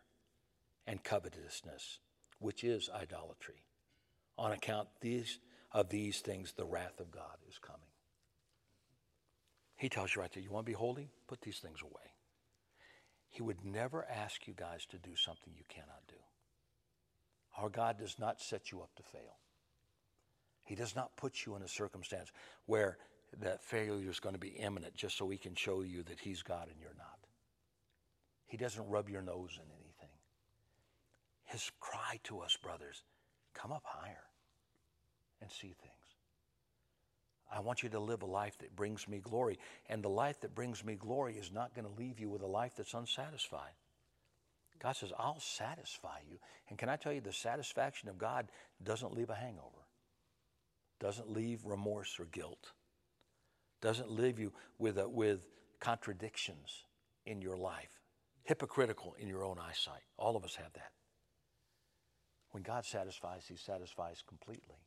and 0.87 1.03
covetousness, 1.03 1.99
which 2.39 2.63
is 2.63 2.89
idolatry. 2.93 3.63
On 4.37 4.51
account 4.51 4.87
these 5.01 5.39
of 5.71 5.89
these 5.89 6.19
things, 6.19 6.53
the 6.53 6.65
wrath 6.65 6.99
of 6.99 7.11
God 7.11 7.37
is 7.49 7.57
coming. 7.57 7.81
He 9.75 9.89
tells 9.89 10.15
you 10.15 10.21
right 10.21 10.31
there, 10.31 10.41
you 10.41 10.51
want 10.51 10.65
to 10.65 10.71
be 10.71 10.75
holy? 10.75 11.09
Put 11.27 11.41
these 11.41 11.59
things 11.59 11.81
away. 11.81 12.13
He 13.29 13.41
would 13.41 13.65
never 13.65 14.05
ask 14.09 14.47
you 14.47 14.53
guys 14.53 14.85
to 14.91 14.97
do 14.97 15.15
something 15.17 15.53
you 15.53 15.65
cannot 15.67 16.07
do. 16.07 16.15
Our 17.57 17.69
God 17.69 17.97
does 17.97 18.17
not 18.17 18.41
set 18.41 18.71
you 18.71 18.81
up 18.81 18.95
to 18.95 19.03
fail. 19.03 19.37
He 20.63 20.75
does 20.75 20.95
not 20.95 21.17
put 21.17 21.45
you 21.45 21.55
in 21.55 21.61
a 21.61 21.67
circumstance 21.67 22.31
where 22.65 22.97
that 23.41 23.63
failure 23.63 24.09
is 24.09 24.19
going 24.19 24.35
to 24.35 24.39
be 24.39 24.49
imminent 24.49 24.95
just 24.95 25.17
so 25.17 25.29
he 25.29 25.37
can 25.37 25.55
show 25.55 25.81
you 25.81 26.03
that 26.03 26.19
he's 26.19 26.41
God 26.41 26.67
and 26.69 26.79
you're 26.79 26.95
not. 26.97 27.19
He 28.47 28.57
doesn't 28.57 28.87
rub 28.87 29.09
your 29.09 29.21
nose 29.21 29.51
in 29.55 29.69
anything. 29.71 30.15
His 31.45 31.71
cry 31.79 32.19
to 32.23 32.39
us, 32.39 32.57
brothers, 32.61 33.03
come 33.53 33.71
up 33.71 33.83
higher 33.85 34.23
and 35.41 35.51
see 35.51 35.75
things. 35.81 35.93
I 37.51 37.59
want 37.59 37.83
you 37.83 37.89
to 37.89 37.99
live 37.99 38.23
a 38.23 38.27
life 38.27 38.57
that 38.59 38.75
brings 38.75 39.07
me 39.07 39.19
glory. 39.19 39.59
And 39.87 40.03
the 40.03 40.09
life 40.09 40.41
that 40.41 40.55
brings 40.55 40.83
me 40.83 40.95
glory 40.95 41.35
is 41.35 41.51
not 41.51 41.75
going 41.75 41.85
to 41.87 41.99
leave 41.99 42.19
you 42.19 42.29
with 42.29 42.41
a 42.41 42.47
life 42.47 42.73
that's 42.75 42.93
unsatisfied. 42.93 43.73
God 44.79 44.95
says, 44.95 45.13
I'll 45.17 45.39
satisfy 45.39 46.19
you. 46.29 46.37
And 46.69 46.77
can 46.77 46.89
I 46.89 46.95
tell 46.95 47.13
you, 47.13 47.21
the 47.21 47.31
satisfaction 47.31 48.09
of 48.09 48.17
God 48.17 48.47
doesn't 48.83 49.13
leave 49.13 49.29
a 49.29 49.35
hangover, 49.35 49.87
doesn't 50.99 51.31
leave 51.31 51.65
remorse 51.65 52.19
or 52.19 52.25
guilt, 52.25 52.71
doesn't 53.85 54.09
leave 54.09 54.39
you 54.39 54.51
with, 54.79 54.97
a, 54.97 55.07
with 55.07 55.45
contradictions 55.79 56.85
in 57.25 57.41
your 57.41 57.55
life. 57.55 57.89
hypocritical 58.43 59.15
in 59.19 59.27
your 59.27 59.43
own 59.43 59.57
eyesight. 59.59 60.03
All 60.17 60.35
of 60.35 60.43
us 60.43 60.55
have 60.55 60.73
that. 60.73 60.91
When 62.51 62.63
God 62.63 62.85
satisfies, 62.85 63.45
He 63.47 63.57
satisfies 63.57 64.23
completely. 64.27 64.79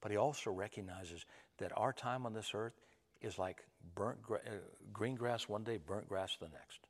But 0.00 0.10
He 0.10 0.16
also 0.16 0.50
recognizes 0.50 1.24
that 1.58 1.72
our 1.76 1.92
time 1.92 2.26
on 2.26 2.32
this 2.32 2.50
earth 2.54 2.74
is 3.20 3.38
like 3.38 3.64
burnt 3.94 4.22
gra- 4.22 4.40
uh, 4.46 4.50
green 4.92 5.16
grass 5.16 5.48
one 5.48 5.64
day, 5.64 5.78
burnt 5.78 6.08
grass 6.08 6.36
the 6.40 6.48
next, 6.48 6.80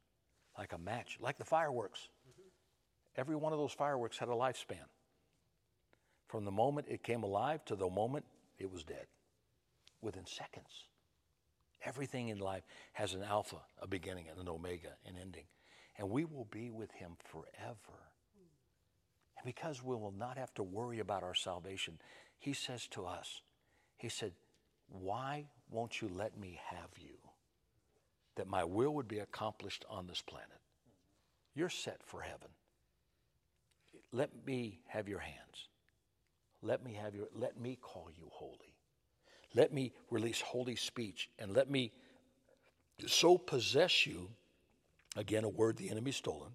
like 0.58 0.72
a 0.72 0.78
match, 0.78 1.18
like 1.20 1.38
the 1.38 1.44
fireworks. 1.44 2.08
Every 3.16 3.36
one 3.36 3.52
of 3.52 3.58
those 3.58 3.72
fireworks 3.72 4.18
had 4.18 4.28
a 4.28 4.32
lifespan. 4.32 4.88
From 6.28 6.44
the 6.44 6.50
moment 6.52 6.86
it 6.90 7.02
came 7.02 7.22
alive 7.22 7.64
to 7.66 7.76
the 7.76 7.88
moment 7.88 8.24
it 8.58 8.70
was 8.70 8.84
dead, 8.84 9.06
within 10.00 10.26
seconds. 10.26 10.86
Everything 11.84 12.28
in 12.28 12.38
life 12.38 12.64
has 12.92 13.14
an 13.14 13.22
alpha, 13.22 13.58
a 13.80 13.86
beginning, 13.86 14.26
and 14.28 14.38
an 14.40 14.48
omega, 14.48 14.96
an 15.06 15.14
ending. 15.20 15.44
And 15.96 16.10
we 16.10 16.24
will 16.24 16.46
be 16.50 16.70
with 16.70 16.90
him 16.92 17.12
forever. 17.24 17.98
And 19.36 19.44
because 19.44 19.82
we 19.82 19.94
will 19.94 20.14
not 20.16 20.36
have 20.36 20.52
to 20.54 20.62
worry 20.62 20.98
about 20.98 21.22
our 21.22 21.34
salvation, 21.34 21.98
he 22.38 22.52
says 22.52 22.86
to 22.88 23.04
us, 23.06 23.42
He 23.96 24.08
said, 24.08 24.32
Why 24.88 25.46
won't 25.70 26.00
you 26.00 26.08
let 26.08 26.38
me 26.38 26.60
have 26.70 26.90
you? 26.98 27.16
That 28.36 28.48
my 28.48 28.64
will 28.64 28.94
would 28.94 29.08
be 29.08 29.18
accomplished 29.20 29.84
on 29.88 30.06
this 30.06 30.22
planet. 30.22 30.48
You're 31.54 31.68
set 31.68 32.00
for 32.04 32.20
heaven. 32.20 32.48
Let 34.12 34.30
me 34.46 34.80
have 34.86 35.08
your 35.08 35.18
hands. 35.18 35.68
Let 36.62 36.84
me 36.84 36.94
have 36.94 37.14
your 37.14 37.28
let 37.34 37.60
me 37.60 37.78
call 37.80 38.08
you 38.16 38.28
holy. 38.32 38.67
Let 39.54 39.72
me 39.72 39.92
release 40.10 40.40
holy 40.40 40.76
speech 40.76 41.30
and 41.38 41.54
let 41.54 41.70
me 41.70 41.92
so 43.06 43.38
possess 43.38 44.06
you, 44.06 44.28
again, 45.16 45.44
a 45.44 45.48
word 45.48 45.76
the 45.76 45.90
enemy 45.90 46.12
stolen, 46.12 46.52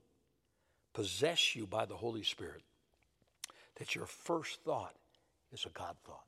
possess 0.94 1.56
you 1.56 1.66
by 1.66 1.86
the 1.86 1.96
Holy 1.96 2.24
Spirit, 2.24 2.62
that 3.76 3.96
your 3.96 4.06
first 4.06 4.62
thought 4.64 4.96
is 5.52 5.66
a 5.66 5.70
God 5.70 5.96
thought 6.06 6.26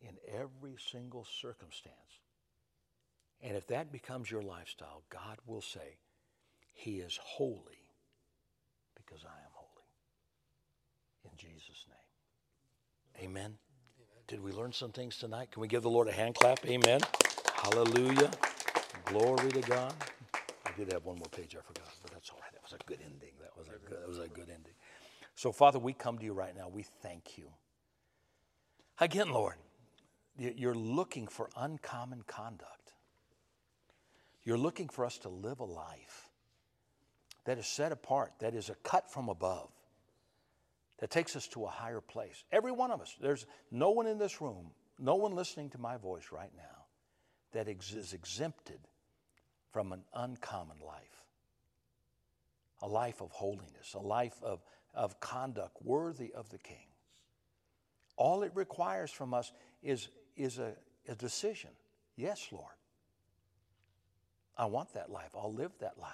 in 0.00 0.16
every 0.34 0.76
single 0.90 1.26
circumstance. 1.40 1.94
And 3.40 3.56
if 3.56 3.66
that 3.68 3.92
becomes 3.92 4.30
your 4.30 4.42
lifestyle, 4.42 5.02
God 5.10 5.38
will 5.46 5.62
say, 5.62 5.98
He 6.72 6.98
is 6.98 7.18
holy 7.22 7.84
because 8.96 9.24
I 9.24 9.38
am 9.38 9.52
holy. 9.52 11.30
In 11.30 11.36
Jesus' 11.36 11.84
name. 11.88 13.28
Amen. 13.28 13.58
Did 14.28 14.42
we 14.42 14.52
learn 14.52 14.74
some 14.74 14.92
things 14.92 15.16
tonight? 15.16 15.50
Can 15.52 15.62
we 15.62 15.68
give 15.68 15.82
the 15.82 15.88
Lord 15.88 16.06
a 16.06 16.12
hand 16.12 16.34
clap? 16.34 16.64
Amen. 16.66 17.00
Hallelujah. 17.54 18.30
Glory 19.06 19.50
to 19.52 19.60
God. 19.62 19.94
I 20.66 20.70
did 20.76 20.92
have 20.92 21.06
one 21.06 21.16
more 21.16 21.30
page 21.30 21.56
I 21.58 21.62
forgot, 21.62 21.90
but 22.02 22.10
that's 22.10 22.28
all 22.28 22.38
right. 22.42 22.52
That 22.52 22.62
was 22.62 22.74
a 22.74 22.84
good 22.84 22.98
ending. 23.02 23.32
That 23.40 23.56
was 23.56 23.68
a 23.68 23.88
good, 23.88 24.02
that 24.02 24.06
was 24.06 24.18
a 24.18 24.28
good 24.28 24.50
ending. 24.50 24.74
So, 25.34 25.50
Father, 25.50 25.78
we 25.78 25.94
come 25.94 26.18
to 26.18 26.24
you 26.26 26.34
right 26.34 26.54
now. 26.54 26.68
We 26.68 26.84
thank 27.02 27.38
you. 27.38 27.46
Again, 29.00 29.32
Lord, 29.32 29.54
you're 30.36 30.74
looking 30.74 31.26
for 31.26 31.48
uncommon 31.56 32.24
conduct. 32.26 32.92
You're 34.44 34.58
looking 34.58 34.90
for 34.90 35.06
us 35.06 35.16
to 35.18 35.30
live 35.30 35.60
a 35.60 35.64
life 35.64 36.28
that 37.46 37.56
is 37.56 37.66
set 37.66 37.92
apart, 37.92 38.34
that 38.40 38.54
is 38.54 38.68
a 38.68 38.74
cut 38.74 39.10
from 39.10 39.30
above 39.30 39.70
that 40.98 41.10
takes 41.10 41.36
us 41.36 41.46
to 41.48 41.64
a 41.64 41.68
higher 41.68 42.00
place. 42.00 42.44
Every 42.50 42.72
one 42.72 42.90
of 42.90 43.00
us. 43.00 43.16
There's 43.20 43.46
no 43.70 43.90
one 43.90 44.06
in 44.06 44.18
this 44.18 44.40
room, 44.40 44.72
no 44.98 45.16
one 45.16 45.34
listening 45.34 45.70
to 45.70 45.78
my 45.78 45.96
voice 45.96 46.28
right 46.32 46.50
now 46.56 46.86
that 47.52 47.68
is 47.68 48.12
exempted 48.12 48.80
from 49.72 49.92
an 49.92 50.02
uncommon 50.14 50.78
life. 50.84 51.24
A 52.82 52.88
life 52.88 53.20
of 53.20 53.30
holiness, 53.30 53.94
a 53.94 54.00
life 54.00 54.36
of, 54.42 54.62
of 54.94 55.18
conduct 55.20 55.76
worthy 55.82 56.32
of 56.32 56.48
the 56.50 56.58
King. 56.58 56.86
All 58.16 58.42
it 58.42 58.52
requires 58.54 59.10
from 59.10 59.34
us 59.34 59.52
is, 59.82 60.08
is 60.36 60.58
a, 60.58 60.74
a 61.08 61.14
decision. 61.14 61.70
Yes, 62.16 62.48
Lord. 62.50 62.66
I 64.56 64.66
want 64.66 64.94
that 64.94 65.10
life. 65.10 65.30
I'll 65.36 65.52
live 65.52 65.72
that 65.80 65.98
life. 65.98 66.10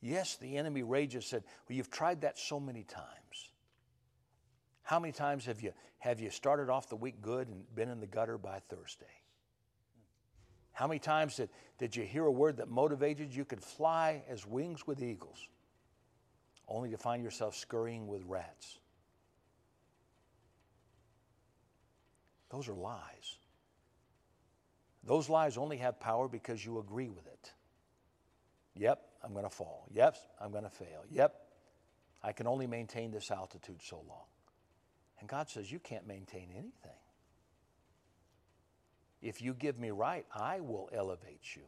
Yes, 0.00 0.36
the 0.36 0.56
enemy 0.56 0.82
rages 0.82 1.26
said, 1.26 1.44
Well, 1.68 1.76
you've 1.76 1.90
tried 1.90 2.22
that 2.22 2.38
so 2.38 2.58
many 2.58 2.84
times. 2.84 3.50
How 4.84 5.00
many 5.00 5.12
times 5.12 5.46
have 5.46 5.62
you, 5.62 5.72
have 5.98 6.20
you 6.20 6.30
started 6.30 6.68
off 6.68 6.90
the 6.90 6.96
week 6.96 7.20
good 7.22 7.48
and 7.48 7.64
been 7.74 7.88
in 7.88 8.00
the 8.00 8.06
gutter 8.06 8.36
by 8.36 8.60
Thursday? 8.68 9.06
How 10.72 10.86
many 10.86 10.98
times 10.98 11.36
did, 11.36 11.48
did 11.78 11.96
you 11.96 12.02
hear 12.02 12.26
a 12.26 12.30
word 12.30 12.58
that 12.58 12.68
motivated 12.68 13.34
you 13.34 13.46
could 13.46 13.62
fly 13.62 14.22
as 14.28 14.46
wings 14.46 14.86
with 14.86 15.02
eagles, 15.02 15.48
only 16.68 16.90
to 16.90 16.98
find 16.98 17.22
yourself 17.22 17.56
scurrying 17.56 18.06
with 18.06 18.22
rats? 18.26 18.78
Those 22.50 22.68
are 22.68 22.74
lies. 22.74 23.38
Those 25.02 25.30
lies 25.30 25.56
only 25.56 25.78
have 25.78 25.98
power 25.98 26.28
because 26.28 26.64
you 26.64 26.78
agree 26.78 27.08
with 27.08 27.26
it. 27.26 27.52
Yep, 28.76 29.00
I'm 29.22 29.32
going 29.32 29.44
to 29.44 29.50
fall. 29.50 29.86
Yep, 29.94 30.16
I'm 30.40 30.50
going 30.50 30.64
to 30.64 30.70
fail. 30.70 31.04
Yep, 31.10 31.34
I 32.22 32.32
can 32.32 32.46
only 32.46 32.66
maintain 32.66 33.10
this 33.10 33.30
altitude 33.30 33.80
so 33.82 33.96
long. 34.06 34.26
And 35.24 35.28
God 35.30 35.48
says, 35.48 35.72
You 35.72 35.78
can't 35.78 36.06
maintain 36.06 36.50
anything. 36.52 37.00
If 39.22 39.40
you 39.40 39.54
give 39.54 39.78
me 39.78 39.90
right, 39.90 40.26
I 40.30 40.60
will 40.60 40.90
elevate 40.92 41.56
you. 41.56 41.62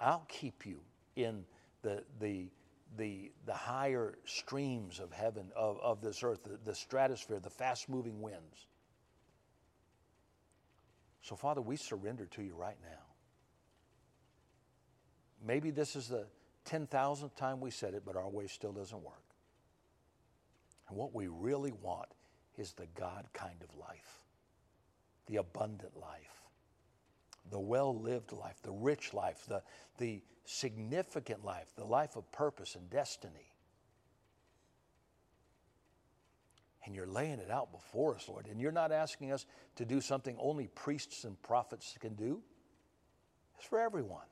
I'll 0.00 0.26
keep 0.26 0.66
you 0.66 0.80
in 1.14 1.44
the, 1.82 2.02
the, 2.18 2.48
the, 2.96 3.30
the 3.46 3.52
higher 3.52 4.18
streams 4.24 4.98
of 4.98 5.12
heaven, 5.12 5.52
of, 5.54 5.78
of 5.80 6.00
this 6.00 6.24
earth, 6.24 6.42
the, 6.42 6.58
the 6.64 6.74
stratosphere, 6.74 7.38
the 7.38 7.48
fast 7.48 7.88
moving 7.88 8.20
winds. 8.20 8.66
So, 11.22 11.36
Father, 11.36 11.62
we 11.62 11.76
surrender 11.76 12.26
to 12.26 12.42
you 12.42 12.56
right 12.56 12.78
now. 12.82 13.04
Maybe 15.46 15.70
this 15.70 15.94
is 15.94 16.08
the 16.08 16.26
10,000th 16.68 17.36
time 17.36 17.60
we 17.60 17.70
said 17.70 17.94
it, 17.94 18.02
but 18.04 18.16
our 18.16 18.28
way 18.28 18.48
still 18.48 18.72
doesn't 18.72 19.00
work. 19.00 19.29
And 20.90 20.98
what 20.98 21.14
we 21.14 21.28
really 21.28 21.72
want 21.80 22.08
is 22.58 22.72
the 22.72 22.88
God 22.98 23.26
kind 23.32 23.62
of 23.62 23.74
life, 23.78 24.24
the 25.26 25.36
abundant 25.36 25.96
life, 25.96 26.42
the 27.48 27.60
well 27.60 27.96
lived 27.96 28.32
life, 28.32 28.60
the 28.62 28.72
rich 28.72 29.14
life, 29.14 29.44
the, 29.48 29.62
the 29.98 30.20
significant 30.44 31.44
life, 31.44 31.68
the 31.76 31.84
life 31.84 32.16
of 32.16 32.30
purpose 32.32 32.74
and 32.74 32.90
destiny. 32.90 33.52
And 36.84 36.94
you're 36.94 37.06
laying 37.06 37.38
it 37.38 37.50
out 37.52 37.70
before 37.70 38.16
us, 38.16 38.28
Lord. 38.28 38.46
And 38.46 38.60
you're 38.60 38.72
not 38.72 38.90
asking 38.90 39.30
us 39.30 39.46
to 39.76 39.84
do 39.84 40.00
something 40.00 40.36
only 40.40 40.66
priests 40.66 41.22
and 41.22 41.40
prophets 41.40 41.96
can 42.00 42.14
do, 42.14 42.42
it's 43.56 43.66
for 43.66 43.78
everyone. 43.78 44.26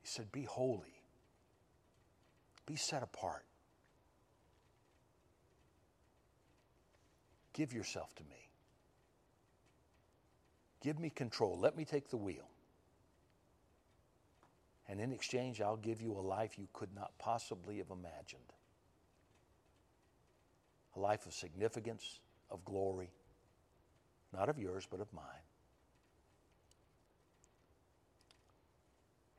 He 0.00 0.08
said, 0.08 0.32
Be 0.32 0.42
holy, 0.42 1.02
be 2.66 2.74
set 2.74 3.04
apart. 3.04 3.44
Give 7.58 7.72
yourself 7.72 8.14
to 8.14 8.22
me. 8.22 8.48
Give 10.80 10.96
me 10.96 11.10
control. 11.10 11.58
Let 11.58 11.76
me 11.76 11.84
take 11.84 12.08
the 12.08 12.16
wheel. 12.16 12.48
And 14.88 15.00
in 15.00 15.10
exchange, 15.10 15.60
I'll 15.60 15.76
give 15.76 16.00
you 16.00 16.12
a 16.12 16.22
life 16.22 16.56
you 16.56 16.68
could 16.72 16.94
not 16.94 17.10
possibly 17.18 17.78
have 17.78 17.90
imagined 17.90 18.52
a 20.94 21.00
life 21.00 21.26
of 21.26 21.32
significance, 21.32 22.20
of 22.48 22.64
glory, 22.64 23.10
not 24.32 24.48
of 24.48 24.60
yours, 24.60 24.86
but 24.88 25.00
of 25.00 25.12
mine. 25.12 25.24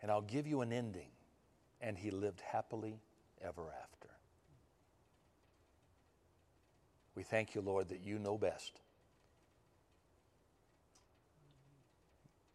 And 0.01 0.11
I'll 0.11 0.21
give 0.21 0.45
you 0.45 0.59
an 0.59 0.73
ending. 0.73 1.11
And 1.79 1.97
he 1.97 2.11
lived 2.11 2.41
happily 2.41 2.99
ever 3.41 3.73
after. 3.81 4.08
We 7.19 7.23
thank 7.23 7.53
you, 7.53 7.59
Lord, 7.59 7.89
that 7.89 7.99
you 7.99 8.17
know 8.17 8.37
best. 8.37 8.79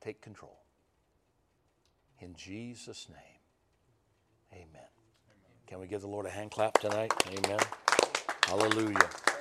Take 0.01 0.23
control. 0.23 0.57
In 2.19 2.35
Jesus' 2.35 3.11
name, 3.11 3.43
amen. 4.55 4.89
Can 5.67 5.81
we 5.81 5.87
give 5.87 6.01
the 6.01 6.07
Lord 6.07 6.25
a 6.25 6.31
hand 6.31 6.51
clap 6.51 6.81
tonight? 6.81 7.13
Amen. 7.29 7.59
Hallelujah. 8.47 9.34